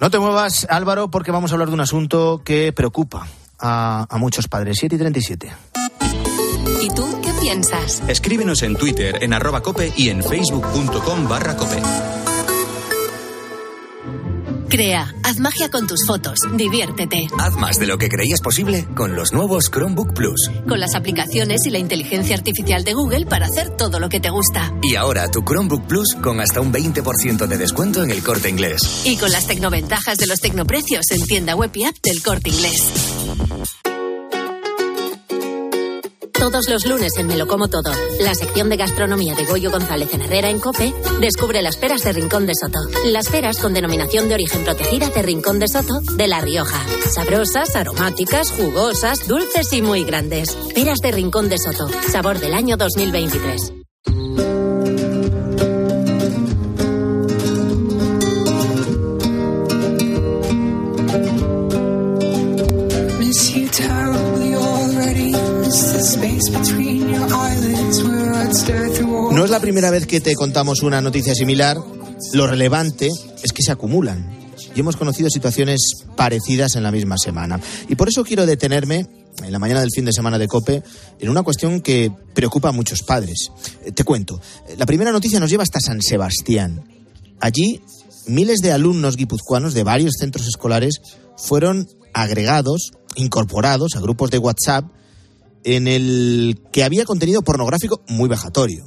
No 0.00 0.10
te 0.10 0.18
muevas, 0.18 0.66
Álvaro, 0.68 1.10
porque 1.10 1.30
vamos 1.30 1.52
a 1.52 1.54
hablar 1.54 1.68
de 1.68 1.74
un 1.74 1.80
asunto 1.80 2.42
que 2.44 2.72
preocupa 2.72 3.26
a, 3.58 4.06
a 4.10 4.18
muchos 4.18 4.48
padres. 4.48 4.76
7 4.80 4.96
y 4.96 4.98
37. 4.98 5.52
¿Y 6.82 6.88
tú 6.90 7.20
qué 7.22 7.32
piensas? 7.40 8.02
Escríbenos 8.06 8.62
en 8.62 8.76
Twitter, 8.76 9.18
en 9.22 9.32
arroba 9.32 9.62
cope 9.62 9.92
y 9.96 10.10
en 10.10 10.22
facebook.com 10.22 11.28
barra 11.28 11.56
cope. 11.56 11.80
Crea, 14.72 15.14
haz 15.22 15.38
magia 15.38 15.70
con 15.70 15.86
tus 15.86 16.06
fotos, 16.06 16.38
diviértete. 16.56 17.26
Haz 17.38 17.52
más 17.56 17.78
de 17.78 17.86
lo 17.86 17.98
que 17.98 18.08
creías 18.08 18.40
posible 18.40 18.86
con 18.96 19.14
los 19.14 19.34
nuevos 19.34 19.70
Chromebook 19.70 20.14
Plus. 20.14 20.50
Con 20.66 20.80
las 20.80 20.94
aplicaciones 20.94 21.66
y 21.66 21.70
la 21.70 21.78
inteligencia 21.78 22.34
artificial 22.34 22.82
de 22.82 22.94
Google 22.94 23.26
para 23.26 23.44
hacer 23.44 23.68
todo 23.76 24.00
lo 24.00 24.08
que 24.08 24.18
te 24.18 24.30
gusta. 24.30 24.72
Y 24.82 24.96
ahora 24.96 25.30
tu 25.30 25.44
Chromebook 25.44 25.86
Plus 25.86 26.14
con 26.22 26.40
hasta 26.40 26.62
un 26.62 26.72
20% 26.72 27.46
de 27.46 27.58
descuento 27.58 28.02
en 28.02 28.12
el 28.12 28.22
corte 28.22 28.48
inglés. 28.48 29.02
Y 29.04 29.18
con 29.18 29.30
las 29.30 29.46
tecnoventajas 29.46 30.16
de 30.16 30.26
los 30.26 30.40
tecnoprecios 30.40 31.04
en 31.10 31.20
tienda 31.26 31.54
web 31.54 31.70
y 31.74 31.84
app 31.84 31.96
del 32.02 32.22
corte 32.22 32.48
inglés. 32.48 33.91
Todos 36.42 36.68
los 36.68 36.84
lunes 36.86 37.12
en 37.18 37.28
Me 37.28 37.36
lo 37.36 37.46
como 37.46 37.68
todo, 37.68 37.92
la 38.18 38.34
sección 38.34 38.68
de 38.68 38.76
gastronomía 38.76 39.36
de 39.36 39.44
Goyo 39.44 39.70
González 39.70 40.12
en 40.12 40.22
Herrera 40.22 40.50
en 40.50 40.58
Cope, 40.58 40.92
descubre 41.20 41.62
las 41.62 41.76
peras 41.76 42.02
de 42.02 42.12
Rincón 42.12 42.46
de 42.46 42.54
Soto. 42.60 42.80
Las 43.04 43.28
peras 43.28 43.58
con 43.58 43.72
denominación 43.72 44.28
de 44.28 44.34
origen 44.34 44.64
protegida 44.64 45.08
de 45.10 45.22
Rincón 45.22 45.60
de 45.60 45.68
Soto 45.68 46.00
de 46.00 46.26
La 46.26 46.40
Rioja. 46.40 46.84
Sabrosas, 47.14 47.76
aromáticas, 47.76 48.50
jugosas, 48.50 49.28
dulces 49.28 49.72
y 49.72 49.82
muy 49.82 50.02
grandes. 50.02 50.58
Peras 50.74 50.98
de 50.98 51.12
Rincón 51.12 51.48
de 51.48 51.58
Soto, 51.58 51.88
sabor 52.10 52.40
del 52.40 52.54
año 52.54 52.76
2023. 52.76 53.81
La 69.52 69.60
primera 69.60 69.90
vez 69.90 70.06
que 70.06 70.22
te 70.22 70.34
contamos 70.34 70.80
una 70.80 71.02
noticia 71.02 71.34
similar. 71.34 71.76
Lo 72.32 72.46
relevante 72.46 73.10
es 73.42 73.52
que 73.52 73.62
se 73.62 73.70
acumulan. 73.70 74.34
Y 74.74 74.80
hemos 74.80 74.96
conocido 74.96 75.28
situaciones 75.28 76.06
parecidas 76.16 76.74
en 76.76 76.82
la 76.82 76.90
misma 76.90 77.18
semana. 77.18 77.60
Y 77.86 77.94
por 77.94 78.08
eso 78.08 78.24
quiero 78.24 78.46
detenerme 78.46 79.06
en 79.42 79.52
la 79.52 79.58
mañana 79.58 79.80
del 79.80 79.90
fin 79.94 80.06
de 80.06 80.12
semana 80.14 80.38
de 80.38 80.48
Cope 80.48 80.82
en 81.20 81.28
una 81.28 81.42
cuestión 81.42 81.82
que 81.82 82.10
preocupa 82.32 82.70
a 82.70 82.72
muchos 82.72 83.02
padres. 83.02 83.50
Eh, 83.84 83.92
Te 83.92 84.04
cuento. 84.04 84.40
La 84.78 84.86
primera 84.86 85.12
noticia 85.12 85.38
nos 85.38 85.50
lleva 85.50 85.64
hasta 85.64 85.80
San 85.80 86.00
Sebastián. 86.00 86.86
Allí, 87.38 87.82
miles 88.26 88.60
de 88.60 88.72
alumnos 88.72 89.16
guipuzcoanos 89.16 89.74
de 89.74 89.84
varios 89.84 90.14
centros 90.18 90.46
escolares 90.46 91.02
fueron 91.36 91.90
agregados, 92.14 92.92
incorporados 93.16 93.96
a 93.96 94.00
grupos 94.00 94.30
de 94.30 94.38
WhatsApp 94.38 94.86
en 95.64 95.88
el 95.88 96.58
que 96.72 96.84
había 96.84 97.04
contenido 97.04 97.42
pornográfico 97.42 98.02
muy 98.08 98.28
vejatorio, 98.28 98.84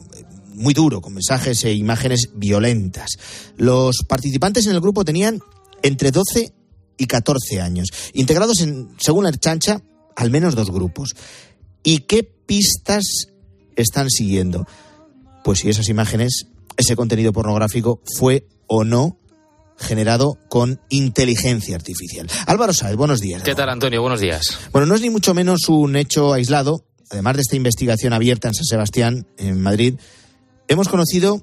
muy 0.56 0.74
duro, 0.74 1.02
con 1.02 1.14
mensajes 1.14 1.64
e 1.66 1.74
imágenes 1.74 2.30
violentas. 2.34 3.12
Los 3.58 3.98
participantes 4.08 4.66
en 4.66 4.74
el 4.74 4.82
grupo 4.82 5.06
tenían 5.06 5.40
entre 5.84 6.12
12 6.12 6.54
y 6.98 7.06
14 7.08 7.62
años, 7.62 7.90
integrados 8.14 8.62
en, 8.62 8.90
según 9.00 9.26
la 9.26 9.32
chancha, 9.32 9.82
al 10.16 10.32
menos 10.32 10.56
dos 10.56 10.72
grupos. 10.72 11.16
¿Y 11.84 12.00
qué 12.00 12.24
pistas 12.24 13.04
están 13.76 14.10
siguiendo? 14.10 14.66
Pues 15.44 15.60
si 15.60 15.70
esas 15.70 15.90
imágenes, 15.90 16.48
ese 16.78 16.96
contenido 16.96 17.34
pornográfico 17.34 18.02
fue 18.18 18.48
o 18.68 18.84
no 18.84 19.18
generado 19.78 20.38
con 20.48 20.80
inteligencia 20.90 21.76
artificial. 21.76 22.28
Álvaro 22.48 22.74
Sáez, 22.74 22.96
buenos 22.96 23.20
días. 23.20 23.44
¿Qué 23.44 23.56
tal, 23.56 23.70
Antonio? 23.70 24.02
Buenos 24.02 24.22
días. 24.22 24.58
Bueno, 24.72 24.88
no 24.88 24.96
es 24.96 25.02
ni 25.02 25.10
mucho 25.10 25.34
menos 25.34 25.68
un 25.68 25.96
hecho 25.96 26.34
aislado. 26.34 26.86
Además 27.12 27.36
de 27.36 27.42
esta 27.42 27.56
investigación 27.56 28.14
abierta 28.14 28.48
en 28.48 28.54
San 28.56 28.66
Sebastián, 28.66 29.28
en 29.38 29.62
Madrid, 29.62 29.96
hemos 30.68 30.88
conocido 30.88 31.42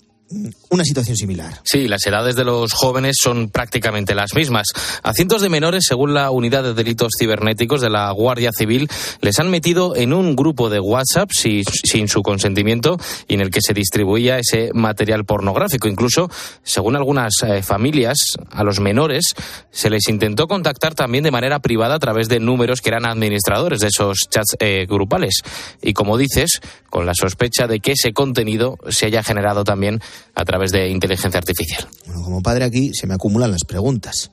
una 0.71 0.85
situación 0.85 1.17
similar. 1.17 1.61
Sí, 1.65 1.89
las 1.89 2.07
edades 2.07 2.37
de 2.37 2.45
los 2.45 2.73
jóvenes 2.73 3.17
son 3.21 3.51
prácticamente 3.51 4.15
las 4.15 4.35
mismas. 4.35 4.69
A 5.03 5.13
cientos 5.13 5.43
de 5.43 5.49
menores, 5.49 5.85
según 5.87 6.15
la 6.15 6.31
Unidad 6.31 6.63
de 6.63 6.75
Delitos 6.75 7.13
Cibernéticos 7.19 7.81
de 7.81 7.91
la 7.91 8.11
Guardia 8.11 8.53
Civil, 8.53 8.89
les 9.21 9.39
han 9.39 9.51
metido 9.51 9.95
en 9.97 10.13
un 10.13 10.37
grupo 10.37 10.71
de 10.71 10.81
WhatsApp 10.81 11.31
sin 11.33 12.09
su 12.09 12.23
consentimiento 12.23 12.99
y 13.29 13.35
en 13.35 13.41
el 13.41 13.51
que 13.51 13.61
se 13.61 13.75
distribuía 13.75 14.39
ese 14.39 14.71
material 14.73 15.25
pornográfico. 15.25 15.89
Incluso, 15.89 16.31
según 16.63 16.97
algunas 16.97 17.35
eh, 17.43 17.63
familias, 17.63 18.19
a 18.51 18.65
los 18.65 18.81
menores 18.81 19.35
se 19.71 19.91
les 19.91 20.09
intentó 20.09 20.49
contactar 20.49 20.95
también 20.95 21.25
de 21.25 21.31
manera 21.31 21.61
privada 21.61 21.97
a 21.97 21.99
través 21.99 22.29
de 22.29 22.41
números 22.41 22.81
que 22.81 22.91
eran 22.91 23.07
administradores 23.07 23.81
de 23.81 23.89
esos 23.89 24.29
chats 24.31 24.57
eh, 24.59 24.87
grupales. 24.89 25.43
Y 25.83 25.93
como 25.93 26.17
dices, 26.17 26.61
con 26.91 27.07
la 27.07 27.15
sospecha 27.15 27.67
de 27.67 27.81
que 27.81 27.93
ese 27.93 28.13
contenido 28.13 28.79
se 28.89 29.07
haya 29.07 29.23
generado 29.23 29.65
también 29.65 30.01
a 30.35 30.45
través 30.45 30.73
de 30.73 30.89
inteligencia 30.89 31.39
artificial. 31.39 31.87
Bueno, 32.07 32.23
como 32.23 32.43
padre 32.43 32.65
aquí 32.65 32.93
se 32.95 33.07
me 33.07 33.15
acumulan 33.15 33.51
las 33.51 33.65
preguntas. 33.65 34.31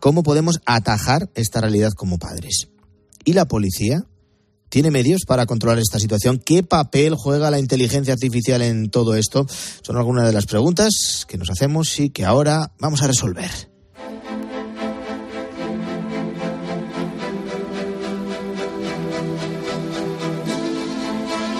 ¿Cómo 0.00 0.22
podemos 0.22 0.60
atajar 0.66 1.30
esta 1.34 1.60
realidad 1.60 1.92
como 1.92 2.18
padres? 2.18 2.68
¿Y 3.24 3.32
la 3.32 3.46
policía? 3.46 4.04
¿Tiene 4.68 4.90
medios 4.90 5.22
para 5.26 5.46
controlar 5.46 5.78
esta 5.78 5.98
situación? 5.98 6.38
¿Qué 6.44 6.62
papel 6.62 7.14
juega 7.14 7.50
la 7.50 7.58
inteligencia 7.58 8.14
artificial 8.14 8.62
en 8.62 8.90
todo 8.90 9.14
esto? 9.14 9.46
Son 9.82 9.96
algunas 9.96 10.26
de 10.26 10.32
las 10.32 10.46
preguntas 10.46 11.24
que 11.28 11.38
nos 11.38 11.50
hacemos 11.50 11.98
y 12.00 12.10
que 12.10 12.24
ahora 12.24 12.72
vamos 12.78 13.02
a 13.02 13.06
resolver. 13.06 13.50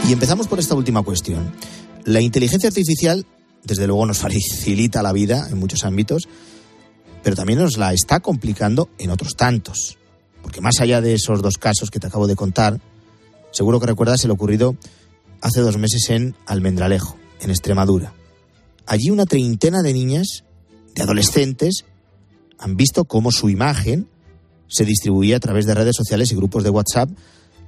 Y 0.08 0.12
empezamos 0.12 0.46
por 0.46 0.60
esta 0.60 0.76
última 0.76 1.02
cuestión. 1.02 1.52
La 2.04 2.20
inteligencia 2.20 2.68
artificial 2.68 3.26
desde 3.66 3.86
luego 3.86 4.06
nos 4.06 4.18
facilita 4.18 5.02
la 5.02 5.12
vida 5.12 5.48
en 5.50 5.58
muchos 5.58 5.84
ámbitos, 5.84 6.28
pero 7.22 7.36
también 7.36 7.58
nos 7.58 7.76
la 7.76 7.92
está 7.92 8.20
complicando 8.20 8.88
en 8.98 9.10
otros 9.10 9.34
tantos. 9.36 9.98
Porque 10.42 10.60
más 10.60 10.80
allá 10.80 11.00
de 11.00 11.14
esos 11.14 11.42
dos 11.42 11.58
casos 11.58 11.90
que 11.90 11.98
te 11.98 12.06
acabo 12.06 12.26
de 12.26 12.36
contar, 12.36 12.80
seguro 13.50 13.80
que 13.80 13.86
recuerdas 13.86 14.24
el 14.24 14.30
ocurrido 14.30 14.76
hace 15.40 15.60
dos 15.60 15.76
meses 15.76 16.08
en 16.10 16.36
Almendralejo, 16.46 17.16
en 17.40 17.50
Extremadura. 17.50 18.14
Allí 18.86 19.10
una 19.10 19.26
treintena 19.26 19.82
de 19.82 19.92
niñas, 19.92 20.44
de 20.94 21.02
adolescentes, 21.02 21.84
han 22.58 22.76
visto 22.76 23.04
cómo 23.04 23.32
su 23.32 23.50
imagen 23.50 24.08
se 24.68 24.84
distribuía 24.84 25.36
a 25.36 25.40
través 25.40 25.66
de 25.66 25.74
redes 25.74 25.96
sociales 25.96 26.30
y 26.30 26.36
grupos 26.36 26.62
de 26.64 26.70
WhatsApp, 26.70 27.10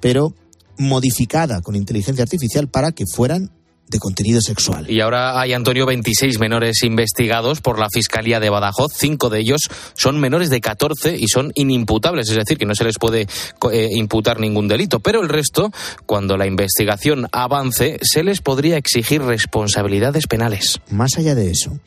pero 0.01 0.35
modificada 0.79 1.61
con 1.61 1.75
inteligencia 1.75 2.23
artificial 2.23 2.69
para 2.69 2.93
que 2.93 3.05
fueran 3.13 3.51
de 3.91 3.99
contenido 3.99 4.41
sexual. 4.41 4.91
Y 4.91 5.01
ahora 5.01 5.41
hay, 5.41 5.53
Antonio, 5.53 5.86
26 5.86 6.39
menores 6.39 6.82
investigados 6.82 7.61
por 7.61 7.78
la 7.78 7.89
Fiscalía 7.93 8.41
de 8.41 8.51
Badajoz. 8.51 8.93
Cinco 8.95 9.30
de 9.30 9.41
ellos 9.41 9.62
son 9.95 10.20
menores 10.20 10.51
de 10.51 10.61
14 10.61 11.16
y 11.16 11.28
son 11.28 11.53
inimputables, 11.55 12.28
es 12.28 12.36
decir, 12.36 12.59
que 12.59 12.66
no 12.66 12.74
se 12.74 12.84
les 12.84 12.99
puede 12.99 13.26
eh, 13.72 13.89
imputar 13.93 14.41
ningún 14.41 14.68
delito. 14.68 15.01
Pero 15.01 15.22
el 15.22 15.28
resto, 15.28 15.70
cuando 16.07 16.36
la 16.36 16.47
investigación 16.47 17.26
avance, 17.32 17.99
se 18.03 18.22
les 18.22 18.41
podría 18.41 18.76
exigir 18.76 19.22
responsabilidades 19.22 20.26
penales. 20.26 20.80
Más 20.91 21.16
allá 21.16 21.34
de 21.34 21.51
eso, 21.51 21.78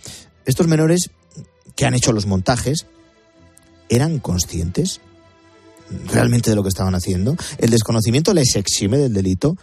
estos 0.45 0.67
menores 0.67 1.11
que 1.75 1.85
han 1.85 1.93
hecho 1.93 2.11
los 2.11 2.25
montajes, 2.25 2.85
¿eran 3.89 4.19
conscientes 4.19 5.01
realmente 6.11 6.49
de 6.49 6.55
lo 6.55 6.63
que 6.63 6.69
estaban 6.69 6.95
haciendo? 6.95 7.35
¿El 7.57 7.69
desconocimiento 7.69 8.33
les 8.33 8.55
exime 8.55 8.97
del 8.97 9.13
delito? 9.13 9.57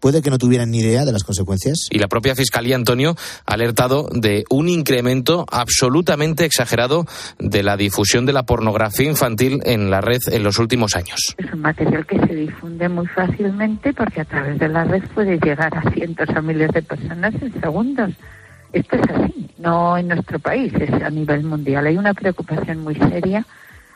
Puede 0.00 0.22
que 0.22 0.30
no 0.30 0.38
tuvieran 0.38 0.70
ni 0.70 0.80
idea 0.80 1.04
de 1.04 1.12
las 1.12 1.24
consecuencias. 1.24 1.88
Y 1.90 1.98
la 1.98 2.08
propia 2.08 2.34
Fiscalía, 2.34 2.76
Antonio, 2.76 3.16
ha 3.46 3.54
alertado 3.54 4.08
de 4.12 4.44
un 4.50 4.68
incremento 4.68 5.46
absolutamente 5.50 6.44
exagerado 6.44 7.06
de 7.38 7.62
la 7.62 7.76
difusión 7.76 8.26
de 8.26 8.32
la 8.32 8.44
pornografía 8.44 9.08
infantil 9.08 9.60
en 9.64 9.90
la 9.90 10.00
red 10.00 10.20
en 10.32 10.42
los 10.42 10.58
últimos 10.58 10.96
años. 10.96 11.34
Es 11.36 11.52
un 11.52 11.60
material 11.60 12.06
que 12.06 12.18
se 12.18 12.34
difunde 12.34 12.88
muy 12.88 13.06
fácilmente 13.06 13.92
porque 13.92 14.22
a 14.22 14.24
través 14.24 14.58
de 14.58 14.68
la 14.68 14.84
red 14.84 15.02
puede 15.14 15.38
llegar 15.38 15.76
a 15.76 15.90
cientos 15.92 16.28
o 16.36 16.42
miles 16.42 16.72
de 16.72 16.82
personas 16.82 17.34
en 17.40 17.60
segundos. 17.60 18.10
Esto 18.72 18.96
es 18.96 19.10
así, 19.10 19.50
no 19.58 19.98
en 19.98 20.08
nuestro 20.08 20.38
país, 20.38 20.72
es 20.74 20.92
a 21.02 21.10
nivel 21.10 21.42
mundial. 21.42 21.86
Hay 21.86 21.96
una 21.96 22.14
preocupación 22.14 22.78
muy 22.78 22.94
seria 22.94 23.44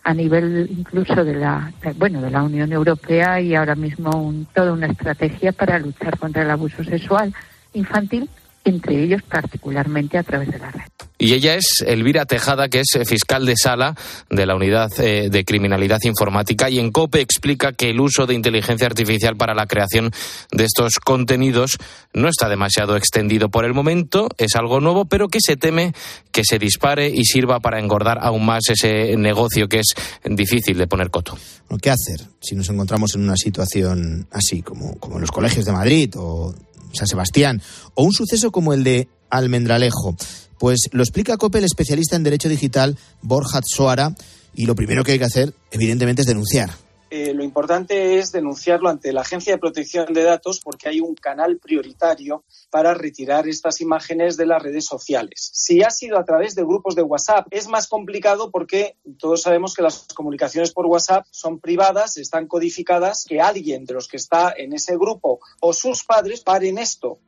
a 0.04 0.14
nivel 0.14 0.68
incluso 0.70 1.24
de 1.24 1.34
la 1.34 1.72
bueno 1.96 2.20
de 2.20 2.30
la 2.30 2.42
Unión 2.42 2.70
Europea 2.72 3.40
y 3.40 3.54
ahora 3.54 3.74
mismo 3.74 4.32
toda 4.54 4.72
una 4.72 4.86
estrategia 4.86 5.52
para 5.52 5.78
luchar 5.78 6.18
contra 6.18 6.42
el 6.42 6.50
abuso 6.50 6.84
sexual 6.84 7.34
infantil 7.72 8.28
entre 8.64 9.02
ellos 9.02 9.22
particularmente 9.22 10.18
a 10.18 10.22
través 10.22 10.50
de 10.50 10.58
la 10.58 10.70
red. 10.70 10.82
Y 11.16 11.32
ella 11.32 11.54
es 11.54 11.82
Elvira 11.86 12.26
Tejada, 12.26 12.68
que 12.68 12.80
es 12.80 12.98
fiscal 13.06 13.46
de 13.46 13.54
sala 13.56 13.94
de 14.30 14.46
la 14.46 14.56
Unidad 14.56 14.90
eh, 14.98 15.28
de 15.30 15.44
Criminalidad 15.44 16.00
Informática, 16.02 16.68
y 16.68 16.80
en 16.80 16.90
COPE 16.90 17.20
explica 17.20 17.72
que 17.72 17.90
el 17.90 18.00
uso 18.00 18.26
de 18.26 18.34
inteligencia 18.34 18.86
artificial 18.86 19.36
para 19.36 19.54
la 19.54 19.66
creación 19.66 20.10
de 20.50 20.64
estos 20.64 20.94
contenidos 20.98 21.78
no 22.12 22.28
está 22.28 22.48
demasiado 22.48 22.96
extendido 22.96 23.48
por 23.48 23.64
el 23.64 23.74
momento, 23.74 24.28
es 24.38 24.56
algo 24.56 24.80
nuevo, 24.80 25.04
pero 25.04 25.28
que 25.28 25.38
se 25.40 25.56
teme 25.56 25.94
que 26.32 26.42
se 26.44 26.58
dispare 26.58 27.08
y 27.08 27.24
sirva 27.24 27.60
para 27.60 27.78
engordar 27.78 28.18
aún 28.20 28.44
más 28.44 28.68
ese 28.68 29.16
negocio 29.16 29.68
que 29.68 29.80
es 29.80 29.94
difícil 30.24 30.76
de 30.76 30.88
poner 30.88 31.10
coto. 31.10 31.38
¿Qué 31.80 31.90
hacer 31.90 32.20
si 32.40 32.54
nos 32.54 32.68
encontramos 32.68 33.14
en 33.14 33.22
una 33.22 33.36
situación 33.36 34.26
así, 34.30 34.62
como, 34.62 34.96
como 34.98 35.16
en 35.16 35.22
los 35.22 35.30
colegios 35.30 35.64
de 35.64 35.72
Madrid 35.72 36.10
o 36.16 36.54
San 36.94 37.06
Sebastián, 37.06 37.62
o 37.94 38.04
un 38.04 38.12
suceso 38.12 38.50
como 38.50 38.72
el 38.72 38.84
de 38.84 39.08
Almendralejo. 39.30 40.16
Pues 40.58 40.88
lo 40.92 41.02
explica 41.02 41.36
COPE 41.36 41.58
el 41.58 41.64
especialista 41.64 42.16
en 42.16 42.22
Derecho 42.22 42.48
Digital, 42.48 42.96
Borja 43.22 43.60
Soara, 43.64 44.14
y 44.54 44.66
lo 44.66 44.74
primero 44.74 45.04
que 45.04 45.12
hay 45.12 45.18
que 45.18 45.24
hacer, 45.24 45.54
evidentemente, 45.72 46.22
es 46.22 46.28
denunciar. 46.28 46.83
Eh, 47.10 47.32
lo 47.34 47.44
importante 47.44 48.18
es 48.18 48.32
denunciarlo 48.32 48.88
ante 48.88 49.12
la 49.12 49.20
Agencia 49.20 49.52
de 49.52 49.58
Protección 49.58 50.12
de 50.12 50.22
Datos 50.22 50.60
porque 50.62 50.88
hay 50.88 51.00
un 51.00 51.14
canal 51.14 51.58
prioritario 51.58 52.44
para 52.70 52.94
retirar 52.94 53.46
estas 53.46 53.80
imágenes 53.80 54.36
de 54.36 54.46
las 54.46 54.62
redes 54.62 54.86
sociales. 54.86 55.50
Si 55.52 55.82
ha 55.82 55.90
sido 55.90 56.18
a 56.18 56.24
través 56.24 56.54
de 56.54 56.62
grupos 56.62 56.94
de 56.94 57.02
WhatsApp, 57.02 57.46
es 57.50 57.68
más 57.68 57.88
complicado 57.88 58.50
porque 58.50 58.96
todos 59.18 59.42
sabemos 59.42 59.74
que 59.74 59.82
las 59.82 60.06
comunicaciones 60.14 60.72
por 60.72 60.86
WhatsApp 60.86 61.26
son 61.30 61.60
privadas, 61.60 62.16
están 62.16 62.46
codificadas, 62.46 63.24
que 63.28 63.40
alguien 63.40 63.84
de 63.84 63.94
los 63.94 64.08
que 64.08 64.16
está 64.16 64.52
en 64.56 64.72
ese 64.72 64.96
grupo 64.96 65.40
o 65.60 65.72
sus 65.72 66.04
padres 66.04 66.40
paren 66.40 66.78
esto. 66.78 67.18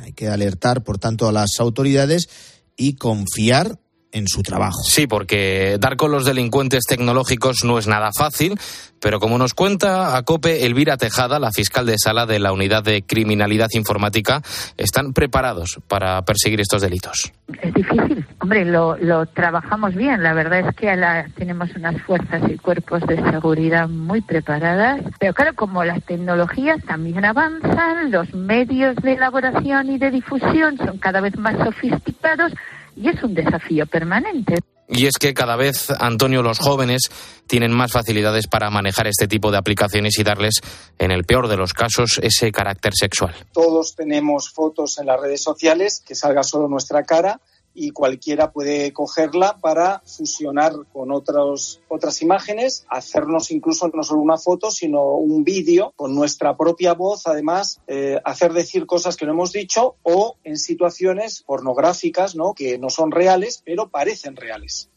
Hay 0.00 0.12
que 0.12 0.28
alertar, 0.28 0.82
por 0.82 0.98
tanto, 0.98 1.28
a 1.28 1.32
las 1.32 1.60
autoridades 1.60 2.28
y 2.76 2.96
confiar 2.96 3.78
en 4.14 4.28
su 4.28 4.42
trabajo. 4.42 4.82
Sí, 4.84 5.06
porque 5.06 5.76
dar 5.78 5.96
con 5.96 6.10
los 6.10 6.24
delincuentes 6.24 6.84
tecnológicos 6.88 7.64
no 7.64 7.78
es 7.78 7.86
nada 7.86 8.10
fácil, 8.16 8.58
pero 9.00 9.20
como 9.20 9.36
nos 9.36 9.52
cuenta 9.52 10.16
Acope 10.16 10.64
Elvira 10.64 10.96
Tejada, 10.96 11.38
la 11.38 11.50
fiscal 11.52 11.84
de 11.84 11.98
sala 11.98 12.24
de 12.24 12.38
la 12.38 12.52
Unidad 12.52 12.82
de 12.82 13.02
Criminalidad 13.02 13.68
Informática, 13.74 14.40
están 14.78 15.12
preparados 15.12 15.80
para 15.88 16.22
perseguir 16.22 16.60
estos 16.60 16.80
delitos. 16.80 17.32
Es 17.60 17.74
difícil. 17.74 18.24
Hombre, 18.40 18.64
lo, 18.64 19.26
trabajamos 19.26 19.94
bien. 19.94 20.22
La 20.22 20.32
verdad 20.32 20.60
es 20.60 20.76
que 20.76 20.94
tenemos 21.36 21.68
unas 21.76 22.00
fuerzas 22.02 22.42
y 22.48 22.56
cuerpos 22.56 23.02
de 23.02 23.16
seguridad 23.30 23.88
muy 23.88 24.20
preparadas. 24.22 25.02
Pero 25.18 25.34
claro, 25.34 25.54
como 25.54 25.84
las 25.84 26.02
tecnologías 26.04 26.82
también 26.84 27.24
avanzan, 27.24 28.10
los 28.10 28.32
medios 28.32 28.96
de 28.96 29.14
elaboración 29.14 29.90
y 29.90 29.98
de 29.98 30.12
difusión 30.12 30.78
son 30.78 30.98
cada 30.98 31.20
vez 31.20 31.36
más 31.36 31.56
sofisticados, 31.58 32.52
y 32.96 33.08
es 33.08 33.22
un 33.22 33.34
desafío 33.34 33.86
permanente. 33.86 34.56
Y 34.88 35.06
es 35.06 35.14
que 35.18 35.32
cada 35.32 35.56
vez, 35.56 35.90
Antonio, 35.90 36.42
los 36.42 36.58
jóvenes 36.58 37.10
tienen 37.46 37.72
más 37.72 37.90
facilidades 37.90 38.46
para 38.46 38.68
manejar 38.68 39.06
este 39.06 39.26
tipo 39.26 39.50
de 39.50 39.56
aplicaciones 39.56 40.18
y 40.18 40.24
darles, 40.24 40.60
en 40.98 41.10
el 41.10 41.24
peor 41.24 41.48
de 41.48 41.56
los 41.56 41.72
casos, 41.72 42.20
ese 42.22 42.52
carácter 42.52 42.92
sexual. 42.94 43.34
Todos 43.52 43.94
tenemos 43.96 44.50
fotos 44.50 44.98
en 44.98 45.06
las 45.06 45.20
redes 45.20 45.42
sociales, 45.42 46.02
que 46.06 46.14
salga 46.14 46.42
solo 46.42 46.68
nuestra 46.68 47.02
cara, 47.04 47.40
y 47.74 47.90
cualquiera 47.90 48.52
puede 48.52 48.92
cogerla 48.92 49.58
para 49.58 50.00
fusionar 50.06 50.72
con 50.92 51.10
otros, 51.10 51.80
otras 51.88 52.22
imágenes, 52.22 52.86
hacernos 52.88 53.50
incluso 53.50 53.90
no 53.92 54.02
solo 54.02 54.20
una 54.20 54.38
foto, 54.38 54.70
sino 54.70 55.14
un 55.14 55.44
vídeo 55.44 55.92
con 55.96 56.14
nuestra 56.14 56.56
propia 56.56 56.94
voz, 56.94 57.26
además, 57.26 57.80
eh, 57.86 58.18
hacer 58.24 58.52
decir 58.52 58.86
cosas 58.86 59.16
que 59.16 59.26
no 59.26 59.32
hemos 59.32 59.52
dicho 59.52 59.96
o 60.02 60.36
en 60.44 60.56
situaciones 60.56 61.42
pornográficas, 61.42 62.36
¿no? 62.36 62.54
Que 62.54 62.78
no 62.78 62.90
son 62.90 63.10
reales, 63.10 63.62
pero 63.64 63.88
parecen 63.88 64.36
reales. 64.36 64.88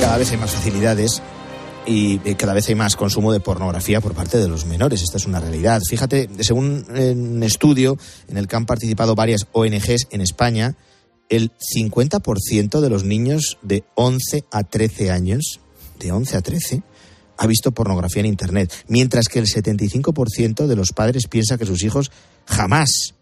Cada 0.00 0.18
vez 0.18 0.30
hay 0.30 0.36
más 0.36 0.54
facilidades 0.54 1.22
y 1.86 2.20
eh, 2.24 2.36
cada 2.36 2.52
vez 2.52 2.68
hay 2.68 2.74
más 2.74 2.96
consumo 2.96 3.32
de 3.32 3.40
pornografía 3.40 4.00
por 4.00 4.14
parte 4.14 4.38
de 4.38 4.48
los 4.48 4.66
menores. 4.66 5.02
Esta 5.02 5.18
es 5.18 5.26
una 5.26 5.40
realidad. 5.40 5.80
Fíjate, 5.88 6.28
según 6.40 6.84
un 6.88 7.42
estudio 7.42 7.96
en 8.28 8.36
el 8.36 8.48
que 8.48 8.56
han 8.56 8.66
participado 8.66 9.14
varias 9.14 9.46
ONGs 9.52 10.08
en 10.10 10.20
España, 10.20 10.76
el 11.28 11.52
50% 11.74 12.80
de 12.80 12.90
los 12.90 13.04
niños 13.04 13.58
de 13.62 13.84
11 13.94 14.44
a 14.50 14.64
13 14.64 15.10
años, 15.10 15.60
de 15.98 16.12
11 16.12 16.36
a 16.36 16.40
13, 16.40 16.82
ha 17.38 17.46
visto 17.46 17.72
pornografía 17.72 18.20
en 18.20 18.26
Internet, 18.26 18.72
mientras 18.88 19.28
que 19.28 19.38
el 19.38 19.46
75% 19.46 20.66
de 20.66 20.76
los 20.76 20.92
padres 20.92 21.26
piensa 21.28 21.58
que 21.58 21.66
sus 21.66 21.82
hijos 21.82 22.10
jamás 22.46 23.14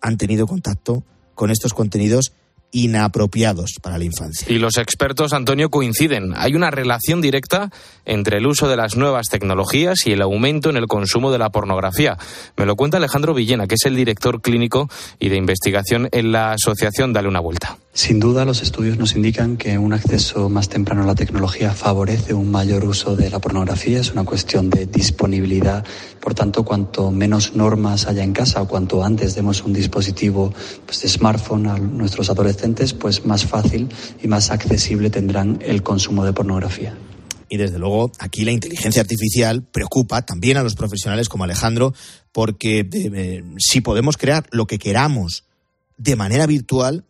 han 0.00 0.16
tenido 0.16 0.46
contacto 0.46 1.04
con 1.34 1.50
estos 1.50 1.74
contenidos 1.74 2.32
inapropiados 2.72 3.74
para 3.80 3.98
la 3.98 4.04
infancia. 4.04 4.46
Y 4.50 4.58
los 4.58 4.78
expertos, 4.78 5.32
Antonio, 5.32 5.70
coinciden. 5.70 6.32
Hay 6.36 6.54
una 6.54 6.70
relación 6.70 7.20
directa 7.20 7.70
entre 8.04 8.38
el 8.38 8.46
uso 8.46 8.68
de 8.68 8.76
las 8.76 8.96
nuevas 8.96 9.28
tecnologías 9.28 10.06
y 10.06 10.12
el 10.12 10.22
aumento 10.22 10.70
en 10.70 10.76
el 10.76 10.86
consumo 10.86 11.30
de 11.30 11.38
la 11.38 11.50
pornografía. 11.50 12.18
Me 12.56 12.66
lo 12.66 12.74
cuenta 12.74 12.96
Alejandro 12.96 13.34
Villena, 13.34 13.66
que 13.66 13.76
es 13.76 13.84
el 13.84 13.94
director 13.94 14.40
clínico 14.40 14.88
y 15.20 15.28
de 15.28 15.36
investigación 15.36 16.08
en 16.12 16.32
la 16.32 16.52
asociación 16.52 17.12
Dale 17.12 17.28
una 17.28 17.40
Vuelta. 17.40 17.78
Sin 17.94 18.20
duda, 18.20 18.46
los 18.46 18.62
estudios 18.62 18.96
nos 18.96 19.16
indican 19.16 19.58
que 19.58 19.76
un 19.76 19.92
acceso 19.92 20.48
más 20.48 20.70
temprano 20.70 21.02
a 21.02 21.06
la 21.06 21.14
tecnología 21.14 21.74
favorece 21.74 22.32
un 22.32 22.50
mayor 22.50 22.86
uso 22.86 23.16
de 23.16 23.28
la 23.28 23.38
pornografía. 23.38 24.00
Es 24.00 24.12
una 24.12 24.24
cuestión 24.24 24.70
de 24.70 24.86
disponibilidad. 24.86 25.84
Por 26.18 26.34
tanto, 26.34 26.64
cuanto 26.64 27.10
menos 27.10 27.54
normas 27.54 28.06
haya 28.06 28.24
en 28.24 28.32
casa 28.32 28.62
o 28.62 28.66
cuanto 28.66 29.04
antes 29.04 29.34
demos 29.34 29.62
un 29.62 29.74
dispositivo 29.74 30.54
pues, 30.86 31.02
de 31.02 31.08
smartphone 31.10 31.66
a 31.66 31.76
nuestros 31.76 32.30
adolescentes, 32.30 32.94
pues 32.94 33.26
más 33.26 33.44
fácil 33.44 33.90
y 34.22 34.26
más 34.26 34.50
accesible 34.50 35.10
tendrán 35.10 35.58
el 35.60 35.82
consumo 35.82 36.24
de 36.24 36.32
pornografía. 36.32 36.96
Y 37.50 37.58
desde 37.58 37.78
luego, 37.78 38.10
aquí 38.18 38.46
la 38.46 38.52
inteligencia 38.52 39.02
artificial 39.02 39.64
preocupa 39.64 40.22
también 40.22 40.56
a 40.56 40.62
los 40.62 40.76
profesionales 40.76 41.28
como 41.28 41.44
Alejandro, 41.44 41.92
porque 42.32 42.88
eh, 42.90 43.44
si 43.58 43.82
podemos 43.82 44.16
crear 44.16 44.46
lo 44.50 44.66
que 44.66 44.78
queramos 44.78 45.44
de 45.98 46.16
manera 46.16 46.46
virtual, 46.46 47.04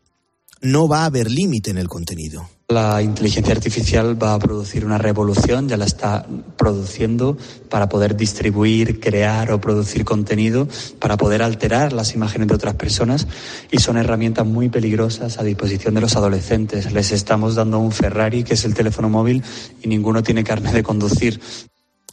no 0.62 0.86
va 0.86 1.02
a 1.02 1.06
haber 1.06 1.30
límite 1.30 1.70
en 1.70 1.78
el 1.78 1.88
contenido. 1.88 2.48
La 2.68 3.02
inteligencia 3.02 3.52
artificial 3.52 4.20
va 4.20 4.32
a 4.32 4.38
producir 4.38 4.86
una 4.86 4.96
revolución, 4.96 5.68
ya 5.68 5.76
la 5.76 5.84
está 5.84 6.26
produciendo 6.56 7.36
para 7.68 7.88
poder 7.88 8.16
distribuir, 8.16 8.98
crear 8.98 9.52
o 9.52 9.60
producir 9.60 10.04
contenido, 10.04 10.68
para 10.98 11.16
poder 11.16 11.42
alterar 11.42 11.92
las 11.92 12.14
imágenes 12.14 12.48
de 12.48 12.54
otras 12.54 12.76
personas 12.76 13.26
y 13.70 13.78
son 13.78 13.98
herramientas 13.98 14.46
muy 14.46 14.70
peligrosas 14.70 15.38
a 15.38 15.42
disposición 15.42 15.94
de 15.94 16.00
los 16.00 16.16
adolescentes. 16.16 16.90
Les 16.92 17.12
estamos 17.12 17.56
dando 17.56 17.78
un 17.78 17.92
Ferrari, 17.92 18.44
que 18.44 18.54
es 18.54 18.64
el 18.64 18.72
teléfono 18.72 19.10
móvil, 19.10 19.42
y 19.82 19.88
ninguno 19.88 20.22
tiene 20.22 20.44
carne 20.44 20.72
de 20.72 20.82
conducir. 20.82 21.40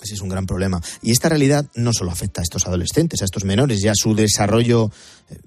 Ese 0.02 0.16
es 0.16 0.22
un 0.22 0.30
gran 0.30 0.46
problema. 0.46 0.82
Y 1.02 1.12
esta 1.12 1.30
realidad 1.30 1.68
no 1.76 1.94
solo 1.94 2.12
afecta 2.12 2.42
a 2.42 2.44
estos 2.44 2.66
adolescentes, 2.68 3.22
a 3.22 3.26
estos 3.26 3.46
menores, 3.46 3.82
ya 3.82 3.94
su 3.96 4.16
desarrollo, 4.16 4.92
eh, 5.30 5.38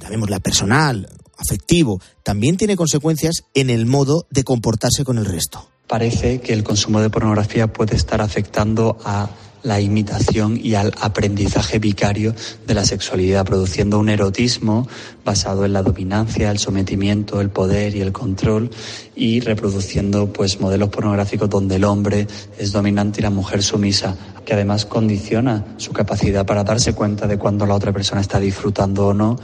llamémosla 0.00 0.40
personal, 0.40 1.08
afectivo, 1.38 2.00
también 2.22 2.56
tiene 2.56 2.76
consecuencias 2.76 3.44
en 3.54 3.70
el 3.70 3.86
modo 3.86 4.26
de 4.30 4.44
comportarse 4.44 5.04
con 5.04 5.18
el 5.18 5.24
resto. 5.24 5.68
Parece 5.86 6.40
que 6.40 6.52
el 6.52 6.64
consumo 6.64 7.00
de 7.00 7.08
pornografía 7.08 7.72
puede 7.72 7.96
estar 7.96 8.20
afectando 8.20 8.98
a 9.04 9.30
la 9.62 9.80
imitación 9.80 10.58
y 10.62 10.74
al 10.74 10.92
aprendizaje 11.00 11.78
vicario 11.78 12.34
de 12.66 12.74
la 12.74 12.84
sexualidad, 12.84 13.44
produciendo 13.44 13.98
un 13.98 14.08
erotismo 14.08 14.88
basado 15.24 15.64
en 15.64 15.72
la 15.72 15.82
dominancia, 15.82 16.50
el 16.50 16.58
sometimiento, 16.58 17.40
el 17.40 17.50
poder 17.50 17.94
y 17.96 18.00
el 18.00 18.12
control 18.12 18.70
y 19.16 19.40
reproduciendo 19.40 20.32
pues 20.32 20.60
modelos 20.60 20.90
pornográficos 20.90 21.50
donde 21.50 21.76
el 21.76 21.84
hombre 21.84 22.26
es 22.58 22.72
dominante 22.72 23.20
y 23.20 23.24
la 23.24 23.30
mujer 23.30 23.62
sumisa, 23.62 24.16
que 24.44 24.54
además 24.54 24.86
condiciona 24.86 25.64
su 25.76 25.92
capacidad 25.92 26.46
para 26.46 26.64
darse 26.64 26.94
cuenta 26.94 27.26
de 27.26 27.38
cuando 27.38 27.66
la 27.66 27.74
otra 27.74 27.92
persona 27.92 28.20
está 28.20 28.38
disfrutando 28.38 29.08
o 29.08 29.14
no, 29.14 29.38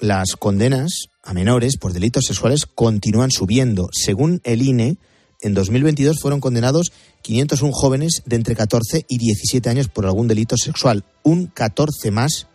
las 0.00 0.36
condenas 0.36 1.08
a 1.22 1.34
menores 1.34 1.76
por 1.76 1.92
delitos 1.92 2.24
sexuales 2.24 2.66
continúan 2.66 3.30
subiendo. 3.30 3.88
Según 3.92 4.40
el 4.44 4.62
INE, 4.62 4.96
en 5.40 5.54
2022 5.54 6.20
fueron 6.20 6.40
condenados 6.40 6.92
501 7.22 7.72
jóvenes 7.72 8.22
de 8.26 8.36
entre 8.36 8.56
14 8.56 9.04
y 9.08 9.18
17 9.18 9.68
años 9.68 9.88
por 9.88 10.06
algún 10.06 10.28
delito 10.28 10.56
sexual, 10.56 11.04
un 11.22 11.46
14 11.46 12.10
más, 12.10 12.46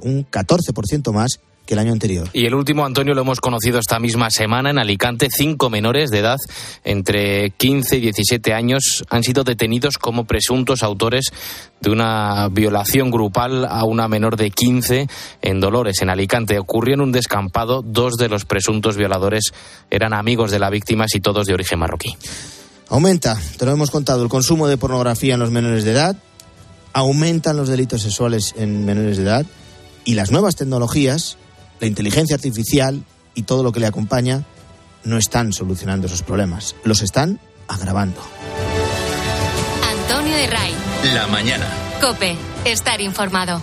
un 0.00 0.24
14% 0.24 1.12
más 1.12 1.40
que 1.66 1.74
el 1.74 1.80
año 1.80 1.92
anterior. 1.92 2.28
Y 2.32 2.46
el 2.46 2.54
último, 2.54 2.84
Antonio, 2.84 3.14
lo 3.14 3.20
hemos 3.20 3.40
conocido 3.40 3.78
esta 3.78 3.98
misma 3.98 4.30
semana 4.30 4.70
en 4.70 4.78
Alicante. 4.78 5.28
Cinco 5.30 5.70
menores 5.70 6.10
de 6.10 6.18
edad 6.18 6.38
entre 6.84 7.50
15 7.50 7.98
y 7.98 8.00
17 8.00 8.52
años 8.52 9.04
han 9.08 9.22
sido 9.22 9.44
detenidos 9.44 9.98
como 9.98 10.24
presuntos 10.24 10.82
autores 10.82 11.26
de 11.80 11.90
una 11.90 12.48
violación 12.48 13.10
grupal 13.10 13.64
a 13.64 13.84
una 13.84 14.08
menor 14.08 14.36
de 14.36 14.50
15 14.50 15.08
en 15.42 15.60
Dolores, 15.60 16.02
en 16.02 16.10
Alicante. 16.10 16.58
Ocurrió 16.58 16.94
en 16.94 17.00
un 17.00 17.12
descampado. 17.12 17.82
Dos 17.82 18.14
de 18.16 18.28
los 18.28 18.44
presuntos 18.44 18.96
violadores 18.96 19.52
eran 19.90 20.14
amigos 20.14 20.50
de 20.50 20.58
la 20.58 20.70
víctima 20.70 21.06
y 21.12 21.20
todos 21.20 21.46
de 21.46 21.54
origen 21.54 21.78
marroquí. 21.78 22.16
Aumenta, 22.88 23.40
te 23.56 23.64
lo 23.64 23.72
hemos 23.72 23.90
contado, 23.90 24.22
el 24.22 24.28
consumo 24.28 24.68
de 24.68 24.76
pornografía 24.76 25.34
en 25.34 25.40
los 25.40 25.50
menores 25.50 25.84
de 25.84 25.92
edad, 25.92 26.16
aumentan 26.92 27.56
los 27.56 27.68
delitos 27.68 28.02
sexuales 28.02 28.54
en 28.58 28.84
menores 28.84 29.16
de 29.16 29.22
edad 29.22 29.46
y 30.04 30.14
las 30.14 30.30
nuevas 30.30 30.56
tecnologías 30.56 31.38
la 31.82 31.88
inteligencia 31.88 32.36
artificial 32.36 33.02
y 33.34 33.42
todo 33.42 33.64
lo 33.64 33.72
que 33.72 33.80
le 33.80 33.88
acompaña 33.88 34.44
no 35.02 35.18
están 35.18 35.52
solucionando 35.52 36.06
esos 36.06 36.22
problemas, 36.22 36.76
los 36.84 37.02
están 37.02 37.40
agravando. 37.66 38.22
Antonio 39.90 40.36
de 40.36 40.46
Ray. 40.46 40.72
La 41.12 41.26
mañana. 41.26 41.66
Cope, 42.00 42.36
estar 42.64 43.00
informado. 43.00 43.60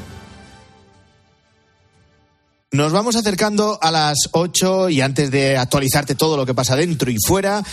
Nos 2.71 2.91
vamos 2.91 3.15
acercando 3.15 3.79
a 3.81 3.89
las 3.89 4.29
8 4.31 4.89
y 4.89 5.01
antes 5.01 5.31
de 5.31 5.57
actualizarte 5.57 6.13
todo 6.13 6.37
lo 6.37 6.45
que 6.45 6.53
pasa 6.53 6.75
dentro 6.75 7.09
y 7.09 7.17
fuera, 7.25 7.63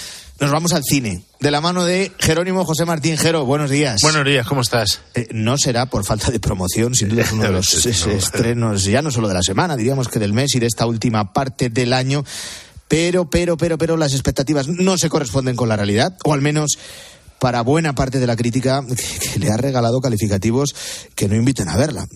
nos 0.40 0.50
vamos 0.50 0.72
al 0.72 0.84
cine. 0.84 1.22
De 1.38 1.50
la 1.50 1.60
mano 1.60 1.84
de 1.84 2.12
Jerónimo 2.18 2.64
José 2.64 2.86
Martín 2.86 3.18
Jero, 3.18 3.44
buenos 3.44 3.68
días. 3.68 4.00
Buenos 4.00 4.24
días, 4.24 4.46
¿cómo 4.46 4.62
estás? 4.62 5.02
Eh, 5.14 5.28
no 5.32 5.58
será 5.58 5.84
por 5.84 6.06
falta 6.06 6.30
de 6.30 6.40
promoción, 6.40 6.94
sin 6.94 7.10
duda 7.10 7.24
es 7.24 7.32
uno 7.32 7.42
de 7.42 7.50
los 7.52 7.84
estrenos, 7.84 8.84
ya 8.84 9.02
no 9.02 9.10
solo 9.10 9.28
de 9.28 9.34
la 9.34 9.42
semana, 9.42 9.76
diríamos 9.76 10.08
que 10.08 10.18
del 10.18 10.32
mes 10.32 10.54
y 10.54 10.60
de 10.60 10.66
esta 10.66 10.86
última 10.86 11.34
parte 11.34 11.68
del 11.68 11.92
año. 11.92 12.24
Pero, 12.88 13.28
pero, 13.28 13.58
pero, 13.58 13.76
pero 13.76 13.98
las 13.98 14.14
expectativas 14.14 14.66
no 14.66 14.96
se 14.96 15.10
corresponden 15.10 15.56
con 15.56 15.68
la 15.68 15.76
realidad, 15.76 16.16
o 16.24 16.32
al 16.32 16.40
menos 16.40 16.78
para 17.38 17.60
buena 17.62 17.94
parte 17.94 18.18
de 18.18 18.26
la 18.26 18.36
crítica 18.36 18.82
que, 18.86 19.38
le 19.38 19.50
ha 19.50 19.56
regalado 19.56 20.00
calificativos 20.00 20.74
que 21.14 21.28
no 21.28 21.36
inviten 21.36 21.68
a 21.68 21.76
verla. 21.76 22.06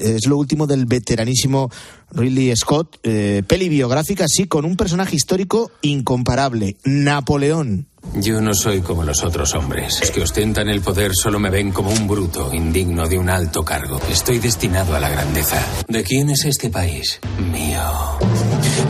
es 0.00 0.26
lo 0.26 0.36
último 0.36 0.66
del 0.66 0.86
veteranísimo 0.86 1.70
Ridley 2.14 2.54
Scott, 2.56 2.98
eh, 3.02 3.42
peli 3.46 3.68
biográfica, 3.68 4.26
sí, 4.28 4.46
con 4.46 4.64
un 4.64 4.76
personaje 4.76 5.16
histórico 5.16 5.70
incomparable, 5.82 6.76
Napoleón. 6.84 7.86
Yo 8.16 8.40
no 8.40 8.54
soy 8.54 8.80
como 8.80 9.02
los 9.02 9.24
otros 9.24 9.54
hombres. 9.54 9.98
Los 10.00 10.10
que 10.10 10.20
ostentan 10.20 10.68
el 10.68 10.80
poder 10.82 11.12
solo 11.14 11.38
me 11.40 11.50
ven 11.50 11.72
como 11.72 11.90
un 11.90 12.06
bruto, 12.06 12.50
indigno 12.52 13.08
de 13.08 13.18
un 13.18 13.28
alto 13.28 13.64
cargo. 13.64 14.00
Estoy 14.10 14.38
destinado 14.38 14.94
a 14.94 15.00
la 15.00 15.08
grandeza. 15.08 15.60
¿De 15.88 16.04
quién 16.04 16.30
es 16.30 16.44
este 16.44 16.70
país? 16.70 17.18
Mío. 17.50 17.82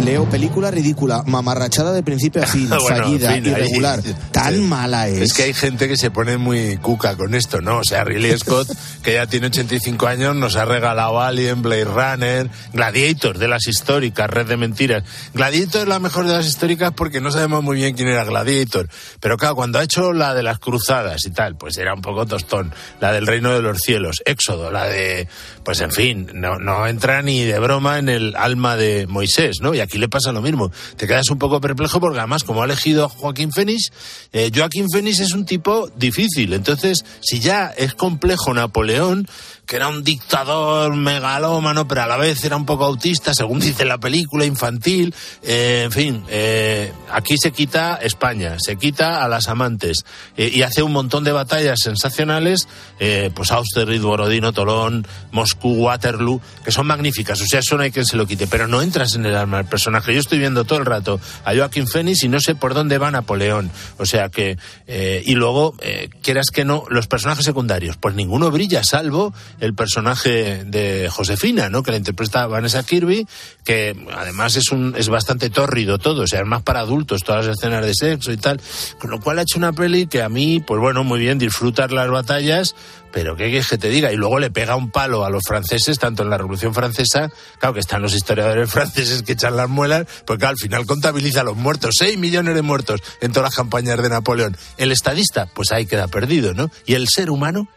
Leo, 0.04 0.28
película 0.28 0.70
ridícula, 0.70 1.22
mamarrachada 1.26 1.92
de 1.92 2.02
principio 2.02 2.42
a 2.42 2.46
fin, 2.48 2.68
fallida, 2.68 3.38
irregular. 3.38 4.02
Tan 4.30 4.68
mala 4.68 5.08
es. 5.08 5.20
Es 5.20 5.32
que 5.32 5.44
hay 5.44 5.54
gente 5.54 5.88
que 5.88 5.96
se 5.96 6.10
pone 6.10 6.36
muy 6.36 6.76
cuca 6.78 7.16
con 7.16 7.34
esto, 7.34 7.62
¿no? 7.62 7.78
O 7.78 7.84
sea, 7.84 8.04
Ridley 8.04 8.36
Scott, 8.36 8.68
que 9.02 9.14
ya 9.14 9.26
tiene 9.26 9.46
85 9.46 10.06
años, 10.06 10.36
nos 10.36 10.56
ha 10.56 10.64
regalado 10.66 11.20
Alien, 11.20 11.62
Blade 11.62 11.84
Runner, 11.84 12.50
Gladiator, 12.72 13.13
de 13.14 13.48
las 13.48 13.66
históricas, 13.68 14.28
Red 14.28 14.46
de 14.46 14.56
Mentiras. 14.56 15.04
Gladiator 15.32 15.82
es 15.82 15.88
la 15.88 16.00
mejor 16.00 16.26
de 16.26 16.32
las 16.32 16.46
históricas 16.46 16.92
porque 16.96 17.20
no 17.20 17.30
sabemos 17.30 17.62
muy 17.62 17.76
bien 17.76 17.94
quién 17.94 18.08
era 18.08 18.24
Gladiator 18.24 18.88
Pero 19.20 19.36
claro, 19.36 19.54
cuando 19.54 19.78
ha 19.78 19.84
hecho 19.84 20.12
la 20.12 20.34
de 20.34 20.42
las 20.42 20.58
cruzadas 20.58 21.24
y 21.26 21.30
tal, 21.30 21.56
pues 21.56 21.78
era 21.78 21.94
un 21.94 22.02
poco 22.02 22.26
tostón. 22.26 22.74
La 23.00 23.12
del 23.12 23.26
reino 23.26 23.52
de 23.52 23.62
los 23.62 23.78
cielos, 23.78 24.16
Éxodo, 24.26 24.70
la 24.72 24.86
de, 24.86 25.28
pues 25.64 25.80
en 25.80 25.92
fin, 25.92 26.28
no, 26.34 26.56
no 26.58 26.86
entra 26.86 27.22
ni 27.22 27.44
de 27.44 27.58
broma 27.60 27.98
en 27.98 28.08
el 28.08 28.34
alma 28.36 28.76
de 28.76 29.06
Moisés, 29.06 29.58
¿no? 29.60 29.74
Y 29.74 29.80
aquí 29.80 29.98
le 29.98 30.08
pasa 30.08 30.32
lo 30.32 30.42
mismo. 30.42 30.72
Te 30.96 31.06
quedas 31.06 31.30
un 31.30 31.38
poco 31.38 31.60
perplejo 31.60 32.00
porque 32.00 32.18
además, 32.18 32.42
como 32.42 32.62
ha 32.62 32.64
elegido 32.64 33.04
a 33.04 33.08
Joaquín 33.08 33.52
Fénix, 33.52 33.92
eh, 34.32 34.50
Joaquín 34.54 34.90
Fénix 34.90 35.20
es 35.20 35.32
un 35.32 35.46
tipo 35.46 35.88
difícil. 35.96 36.52
Entonces, 36.52 37.04
si 37.20 37.38
ya 37.38 37.72
es 37.76 37.94
complejo 37.94 38.52
Napoleón, 38.52 39.28
que 39.66 39.76
era 39.76 39.88
un 39.88 40.04
dictador 40.04 40.94
megalómano, 40.94 41.88
pero 41.88 42.02
a 42.02 42.06
la 42.06 42.16
vez 42.16 42.44
era 42.44 42.56
un 42.56 42.66
poco 42.66 42.84
autista, 42.84 43.32
según 43.34 43.60
dice 43.60 43.84
la 43.84 43.98
película, 43.98 44.44
infantil. 44.44 45.14
Eh, 45.42 45.82
en 45.84 45.92
fin, 45.92 46.24
eh, 46.28 46.92
aquí 47.10 47.36
se 47.38 47.50
quita 47.50 47.96
España, 47.96 48.56
se 48.58 48.76
quita 48.76 49.24
a 49.24 49.28
las 49.28 49.48
amantes 49.48 50.04
eh, 50.36 50.50
y 50.52 50.62
hace 50.62 50.82
un 50.82 50.92
montón 50.92 51.24
de 51.24 51.32
batallas 51.32 51.78
sensacionales, 51.82 52.68
eh, 53.00 53.30
pues 53.34 53.52
Austerlitz, 53.52 54.02
Borodino, 54.02 54.52
Tolón, 54.52 55.06
Moscú, 55.32 55.74
Waterloo, 55.74 56.40
que 56.64 56.70
son 56.70 56.86
magníficas. 56.86 57.40
O 57.40 57.46
sea, 57.46 57.60
eso 57.60 57.76
no 57.76 57.82
hay 57.82 57.90
quien 57.90 58.04
se 58.04 58.16
lo 58.16 58.26
quite, 58.26 58.46
pero 58.46 58.68
no 58.68 58.82
entras 58.82 59.14
en 59.14 59.24
el 59.24 59.34
alma 59.34 59.58
del 59.58 59.66
personaje. 59.66 60.12
Yo 60.12 60.20
estoy 60.20 60.38
viendo 60.38 60.64
todo 60.64 60.78
el 60.78 60.86
rato 60.86 61.20
a 61.44 61.54
Joaquín 61.54 61.86
Fénix 61.86 62.22
y 62.24 62.28
no 62.28 62.40
sé 62.40 62.54
por 62.54 62.74
dónde 62.74 62.98
va 62.98 63.10
Napoleón. 63.10 63.70
O 63.98 64.06
sea 64.06 64.28
que, 64.28 64.58
y 64.86 65.34
luego, 65.34 65.74
quieras 66.22 66.46
que 66.52 66.64
no, 66.64 66.84
los 66.88 67.06
personajes 67.06 67.44
secundarios, 67.44 67.96
pues 67.96 68.14
ninguno 68.14 68.50
brilla, 68.50 68.82
salvo 68.84 69.32
el 69.60 69.74
personaje 69.74 70.64
de 70.64 71.08
Josefina, 71.10 71.68
¿no? 71.68 71.82
Que 71.82 71.90
la 71.92 71.96
interpreta 71.96 72.46
Vanessa 72.46 72.82
Kirby, 72.82 73.26
que 73.64 73.96
además 74.14 74.56
es 74.56 74.70
un 74.70 74.94
es 74.96 75.08
bastante 75.08 75.50
tórrido 75.50 75.98
todo, 75.98 76.22
o 76.22 76.26
sea, 76.26 76.40
es 76.40 76.46
más 76.46 76.62
para 76.62 76.80
adultos, 76.80 77.22
todas 77.22 77.46
las 77.46 77.56
escenas 77.56 77.84
de 77.84 77.94
sexo 77.94 78.32
y 78.32 78.36
tal, 78.36 78.60
con 78.98 79.10
lo 79.10 79.20
cual 79.20 79.38
ha 79.38 79.42
hecho 79.42 79.58
una 79.58 79.72
peli 79.72 80.06
que 80.06 80.22
a 80.22 80.28
mí, 80.28 80.60
pues 80.60 80.80
bueno, 80.80 81.04
muy 81.04 81.20
bien, 81.20 81.38
disfrutar 81.38 81.92
las 81.92 82.08
batallas, 82.10 82.74
pero 83.12 83.36
qué 83.36 83.44
quieres 83.44 83.68
que 83.68 83.78
te 83.78 83.88
diga, 83.90 84.12
y 84.12 84.16
luego 84.16 84.40
le 84.40 84.50
pega 84.50 84.74
un 84.74 84.90
palo 84.90 85.24
a 85.24 85.30
los 85.30 85.42
franceses, 85.46 85.98
tanto 85.98 86.24
en 86.24 86.30
la 86.30 86.36
Revolución 86.36 86.74
Francesa, 86.74 87.30
claro 87.58 87.74
que 87.74 87.80
están 87.80 88.02
los 88.02 88.14
historiadores 88.14 88.70
franceses 88.72 89.22
que 89.22 89.32
echan 89.32 89.56
las 89.56 89.68
muelas, 89.68 90.06
porque 90.26 90.46
al 90.46 90.56
final 90.56 90.84
contabiliza 90.84 91.44
los 91.44 91.56
muertos, 91.56 91.94
6 91.98 92.18
millones 92.18 92.54
de 92.54 92.62
muertos 92.62 93.00
en 93.20 93.32
todas 93.32 93.50
las 93.50 93.56
campañas 93.56 94.02
de 94.02 94.08
Napoleón. 94.08 94.56
El 94.76 94.90
estadista, 94.90 95.48
pues 95.54 95.70
ahí 95.70 95.86
queda 95.86 96.08
perdido, 96.08 96.54
¿no? 96.54 96.70
Y 96.86 96.94
el 96.94 97.08
ser 97.08 97.30
humano, 97.30 97.68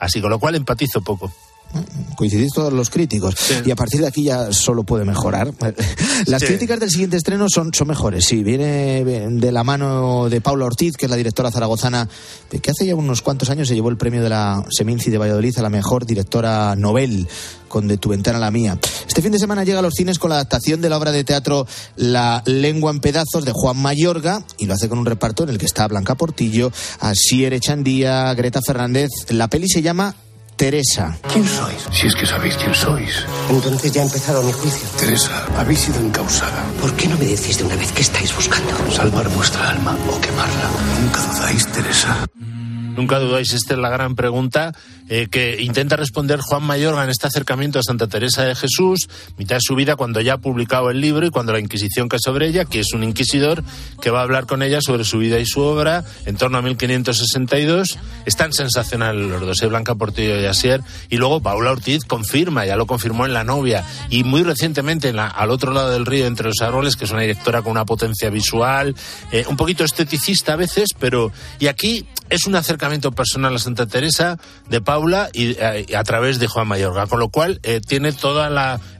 así 0.00 0.20
con 0.20 0.30
lo 0.30 0.40
cual 0.40 0.56
empatizo 0.56 1.00
poco. 1.00 1.30
Coincidís 2.16 2.52
todos 2.52 2.72
los 2.72 2.90
críticos. 2.90 3.34
Y 3.64 3.70
a 3.70 3.76
partir 3.76 4.00
de 4.00 4.08
aquí 4.08 4.24
ya 4.24 4.52
solo 4.52 4.82
puede 4.82 5.04
mejorar. 5.04 5.52
Las 6.26 6.42
Sí. 6.42 6.48
críticas 6.48 6.80
del 6.80 6.90
siguiente 6.90 7.16
estreno 7.16 7.46
son, 7.48 7.72
son 7.72 7.88
mejores, 7.88 8.24
sí. 8.26 8.42
Viene 8.42 9.04
de 9.04 9.52
la 9.52 9.64
mano 9.64 10.28
de 10.28 10.40
Paula 10.40 10.66
Ortiz, 10.66 10.96
que 10.96 11.06
es 11.06 11.10
la 11.10 11.16
directora 11.16 11.50
zaragozana, 11.50 12.08
que 12.50 12.70
hace 12.70 12.86
ya 12.86 12.94
unos 12.94 13.22
cuantos 13.22 13.50
años 13.50 13.68
se 13.68 13.74
llevó 13.74 13.88
el 13.88 13.96
premio 13.96 14.22
de 14.22 14.28
la 14.28 14.64
Seminci 14.70 15.10
de 15.10 15.18
Valladolid 15.18 15.56
a 15.58 15.62
la 15.62 15.70
mejor 15.70 16.06
directora 16.06 16.74
novel 16.76 17.28
con 17.68 17.86
De 17.86 17.98
tu 17.98 18.08
ventana 18.08 18.38
a 18.38 18.40
la 18.40 18.50
mía. 18.50 18.76
Este 19.06 19.22
fin 19.22 19.30
de 19.30 19.38
semana 19.38 19.62
llega 19.62 19.78
a 19.78 19.82
los 19.82 19.94
cines 19.94 20.18
con 20.18 20.30
la 20.30 20.36
adaptación 20.36 20.80
de 20.80 20.88
la 20.88 20.98
obra 20.98 21.12
de 21.12 21.22
teatro 21.22 21.68
La 21.94 22.42
lengua 22.44 22.90
en 22.90 22.98
pedazos 22.98 23.44
de 23.44 23.52
Juan 23.54 23.76
Mayorga 23.76 24.42
y 24.58 24.66
lo 24.66 24.74
hace 24.74 24.88
con 24.88 24.98
un 24.98 25.06
reparto 25.06 25.44
en 25.44 25.50
el 25.50 25.58
que 25.58 25.66
está 25.66 25.86
Blanca 25.86 26.16
Portillo, 26.16 26.72
Asier 26.98 27.52
Echandía, 27.54 28.34
Greta 28.34 28.60
Fernández. 28.66 29.10
La 29.28 29.46
peli 29.48 29.68
se 29.68 29.82
llama 29.82 30.16
Teresa. 30.60 31.16
¿Quién 31.32 31.46
sois? 31.48 31.88
Si 31.90 32.06
es 32.06 32.14
que 32.14 32.26
sabéis 32.26 32.54
quién 32.54 32.74
sois. 32.74 33.24
Entonces 33.48 33.92
ya 33.92 34.02
ha 34.02 34.04
empezado 34.04 34.42
mi 34.42 34.52
juicio. 34.52 34.86
Teresa, 34.98 35.46
habéis 35.56 35.80
sido 35.80 35.98
encausada. 36.00 36.62
¿Por 36.82 36.94
qué 36.96 37.08
no 37.08 37.16
me 37.16 37.24
decís 37.24 37.56
de 37.56 37.64
una 37.64 37.76
vez 37.76 37.90
qué 37.92 38.02
estáis 38.02 38.36
buscando? 38.36 38.70
Salvar 38.92 39.26
vuestra 39.30 39.70
alma 39.70 39.96
o 40.10 40.20
quemarla. 40.20 40.68
Nunca 41.00 41.22
dudáis, 41.22 41.66
Teresa. 41.72 42.26
Nunca 42.94 43.18
dudáis, 43.18 43.54
esta 43.54 43.72
es 43.72 43.80
la 43.80 43.88
gran 43.88 44.14
pregunta 44.14 44.74
eh, 45.10 45.26
que 45.30 45.60
intenta 45.60 45.96
responder 45.96 46.40
Juan 46.40 46.62
Mayorga 46.62 47.04
en 47.04 47.10
este 47.10 47.26
acercamiento 47.26 47.78
a 47.78 47.82
Santa 47.82 48.06
Teresa 48.06 48.44
de 48.44 48.54
Jesús, 48.54 49.08
mitad 49.36 49.56
de 49.56 49.60
su 49.60 49.74
vida 49.74 49.96
cuando 49.96 50.22
ya 50.22 50.34
ha 50.34 50.38
publicado 50.38 50.88
el 50.88 51.02
libro 51.02 51.26
y 51.26 51.30
cuando 51.30 51.52
la 51.52 51.58
Inquisición 51.60 52.08
cae 52.08 52.20
sobre 52.24 52.46
ella, 52.46 52.64
que 52.64 52.80
es 52.80 52.94
un 52.94 53.02
inquisidor 53.04 53.62
que 54.00 54.08
va 54.10 54.20
a 54.20 54.22
hablar 54.22 54.46
con 54.46 54.62
ella 54.62 54.80
sobre 54.80 55.04
su 55.04 55.18
vida 55.18 55.38
y 55.38 55.44
su 55.44 55.60
obra 55.60 56.04
en 56.24 56.36
torno 56.36 56.56
a 56.56 56.62
1562. 56.62 57.98
Es 58.24 58.36
tan 58.36 58.52
sensacional 58.52 59.28
los 59.28 59.40
dos, 59.42 59.62
eh, 59.62 59.66
Blanca 59.66 59.94
Portillo 59.96 60.40
y 60.40 60.44
Asier. 60.46 60.80
Y 61.08 61.16
luego 61.16 61.40
Paula 61.40 61.72
Ortiz 61.72 62.04
confirma, 62.04 62.64
ya 62.64 62.76
lo 62.76 62.86
confirmó 62.86 63.26
en 63.26 63.32
La 63.34 63.44
novia 63.44 63.84
y 64.10 64.22
muy 64.24 64.42
recientemente 64.44 65.08
en 65.08 65.16
la- 65.16 65.26
al 65.26 65.50
otro 65.50 65.72
lado 65.72 65.90
del 65.90 66.06
río, 66.06 66.26
entre 66.26 66.46
los 66.46 66.60
árboles, 66.60 66.94
que 66.96 67.04
es 67.04 67.10
una 67.10 67.22
directora 67.22 67.62
con 67.62 67.72
una 67.72 67.84
potencia 67.84 68.30
visual, 68.30 68.94
eh, 69.32 69.44
un 69.48 69.56
poquito 69.56 69.82
esteticista 69.84 70.52
a 70.52 70.56
veces, 70.56 70.90
pero... 70.98 71.32
Y 71.58 71.66
aquí 71.66 72.06
es 72.28 72.46
un 72.46 72.54
acercamiento 72.54 73.10
personal 73.10 73.56
a 73.56 73.58
Santa 73.58 73.86
Teresa 73.86 74.38
de 74.68 74.80
Paula 74.80 74.99
y, 75.32 75.56
eh, 75.58 75.86
y 75.88 75.94
a 75.94 76.04
través 76.04 76.38
de 76.38 76.46
Juan 76.46 76.68
Mayorga, 76.68 77.06
con 77.06 77.18
lo 77.18 77.28
cual 77.28 77.60
eh, 77.62 77.80
tiene 77.86 78.12
todo 78.12 78.46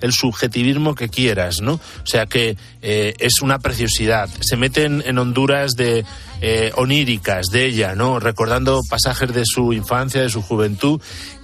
el 0.00 0.12
subjetivismo 0.12 0.94
que 0.94 1.08
quieras, 1.08 1.60
¿no? 1.60 1.74
O 1.74 2.06
sea 2.06 2.26
que 2.26 2.56
eh, 2.82 3.14
es 3.18 3.42
una 3.42 3.58
preciosidad. 3.58 4.28
Se 4.40 4.56
meten 4.56 5.02
en 5.06 5.18
Honduras 5.18 5.72
de 5.72 6.04
oníricas 6.76 7.48
de 7.48 7.66
ella, 7.66 7.94
¿no? 7.94 8.18
Recordando 8.18 8.80
pasajes 8.88 9.34
de 9.34 9.42
su 9.44 9.74
infancia, 9.74 10.22
de 10.22 10.30
su 10.30 10.40
juventud. 10.40 11.00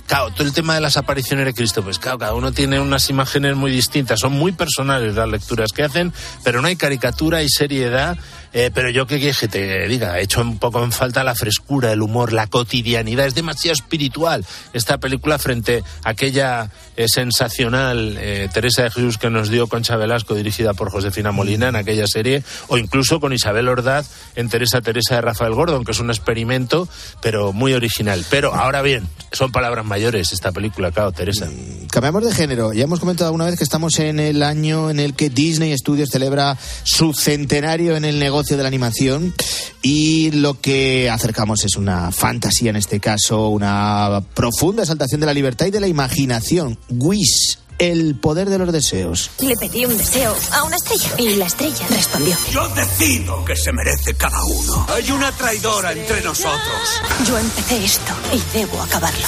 Claro, 0.06 0.30
todo 0.30 0.44
el 0.44 0.52
tema 0.52 0.74
de 0.74 0.80
las 0.80 0.96
apariciones 0.96 1.46
de 1.46 1.52
Cristo, 1.52 1.82
pues 1.82 1.98
claro, 1.98 2.18
cada 2.18 2.34
uno 2.34 2.52
tiene 2.52 2.78
unas 2.78 3.10
imágenes 3.10 3.56
muy 3.56 3.72
distintas, 3.72 4.20
son 4.20 4.32
muy 4.32 4.52
personales 4.52 5.16
las 5.16 5.28
lecturas 5.28 5.72
que 5.72 5.82
hacen, 5.82 6.12
pero 6.44 6.62
no 6.62 6.68
hay 6.68 6.76
caricatura 6.76 7.42
y 7.42 7.48
seriedad. 7.48 8.16
Eh, 8.58 8.70
pero 8.72 8.88
yo 8.88 9.06
que 9.06 9.18
quieres 9.18 9.38
que 9.38 9.48
te 9.48 9.86
diga, 9.86 10.18
he 10.18 10.22
hecho 10.22 10.40
un 10.40 10.56
poco 10.56 10.82
en 10.82 10.90
falta 10.90 11.22
la 11.22 11.34
frescura, 11.34 11.92
el 11.92 12.00
humor, 12.00 12.32
la 12.32 12.46
cotidianidad, 12.46 13.26
es 13.26 13.34
demasiado 13.34 13.74
espiritual 13.74 14.46
esta 14.72 14.96
película 14.96 15.38
frente 15.38 15.84
a 16.02 16.08
aquella 16.08 16.70
eh, 16.96 17.04
sensacional 17.06 18.16
eh, 18.18 18.48
Teresa 18.50 18.84
de 18.84 18.90
Jesús 18.90 19.18
que 19.18 19.28
nos 19.28 19.50
dio 19.50 19.66
Concha 19.66 19.96
Velasco, 19.96 20.34
dirigida 20.34 20.72
por 20.72 20.90
Josefina 20.90 21.32
Molina 21.32 21.68
en 21.68 21.76
aquella 21.76 22.06
serie, 22.06 22.42
o 22.68 22.78
incluso 22.78 23.20
con 23.20 23.34
Isabel 23.34 23.68
Ordaz 23.68 24.08
en 24.36 24.48
Teresa 24.48 24.80
Teresa 24.80 25.16
de 25.16 25.20
Rafael 25.20 25.52
Gordon, 25.52 25.84
que 25.84 25.92
es 25.92 26.00
un 26.00 26.08
experimento, 26.08 26.88
pero 27.20 27.52
muy 27.52 27.74
original. 27.74 28.24
Pero 28.30 28.54
ahora 28.54 28.80
bien, 28.80 29.06
son 29.32 29.52
palabras 29.52 29.84
mayores 29.84 30.32
esta 30.32 30.50
película, 30.52 30.92
claro, 30.92 31.12
Teresa. 31.12 31.46
Cambiamos 31.90 32.24
de 32.24 32.32
género. 32.32 32.72
Ya 32.72 32.84
hemos 32.84 33.00
comentado 33.00 33.28
alguna 33.28 33.44
vez 33.44 33.58
que 33.58 33.64
estamos 33.64 33.98
en 33.98 34.18
el 34.18 34.42
año 34.42 34.88
en 34.88 34.98
el 34.98 35.12
que 35.12 35.28
Disney 35.28 35.76
Studios 35.76 36.08
celebra 36.08 36.56
su 36.84 37.12
centenario 37.12 37.96
en 37.98 38.06
el 38.06 38.18
negocio 38.18 38.45
de 38.54 38.62
la 38.62 38.68
animación 38.68 39.34
y 39.82 40.30
lo 40.32 40.60
que 40.60 41.10
acercamos 41.10 41.64
es 41.64 41.76
una 41.76 42.12
fantasía 42.12 42.70
en 42.70 42.76
este 42.76 43.00
caso, 43.00 43.48
una 43.48 44.22
profunda 44.34 44.82
exaltación 44.82 45.20
de 45.20 45.26
la 45.26 45.34
libertad 45.34 45.66
y 45.66 45.70
de 45.70 45.80
la 45.80 45.88
imaginación. 45.88 46.78
Wish, 46.88 47.58
el 47.78 48.14
poder 48.16 48.48
de 48.48 48.58
los 48.58 48.72
deseos. 48.72 49.30
Le 49.40 49.54
pedí 49.56 49.84
un 49.84 49.96
deseo 49.96 50.34
a 50.52 50.62
una 50.64 50.76
estrella 50.76 51.10
y 51.18 51.36
la 51.36 51.46
estrella 51.46 51.86
respondió. 51.90 52.36
Yo 52.52 52.68
decido 52.68 53.44
que 53.44 53.56
se 53.56 53.72
merece 53.72 54.14
cada 54.14 54.44
uno. 54.44 54.86
Hay 54.88 55.10
una 55.10 55.32
traidora 55.32 55.92
entre 55.92 56.22
nosotros. 56.22 57.02
Yo 57.26 57.38
empecé 57.38 57.84
esto 57.84 58.12
y 58.32 58.58
debo 58.58 58.80
acabarlo. 58.80 59.26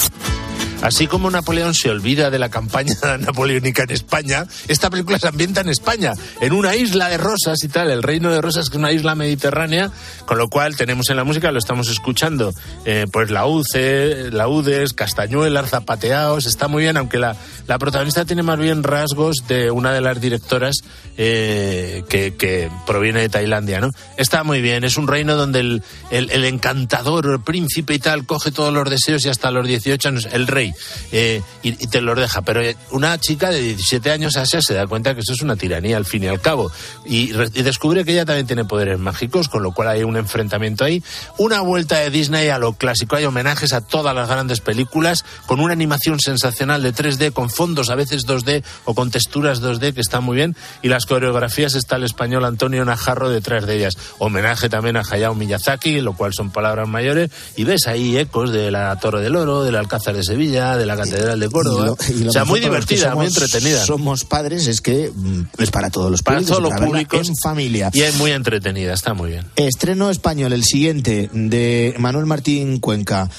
Así 0.81 1.07
como 1.07 1.29
Napoleón 1.29 1.73
se 1.73 1.89
olvida 1.89 2.29
de 2.29 2.39
la 2.39 2.49
campaña 2.49 2.95
napoleónica 3.19 3.83
en 3.83 3.91
España, 3.91 4.45
esta 4.69 4.89
película 4.89 5.19
se 5.19 5.27
ambienta 5.27 5.59
en 5.59 5.69
España, 5.69 6.13
en 6.39 6.53
una 6.53 6.75
isla 6.75 7.09
de 7.09 7.17
rosas 7.17 7.61
y 7.63 7.67
tal, 7.67 7.91
el 7.91 8.01
reino 8.01 8.31
de 8.31 8.41
rosas, 8.41 8.69
que 8.69 8.77
es 8.77 8.79
una 8.79 8.93
isla 8.93 9.13
mediterránea, 9.13 9.91
con 10.25 10.37
lo 10.37 10.47
cual 10.47 10.77
tenemos 10.77 11.09
en 11.09 11.17
la 11.17 11.25
música, 11.25 11.51
lo 11.51 11.59
estamos 11.59 11.89
escuchando, 11.89 12.53
eh, 12.85 13.07
pues 13.11 13.29
lauce, 13.29 14.31
laudes, 14.31 14.93
castañuelas, 14.93 15.69
zapateados, 15.69 16.45
está 16.45 16.69
muy 16.69 16.83
bien, 16.83 16.95
aunque 16.95 17.19
la, 17.19 17.35
la 17.67 17.77
protagonista 17.77 18.23
tiene 18.23 18.43
más 18.43 18.57
bien 18.57 18.83
rasgos 18.83 19.47
de 19.49 19.71
una 19.71 19.91
de 19.91 19.99
las 19.99 20.21
directoras 20.21 20.77
eh, 21.17 22.03
que, 22.07 22.35
que 22.35 22.71
proviene 22.87 23.19
de 23.19 23.29
Tailandia, 23.29 23.81
¿no? 23.81 23.91
Está 24.15 24.45
muy 24.45 24.61
bien, 24.61 24.85
es 24.85 24.95
un 24.95 25.09
reino 25.09 25.35
donde 25.35 25.59
el, 25.59 25.83
el, 26.09 26.29
el 26.31 26.45
encantador, 26.45 27.25
el 27.25 27.41
príncipe 27.41 27.95
y 27.95 27.99
tal, 27.99 28.25
coge 28.25 28.51
todos 28.51 28.73
los 28.73 28.89
deseos 28.89 29.25
y 29.25 29.29
hasta 29.29 29.51
los 29.51 29.67
18 29.67 30.07
años, 30.07 30.29
el 30.31 30.47
rey, 30.47 30.68
eh, 31.11 31.41
y, 31.63 31.71
te 31.87 32.01
los 32.01 32.17
deja. 32.17 32.41
Pero 32.41 32.61
eh, 32.61 32.75
una 32.91 33.17
chica 33.19 33.49
de 33.49 33.61
17 33.61 34.11
años, 34.11 34.35
Asia, 34.37 34.61
se 34.61 34.73
da 34.73 34.87
cuenta 34.87 35.13
que 35.13 35.21
eso 35.21 35.33
es 35.33 35.41
una 35.41 35.55
tiranía 35.55 35.97
al 35.97 36.05
fin 36.05 36.23
y 36.23 36.27
al 36.27 36.41
cabo. 36.41 36.71
Y 37.05 37.31
descubre 37.63 38.05
que 38.05 38.11
ella 38.11 38.25
también 38.25 38.47
tiene 38.47 38.65
poderes 38.65 38.99
mágicos, 38.99 39.49
con 39.49 39.63
lo 39.63 39.71
cual 39.71 39.89
hay 39.89 40.03
un 40.03 40.17
enfrentamiento 40.17 40.83
ahí. 40.83 41.03
Una 41.37 41.61
vuelta 41.61 41.99
de 41.99 42.09
Disney 42.09 42.49
a 42.49 42.59
lo 42.59 42.73
clásico. 42.73 43.15
Hay 43.15 43.25
homenajes 43.25 43.73
a 43.73 43.81
todas 43.81 44.15
las 44.15 44.29
grandes 44.29 44.61
películas, 44.61 45.25
con 45.45 45.59
una 45.59 45.73
animación 45.73 46.19
sensacional 46.19 46.83
de 46.83 46.93
3D, 46.93 47.33
con 47.33 47.49
fondos 47.49 47.89
a 47.89 47.95
veces 47.95 48.25
2D 48.25 48.63
o 48.85 48.93
con 48.93 49.11
texturas 49.11 49.61
2D, 49.61 49.93
que 49.93 50.01
está 50.01 50.19
muy 50.19 50.35
bien. 50.35 50.55
Y 50.81 50.89
las 50.89 51.05
coreografías 51.05 51.75
está 51.75 51.95
el 51.95 52.03
español 52.03 52.45
Antonio 52.45 52.85
Najarro 52.85 53.29
detrás 53.29 53.65
de 53.65 53.77
ellas. 53.77 53.97
Homenaje 54.17 54.69
también 54.69 54.97
a 54.97 55.03
Hayao 55.09 55.35
Miyazaki, 55.35 56.01
lo 56.01 56.13
cual 56.13 56.33
son 56.33 56.51
palabras 56.51 56.87
mayores. 56.87 57.31
Y 57.55 57.63
ves 57.63 57.87
ahí 57.87 58.17
ecos 58.17 58.51
de 58.51 58.71
la 58.71 58.95
Torre 58.97 59.21
del 59.21 59.35
Oro, 59.35 59.63
del 59.63 59.75
Alcázar 59.75 60.15
de 60.15 60.23
Sevilla, 60.23 60.58
capilla 60.59 60.77
de 60.77 60.85
la 60.85 60.95
Catedral 60.97 61.39
de 61.39 61.49
Córdoba. 61.49 61.83
Y 61.83 62.11
lo- 62.13 62.19
y 62.19 62.23
lo 62.23 62.29
o 62.29 62.33
sea, 62.33 62.45
muy 62.45 62.59
para 62.61 62.71
divertida, 62.71 63.15
muy 63.15 63.27
somos- 63.27 63.41
entretenida. 63.43 63.85
Somos 63.85 64.25
padres, 64.25 64.67
es 64.67 64.81
que 64.81 65.11
mm, 65.13 65.41
es 65.57 65.71
para 65.71 65.89
todos 65.89 66.11
los 66.11 66.21
Para 66.21 66.37
públicos. 66.37 66.57
todos 66.57 66.59
y 66.59 66.63
los 66.71 66.79
para 66.79 66.85
públicos. 66.87 67.27
En 67.29 67.35
familia. 67.37 67.89
Y 67.93 68.01
es 68.01 68.15
muy 68.15 68.31
entretenida, 68.31 68.93
está 68.93 69.13
muy 69.13 69.31
bien. 69.31 69.45
Estreno 69.55 70.09
español, 70.09 70.53
el 70.53 70.63
siguiente, 70.63 71.29
de 71.33 71.95
Manuel 71.97 72.25
Martín 72.25 72.79
Cuenca. 72.79 73.29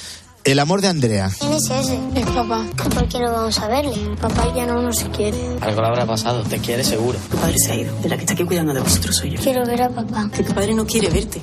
El 0.42 0.58
amor 0.58 0.80
de 0.80 0.88
Andrea. 0.88 1.30
¿Quién 1.38 1.52
es 1.52 1.64
ese? 1.68 1.98
Es 2.14 2.24
papá. 2.30 2.64
¿Por 2.94 3.06
qué 3.08 3.18
no 3.18 3.30
vamos 3.30 3.58
a 3.58 3.68
verle? 3.68 3.92
Papá 4.18 4.50
ya 4.56 4.64
no 4.64 4.80
nos 4.80 4.98
quiere. 5.14 5.36
Algo 5.60 5.82
le 5.82 5.86
habrá 5.88 6.06
pasado, 6.06 6.42
te 6.44 6.58
quiere 6.58 6.82
seguro. 6.82 7.18
Tu 7.30 7.36
padre 7.36 7.56
se 7.58 7.72
ha 7.72 7.74
ido. 7.76 7.94
De 8.00 8.08
la 8.08 8.16
que 8.16 8.22
está 8.22 8.32
aquí 8.32 8.44
cuidando 8.44 8.72
de 8.72 8.80
vosotros 8.80 9.14
soy 9.16 9.32
yo. 9.36 9.40
Quiero 9.42 9.66
ver 9.66 9.82
a 9.82 9.90
papá. 9.90 10.30
Que 10.34 10.42
tu 10.42 10.54
padre 10.54 10.72
no 10.74 10.86
quiere 10.86 11.10
verte. 11.10 11.42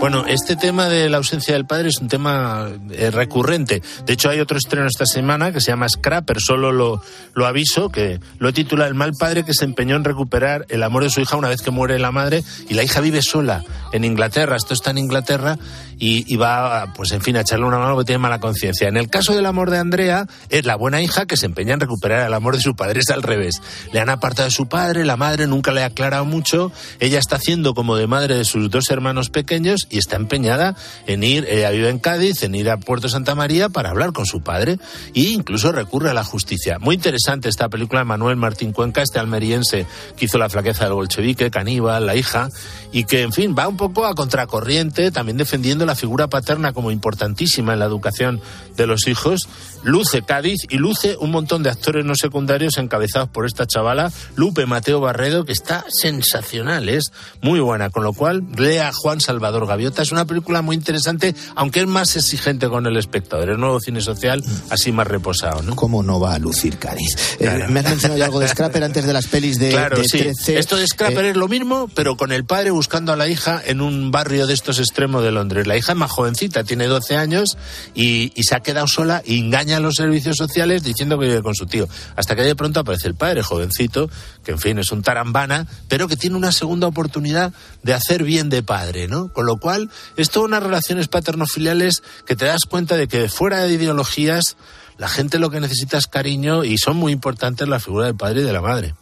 Bueno, 0.00 0.26
este 0.28 0.54
tema 0.54 0.88
de 0.88 1.08
la 1.08 1.16
ausencia 1.16 1.54
del 1.54 1.66
padre 1.66 1.88
es 1.88 1.98
un 1.98 2.06
tema 2.06 2.68
eh, 2.92 3.10
recurrente. 3.10 3.82
De 4.06 4.12
hecho, 4.12 4.30
hay 4.30 4.38
otro 4.38 4.56
estreno 4.56 4.86
esta 4.86 5.06
semana 5.06 5.50
que 5.50 5.60
se 5.60 5.72
llama 5.72 5.88
Scrap, 5.88 6.24
pero 6.24 6.38
solo 6.38 6.70
lo, 6.70 7.02
lo 7.34 7.46
aviso, 7.46 7.88
que 7.88 8.20
lo 8.38 8.52
titula 8.52 8.86
El 8.86 8.94
mal 8.94 9.12
padre 9.18 9.44
que 9.44 9.54
se 9.54 9.64
empeñó 9.64 9.96
en 9.96 10.04
recuperar 10.04 10.66
el 10.68 10.84
amor 10.84 11.02
de 11.02 11.10
su 11.10 11.20
hija 11.20 11.36
una 11.36 11.48
vez 11.48 11.62
que 11.62 11.72
muere 11.72 11.98
la 11.98 12.12
madre 12.12 12.44
y 12.68 12.74
la 12.74 12.84
hija 12.84 13.00
vive 13.00 13.22
sola 13.22 13.64
en 13.92 14.04
Inglaterra. 14.04 14.54
Esto 14.54 14.72
está 14.72 14.92
en 14.92 14.98
Inglaterra 14.98 15.58
y, 15.98 16.32
y 16.32 16.36
va, 16.36 16.92
pues 16.94 17.10
en 17.10 17.20
fin, 17.20 17.36
a 17.36 17.40
echarle 17.40 17.66
una 17.66 17.78
mano 17.78 17.94
porque 17.94 18.06
tiene 18.06 18.18
mala 18.18 18.38
conciencia. 18.38 18.86
En 18.86 18.96
el 18.96 19.10
caso 19.10 19.34
del 19.34 19.46
amor 19.46 19.68
de 19.70 19.78
Andrea, 19.78 20.28
es 20.48 20.64
la 20.64 20.76
buena 20.76 21.02
hija 21.02 21.26
que 21.26 21.36
se 21.36 21.46
empeña 21.46 21.74
en 21.74 21.80
recuperar 21.80 22.24
el 22.24 22.34
amor 22.34 22.54
de 22.54 22.62
su 22.62 22.76
padre. 22.76 23.00
Es 23.00 23.10
al 23.10 23.24
revés. 23.24 23.60
Le 23.92 23.98
han 23.98 24.10
apartado 24.10 24.46
de 24.46 24.54
su 24.54 24.68
padre, 24.68 25.04
la 25.04 25.16
madre 25.16 25.48
nunca 25.48 25.72
le 25.72 25.82
ha 25.82 25.86
aclarado 25.86 26.24
mucho. 26.24 26.70
Ella 27.00 27.18
está 27.18 27.36
haciendo 27.36 27.74
como 27.74 27.96
de 27.96 28.06
madre 28.06 28.36
de 28.36 28.44
sus 28.44 28.70
dos 28.70 28.90
hermanos 28.90 29.28
pequeños 29.30 29.77
y 29.90 29.98
está 29.98 30.16
empeñada 30.16 30.76
en 31.06 31.22
ir, 31.22 31.46
ella 31.48 31.70
vive 31.70 31.88
en 31.88 31.98
Cádiz, 31.98 32.42
en 32.42 32.54
ir 32.54 32.70
a 32.70 32.78
Puerto 32.78 33.08
Santa 33.08 33.34
María 33.34 33.68
para 33.68 33.90
hablar 33.90 34.12
con 34.12 34.26
su 34.26 34.42
padre 34.42 34.78
e 35.14 35.20
incluso 35.20 35.72
recurre 35.72 36.10
a 36.10 36.14
la 36.14 36.24
justicia. 36.24 36.78
Muy 36.78 36.94
interesante 36.94 37.48
esta 37.48 37.68
película 37.68 38.00
de 38.00 38.04
Manuel 38.06 38.36
Martín 38.36 38.72
Cuenca, 38.72 39.02
este 39.02 39.18
almeriense 39.18 39.86
que 40.16 40.24
hizo 40.24 40.38
La 40.38 40.48
flaqueza 40.48 40.84
del 40.84 40.94
bolchevique, 40.94 41.50
Caníbal, 41.50 42.06
La 42.06 42.16
hija, 42.16 42.48
y 42.92 43.04
que, 43.04 43.22
en 43.22 43.32
fin, 43.32 43.54
va 43.58 43.68
un 43.68 43.76
poco 43.76 44.06
a 44.06 44.14
contracorriente, 44.14 45.10
también 45.10 45.36
defendiendo 45.36 45.86
la 45.86 45.94
figura 45.94 46.28
paterna 46.28 46.72
como 46.72 46.90
importantísima 46.90 47.74
en 47.74 47.78
la 47.78 47.84
educación 47.84 48.40
de 48.76 48.86
los 48.86 49.06
hijos. 49.06 49.48
Luce 49.82 50.22
Cádiz 50.22 50.66
y 50.68 50.78
luce 50.78 51.16
un 51.20 51.30
montón 51.30 51.62
de 51.62 51.70
actores 51.70 52.04
no 52.04 52.14
secundarios 52.14 52.78
encabezados 52.78 53.28
por 53.28 53.46
esta 53.46 53.66
chavala, 53.66 54.10
Lupe 54.34 54.66
Mateo 54.66 55.00
Barredo, 55.00 55.44
que 55.44 55.52
está 55.52 55.84
sensacional, 55.88 56.88
es 56.88 57.12
muy 57.42 57.60
buena, 57.60 57.90
con 57.90 58.02
lo 58.02 58.12
cual 58.12 58.42
lea 58.56 58.92
Juan 58.92 59.20
Salvador 59.20 59.66
Gaviota, 59.68 60.02
es 60.02 60.10
una 60.10 60.24
película 60.24 60.62
muy 60.62 60.74
interesante, 60.74 61.34
aunque 61.54 61.80
es 61.80 61.86
más 61.86 62.16
exigente 62.16 62.68
con 62.68 62.86
el 62.86 62.96
espectador, 62.96 63.50
el 63.50 63.60
nuevo 63.60 63.78
cine 63.80 64.00
social 64.00 64.42
así 64.70 64.90
más 64.90 65.06
reposado, 65.06 65.62
¿no? 65.62 65.76
¿Cómo 65.76 66.02
no 66.02 66.18
va 66.18 66.34
a 66.34 66.38
lucir 66.38 66.78
Cádiz? 66.78 67.36
Eh, 67.38 67.66
me 67.68 67.80
has 67.80 67.86
mencionado 67.86 68.18
ya 68.18 68.24
algo 68.24 68.40
de 68.40 68.48
Scrapper 68.48 68.82
antes 68.82 69.06
de 69.06 69.12
las 69.12 69.26
pelis 69.26 69.58
de, 69.58 69.70
claro, 69.70 69.98
de 69.98 70.04
sí. 70.04 70.18
13. 70.18 70.58
Esto 70.58 70.76
de 70.76 70.86
Scrapper 70.86 71.24
Eh, 71.26 71.30
es 71.30 71.36
lo 71.36 71.48
mismo, 71.48 71.88
pero 71.94 72.16
con 72.16 72.32
el 72.32 72.44
padre 72.44 72.70
buscando 72.70 73.12
a 73.12 73.16
la 73.16 73.28
hija 73.28 73.62
en 73.64 73.80
un 73.80 74.10
barrio 74.10 74.46
de 74.46 74.54
estos 74.54 74.78
extremos 74.78 75.22
de 75.22 75.30
Londres. 75.30 75.66
La 75.66 75.76
hija 75.76 75.92
es 75.92 75.98
más 75.98 76.10
jovencita, 76.10 76.64
tiene 76.64 76.86
12 76.86 77.16
años 77.16 77.56
y, 77.94 78.32
y 78.34 78.42
se 78.44 78.54
ha 78.54 78.60
quedado 78.60 78.86
sola 78.86 79.22
y 79.24 79.38
engaña 79.38 79.76
a 79.76 79.80
los 79.80 79.94
servicios 79.94 80.36
sociales 80.36 80.82
diciendo 80.82 81.18
que 81.18 81.26
vive 81.26 81.42
con 81.42 81.54
su 81.54 81.66
tío. 81.66 81.88
Hasta 82.16 82.34
que 82.34 82.42
de 82.42 82.56
pronto 82.56 82.80
aparece 82.80 83.08
el 83.08 83.14
padre, 83.14 83.42
jovencito, 83.42 84.10
que 84.48 84.52
en 84.52 84.58
fin 84.58 84.78
es 84.78 84.92
un 84.92 85.02
tarambana, 85.02 85.66
pero 85.88 86.08
que 86.08 86.16
tiene 86.16 86.34
una 86.34 86.52
segunda 86.52 86.86
oportunidad 86.86 87.52
de 87.82 87.92
hacer 87.92 88.22
bien 88.22 88.48
de 88.48 88.62
padre, 88.62 89.06
¿no? 89.06 89.30
Con 89.30 89.44
lo 89.44 89.58
cual, 89.58 89.90
es 90.16 90.30
todas 90.30 90.48
unas 90.48 90.62
relaciones 90.62 91.06
paterno-filiales 91.06 92.02
que 92.24 92.34
te 92.34 92.46
das 92.46 92.62
cuenta 92.66 92.96
de 92.96 93.08
que 93.08 93.28
fuera 93.28 93.60
de 93.60 93.74
ideologías, 93.74 94.56
la 94.96 95.06
gente 95.06 95.38
lo 95.38 95.50
que 95.50 95.60
necesita 95.60 95.98
es 95.98 96.06
cariño 96.06 96.64
y 96.64 96.78
son 96.78 96.96
muy 96.96 97.12
importantes 97.12 97.68
la 97.68 97.78
figura 97.78 98.06
del 98.06 98.16
padre 98.16 98.40
y 98.40 98.44
de 98.44 98.52
la 98.54 98.62
madre. 98.62 98.94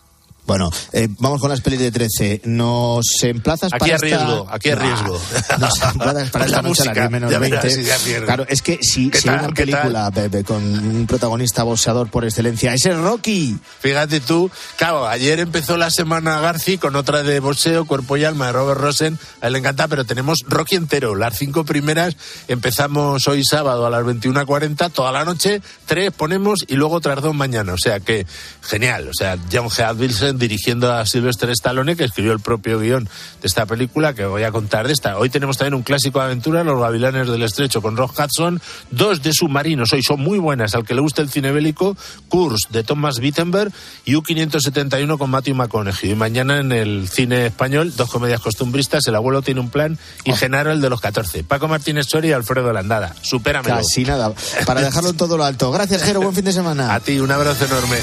Bueno, 0.46 0.70
eh, 0.92 1.08
vamos 1.18 1.40
con 1.40 1.50
las 1.50 1.60
pelis 1.60 1.80
de 1.80 1.90
13. 1.90 2.42
Nos 2.44 3.04
emplazas 3.22 3.72
Aquí 3.72 3.80
para 3.80 3.94
a 3.96 3.98
riesgo, 3.98 4.42
esta... 4.44 4.54
aquí 4.54 4.70
a 4.70 4.72
Ah, 4.74 4.76
riesgo. 4.76 5.20
Nos 5.58 5.82
emplazas 5.82 6.30
para 6.30 6.44
esta 6.46 6.62
La 6.62 6.68
noche 6.68 6.82
a 6.82 6.84
las 6.86 6.94
música, 6.94 7.00
10 7.00 7.10
menos 7.10 7.30
ya 7.32 7.38
20. 7.38 7.56
verás, 7.76 8.04
ya 8.04 8.24
claro, 8.24 8.46
es 8.48 8.62
que 8.62 8.78
si, 8.82 9.10
¿Qué 9.10 9.20
si 9.20 9.28
hay 9.28 9.36
tal, 9.36 9.44
una 9.46 9.54
qué 9.54 9.66
tal? 9.66 9.80
película 9.80 10.10
Pepe, 10.12 10.44
con 10.44 10.62
un 10.62 11.06
protagonista 11.06 11.62
boxeador 11.64 12.08
por 12.10 12.24
excelencia, 12.24 12.72
ese 12.74 12.90
es 12.90 12.96
Rocky. 12.98 13.58
Fíjate 13.80 14.20
tú, 14.20 14.50
claro, 14.76 15.06
ayer 15.08 15.40
empezó 15.40 15.76
la 15.76 15.90
semana 15.90 16.40
Garci 16.40 16.78
con 16.78 16.94
otra 16.96 17.22
de 17.24 17.40
boxeo, 17.40 17.84
cuerpo 17.84 18.16
y 18.16 18.24
alma 18.24 18.46
de 18.46 18.52
Robert 18.52 18.80
Rosen, 18.80 19.18
a 19.40 19.48
él 19.48 19.52
le 19.54 19.58
encanta, 19.58 19.88
pero 19.88 20.04
tenemos 20.04 20.44
Rocky 20.46 20.76
entero, 20.76 21.14
las 21.16 21.36
cinco 21.36 21.64
primeras, 21.64 22.16
empezamos 22.46 23.26
hoy 23.28 23.44
sábado 23.44 23.84
a 23.86 23.90
las 23.90 24.02
21.40, 24.04 24.92
toda 24.92 25.10
la 25.12 25.24
noche, 25.24 25.60
tres 25.86 26.12
ponemos 26.12 26.64
y 26.68 26.74
luego 26.76 26.94
otras 26.96 27.20
dos 27.20 27.34
mañana, 27.34 27.72
o 27.72 27.78
sea 27.78 27.98
que 28.00 28.26
genial, 28.62 29.08
o 29.08 29.14
sea, 29.14 29.36
John 29.52 29.68
G. 29.70 29.96
Wilson 29.98 30.35
dirigiendo 30.38 30.92
a 30.92 31.06
Sylvester 31.06 31.50
Stallone, 31.50 31.96
que 31.96 32.04
escribió 32.04 32.32
el 32.32 32.40
propio 32.40 32.78
guion 32.78 33.04
de 33.04 33.46
esta 33.46 33.66
película, 33.66 34.14
que 34.14 34.24
voy 34.24 34.42
a 34.42 34.52
contar 34.52 34.86
de 34.86 34.92
esta. 34.92 35.18
Hoy 35.18 35.30
tenemos 35.30 35.58
también 35.58 35.74
un 35.74 35.82
clásico 35.82 36.18
de 36.18 36.26
aventura, 36.26 36.64
Los 36.64 36.80
Gavilanes 36.80 37.28
del 37.28 37.42
Estrecho, 37.42 37.82
con 37.82 37.96
Rock 37.96 38.18
Hudson, 38.18 38.60
dos 38.90 39.22
de 39.22 39.32
submarinos, 39.32 39.92
hoy 39.92 40.02
son 40.02 40.20
muy 40.20 40.38
buenas, 40.38 40.74
al 40.74 40.84
que 40.84 40.94
le 40.94 41.00
guste 41.00 41.22
el 41.22 41.30
cine 41.30 41.52
bélico, 41.52 41.96
Kurz 42.28 42.68
de 42.70 42.84
Thomas 42.84 43.18
Wittenberg 43.18 43.72
y 44.04 44.14
U-571 44.14 45.18
con 45.18 45.30
Matthew 45.30 45.54
McConaughey. 45.54 46.12
Y 46.12 46.14
mañana 46.14 46.58
en 46.58 46.72
el 46.72 47.08
cine 47.08 47.46
español, 47.46 47.92
dos 47.96 48.10
comedias 48.10 48.40
costumbristas, 48.40 49.06
El 49.06 49.14
abuelo 49.14 49.42
tiene 49.42 49.60
un 49.60 49.70
plan 49.70 49.98
y 50.24 50.32
Genaro 50.32 50.72
el 50.72 50.80
de 50.80 50.90
los 50.90 51.00
14. 51.00 51.44
Paco 51.44 51.68
Martínez 51.68 52.06
Soria 52.08 52.30
y 52.30 52.32
Alfredo 52.32 52.72
Landada. 52.72 53.14
Supéramelo. 53.22 53.76
Casi 53.76 54.04
nada. 54.04 54.32
Para 54.66 54.82
dejarlo 54.82 55.10
en 55.10 55.16
todo 55.16 55.36
lo 55.36 55.44
alto. 55.44 55.70
Gracias, 55.72 56.02
Jero. 56.02 56.20
Buen 56.20 56.34
fin 56.34 56.44
de 56.44 56.52
semana. 56.52 56.94
A 56.94 57.00
ti, 57.00 57.18
un 57.18 57.30
abrazo 57.30 57.64
enorme. 57.64 57.96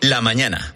La 0.00 0.20
mañana. 0.20 0.74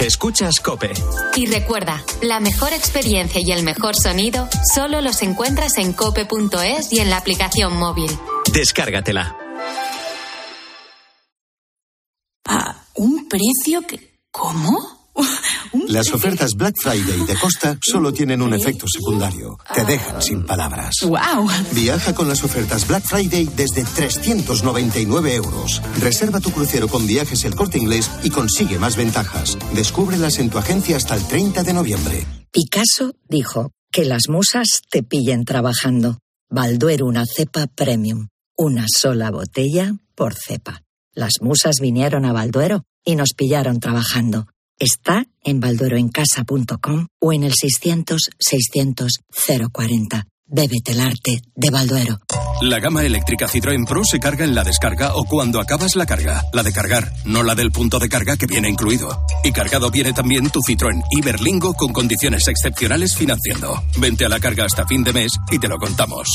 Escuchas 0.00 0.60
Cope. 0.60 0.92
Y 1.36 1.46
recuerda, 1.46 2.02
la 2.22 2.40
mejor 2.40 2.72
experiencia 2.72 3.40
y 3.40 3.50
el 3.52 3.62
mejor 3.62 3.94
sonido 3.96 4.48
solo 4.74 5.00
los 5.00 5.22
encuentras 5.22 5.78
en 5.78 5.92
cope.es 5.92 6.92
y 6.92 7.00
en 7.00 7.10
la 7.10 7.16
aplicación 7.18 7.76
móvil. 7.76 8.10
Descárgatela. 8.52 9.36
A 12.48 12.84
un 12.94 13.28
precio 13.28 13.82
que... 13.86 14.18
¿Cómo? 14.30 15.10
Las 15.88 16.12
ofertas 16.12 16.54
Black 16.54 16.74
Friday 16.80 17.26
de 17.26 17.34
Costa 17.36 17.78
solo 17.80 18.12
tienen 18.12 18.42
un 18.42 18.54
efecto 18.54 18.86
secundario. 18.88 19.58
Te 19.74 19.84
dejan 19.84 20.20
sin 20.22 20.44
palabras. 20.44 20.94
¡Wow! 21.02 21.48
Viaja 21.72 22.14
con 22.14 22.28
las 22.28 22.42
ofertas 22.44 22.86
Black 22.86 23.04
Friday 23.04 23.48
desde 23.56 23.84
399 23.84 25.34
euros. 25.34 25.82
Reserva 26.00 26.40
tu 26.40 26.50
crucero 26.50 26.88
con 26.88 27.06
viajes 27.06 27.44
el 27.44 27.54
corte 27.54 27.78
inglés 27.78 28.10
y 28.22 28.30
consigue 28.30 28.78
más 28.78 28.96
ventajas. 28.96 29.58
Descúbrelas 29.74 30.38
en 30.38 30.50
tu 30.50 30.58
agencia 30.58 30.96
hasta 30.96 31.14
el 31.14 31.26
30 31.26 31.62
de 31.62 31.72
noviembre. 31.72 32.26
Picasso 32.50 33.14
dijo 33.28 33.70
que 33.92 34.04
las 34.04 34.28
musas 34.28 34.82
te 34.90 35.02
pillen 35.02 35.44
trabajando. 35.44 36.18
Balduero 36.48 37.06
una 37.06 37.24
cepa 37.26 37.66
premium. 37.66 38.28
Una 38.56 38.86
sola 38.88 39.30
botella 39.30 39.94
por 40.14 40.34
cepa. 40.34 40.82
Las 41.12 41.34
musas 41.40 41.76
vinieron 41.80 42.24
a 42.24 42.32
Balduero 42.32 42.84
y 43.04 43.16
nos 43.16 43.32
pillaron 43.34 43.80
trabajando. 43.80 44.48
Está 44.78 45.24
en 45.42 45.58
baldueroencasa.com 45.60 47.06
o 47.18 47.32
en 47.32 47.44
el 47.44 47.54
600-600-040. 47.54 50.26
Bébete 50.48 50.92
el 50.92 51.00
arte 51.00 51.42
de 51.56 51.70
Balduero. 51.70 52.20
La 52.60 52.78
gama 52.78 53.04
eléctrica 53.04 53.48
Citroën 53.48 53.84
Pro 53.86 54.04
se 54.04 54.20
carga 54.20 54.44
en 54.44 54.54
la 54.54 54.62
descarga 54.62 55.16
o 55.16 55.24
cuando 55.24 55.60
acabas 55.60 55.96
la 55.96 56.06
carga. 56.06 56.44
La 56.52 56.62
de 56.62 56.72
cargar, 56.72 57.12
no 57.24 57.42
la 57.42 57.54
del 57.54 57.72
punto 57.72 57.98
de 57.98 58.08
carga 58.08 58.36
que 58.36 58.46
viene 58.46 58.68
incluido. 58.68 59.24
Y 59.42 59.50
cargado 59.50 59.90
viene 59.90 60.12
también 60.12 60.50
tu 60.50 60.60
Citroën 60.60 61.02
Iberlingo 61.10 61.74
con 61.74 61.92
condiciones 61.92 62.46
excepcionales 62.46 63.16
financiando. 63.16 63.82
Vente 63.98 64.24
a 64.24 64.28
la 64.28 64.38
carga 64.38 64.66
hasta 64.66 64.86
fin 64.86 65.02
de 65.02 65.12
mes 65.12 65.32
y 65.50 65.58
te 65.58 65.68
lo 65.68 65.78
contamos. 65.78 66.28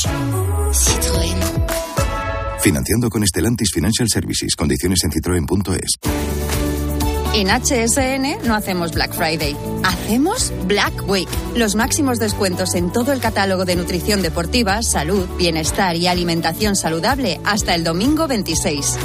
Financiando 2.60 3.08
con 3.08 3.26
Stellantis 3.26 3.70
Financial 3.72 4.08
Services. 4.08 4.54
Condiciones 4.54 5.02
en 5.04 5.12
citroen.es. 5.12 6.61
En 7.34 7.48
HSN 7.48 8.46
no 8.46 8.54
hacemos 8.54 8.92
Black 8.92 9.14
Friday, 9.14 9.56
hacemos 9.84 10.52
Black 10.66 11.08
Week. 11.08 11.28
Los 11.56 11.74
máximos 11.76 12.18
descuentos 12.18 12.74
en 12.74 12.92
todo 12.92 13.10
el 13.10 13.20
catálogo 13.20 13.64
de 13.64 13.74
nutrición 13.74 14.20
deportiva, 14.20 14.82
salud, 14.82 15.26
bienestar 15.38 15.96
y 15.96 16.08
alimentación 16.08 16.76
saludable 16.76 17.40
hasta 17.44 17.74
el 17.74 17.84
domingo 17.84 18.28
26. 18.28 18.98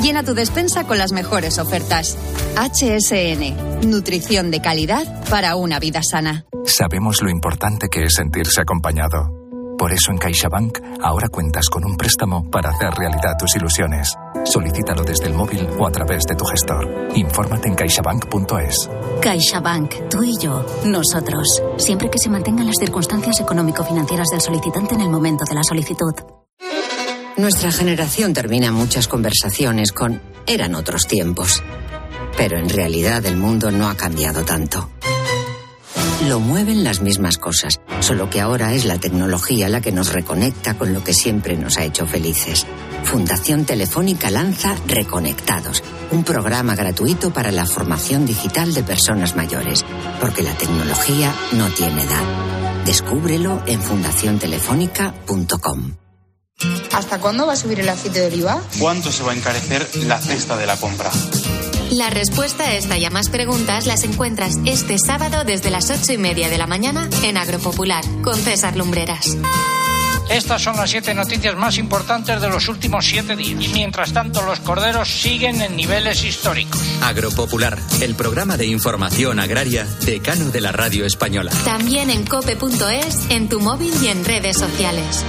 Llena 0.00 0.22
tu 0.22 0.32
despensa 0.32 0.86
con 0.86 0.96
las 0.96 1.10
mejores 1.10 1.58
ofertas. 1.58 2.16
HSN, 2.56 3.90
nutrición 3.90 4.52
de 4.52 4.62
calidad 4.62 5.28
para 5.28 5.56
una 5.56 5.80
vida 5.80 6.02
sana. 6.04 6.46
Sabemos 6.64 7.20
lo 7.20 7.30
importante 7.30 7.88
que 7.88 8.04
es 8.04 8.14
sentirse 8.14 8.60
acompañado. 8.60 9.41
Por 9.82 9.92
eso 9.92 10.12
en 10.12 10.18
CaixaBank 10.18 10.78
ahora 11.02 11.28
cuentas 11.28 11.68
con 11.68 11.84
un 11.84 11.96
préstamo 11.96 12.48
para 12.48 12.70
hacer 12.70 12.94
realidad 12.94 13.36
tus 13.36 13.56
ilusiones. 13.56 14.14
Solicítalo 14.44 15.02
desde 15.02 15.26
el 15.26 15.34
móvil 15.34 15.68
o 15.76 15.84
a 15.84 15.90
través 15.90 16.22
de 16.22 16.36
tu 16.36 16.44
gestor. 16.44 16.88
Infórmate 17.16 17.66
en 17.66 17.74
caixabank.es. 17.74 18.88
CaixaBank, 19.20 20.08
tú 20.08 20.22
y 20.22 20.38
yo, 20.38 20.64
nosotros. 20.84 21.48
Siempre 21.78 22.08
que 22.08 22.20
se 22.20 22.30
mantengan 22.30 22.68
las 22.68 22.76
circunstancias 22.78 23.40
económico-financieras 23.40 24.28
del 24.28 24.40
solicitante 24.40 24.94
en 24.94 25.00
el 25.00 25.10
momento 25.10 25.44
de 25.44 25.54
la 25.56 25.64
solicitud. 25.64 26.14
Nuestra 27.38 27.72
generación 27.72 28.34
termina 28.34 28.70
muchas 28.70 29.08
conversaciones 29.08 29.90
con 29.90 30.22
eran 30.46 30.76
otros 30.76 31.08
tiempos. 31.08 31.60
Pero 32.36 32.56
en 32.56 32.68
realidad 32.68 33.26
el 33.26 33.36
mundo 33.36 33.72
no 33.72 33.88
ha 33.88 33.96
cambiado 33.96 34.44
tanto. 34.44 34.88
Lo 36.28 36.38
mueven 36.38 36.84
las 36.84 37.00
mismas 37.00 37.36
cosas, 37.36 37.80
solo 38.00 38.30
que 38.30 38.40
ahora 38.40 38.74
es 38.74 38.84
la 38.84 38.98
tecnología 38.98 39.68
la 39.68 39.80
que 39.80 39.90
nos 39.90 40.12
reconecta 40.12 40.78
con 40.78 40.94
lo 40.94 41.02
que 41.02 41.14
siempre 41.14 41.56
nos 41.56 41.78
ha 41.78 41.84
hecho 41.84 42.06
felices. 42.06 42.64
Fundación 43.02 43.64
Telefónica 43.64 44.30
lanza 44.30 44.76
Reconectados, 44.86 45.82
un 46.12 46.22
programa 46.22 46.76
gratuito 46.76 47.32
para 47.32 47.50
la 47.50 47.66
formación 47.66 48.24
digital 48.24 48.72
de 48.72 48.84
personas 48.84 49.34
mayores, 49.34 49.84
porque 50.20 50.42
la 50.42 50.54
tecnología 50.54 51.34
no 51.52 51.70
tiene 51.70 52.04
edad. 52.04 52.84
Descúbrelo 52.84 53.60
en 53.66 53.82
fundaciontelefónica.com. 53.82 55.96
¿Hasta 56.92 57.18
cuándo 57.18 57.48
va 57.48 57.54
a 57.54 57.56
subir 57.56 57.80
el 57.80 57.88
aceite 57.88 58.20
de 58.20 58.28
oliva? 58.28 58.62
¿Cuánto 58.78 59.10
se 59.10 59.24
va 59.24 59.32
a 59.32 59.34
encarecer 59.34 59.88
la 60.06 60.18
cesta 60.18 60.56
de 60.56 60.66
la 60.66 60.76
compra? 60.76 61.10
La 61.92 62.08
respuesta 62.08 62.64
a 62.64 62.74
esta 62.74 62.96
y 62.96 63.04
a 63.04 63.10
más 63.10 63.28
preguntas 63.28 63.86
las 63.86 64.02
encuentras 64.04 64.56
este 64.64 64.96
sábado 64.98 65.44
desde 65.44 65.70
las 65.70 65.90
ocho 65.90 66.14
y 66.14 66.16
media 66.16 66.48
de 66.48 66.56
la 66.56 66.66
mañana 66.66 67.10
en 67.22 67.36
Agropopular 67.36 68.02
con 68.22 68.34
César 68.34 68.76
Lumbreras. 68.76 69.36
Estas 70.30 70.62
son 70.62 70.76
las 70.78 70.88
siete 70.88 71.12
noticias 71.12 71.54
más 71.54 71.76
importantes 71.76 72.40
de 72.40 72.48
los 72.48 72.66
últimos 72.68 73.04
siete 73.04 73.36
días. 73.36 73.62
Y 73.62 73.68
mientras 73.68 74.14
tanto, 74.14 74.40
los 74.40 74.60
corderos 74.60 75.06
siguen 75.06 75.60
en 75.60 75.76
niveles 75.76 76.24
históricos. 76.24 76.80
Agropopular, 77.02 77.78
el 78.00 78.14
programa 78.14 78.56
de 78.56 78.64
información 78.64 79.38
agraria 79.38 79.86
decano 80.06 80.48
de 80.48 80.62
la 80.62 80.72
radio 80.72 81.04
española. 81.04 81.52
También 81.66 82.08
en 82.08 82.24
cope.es, 82.24 83.28
en 83.28 83.50
tu 83.50 83.60
móvil 83.60 83.92
y 84.02 84.06
en 84.06 84.24
redes 84.24 84.56
sociales. 84.56 85.22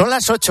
Son 0.00 0.08
las 0.08 0.30
8. 0.30 0.48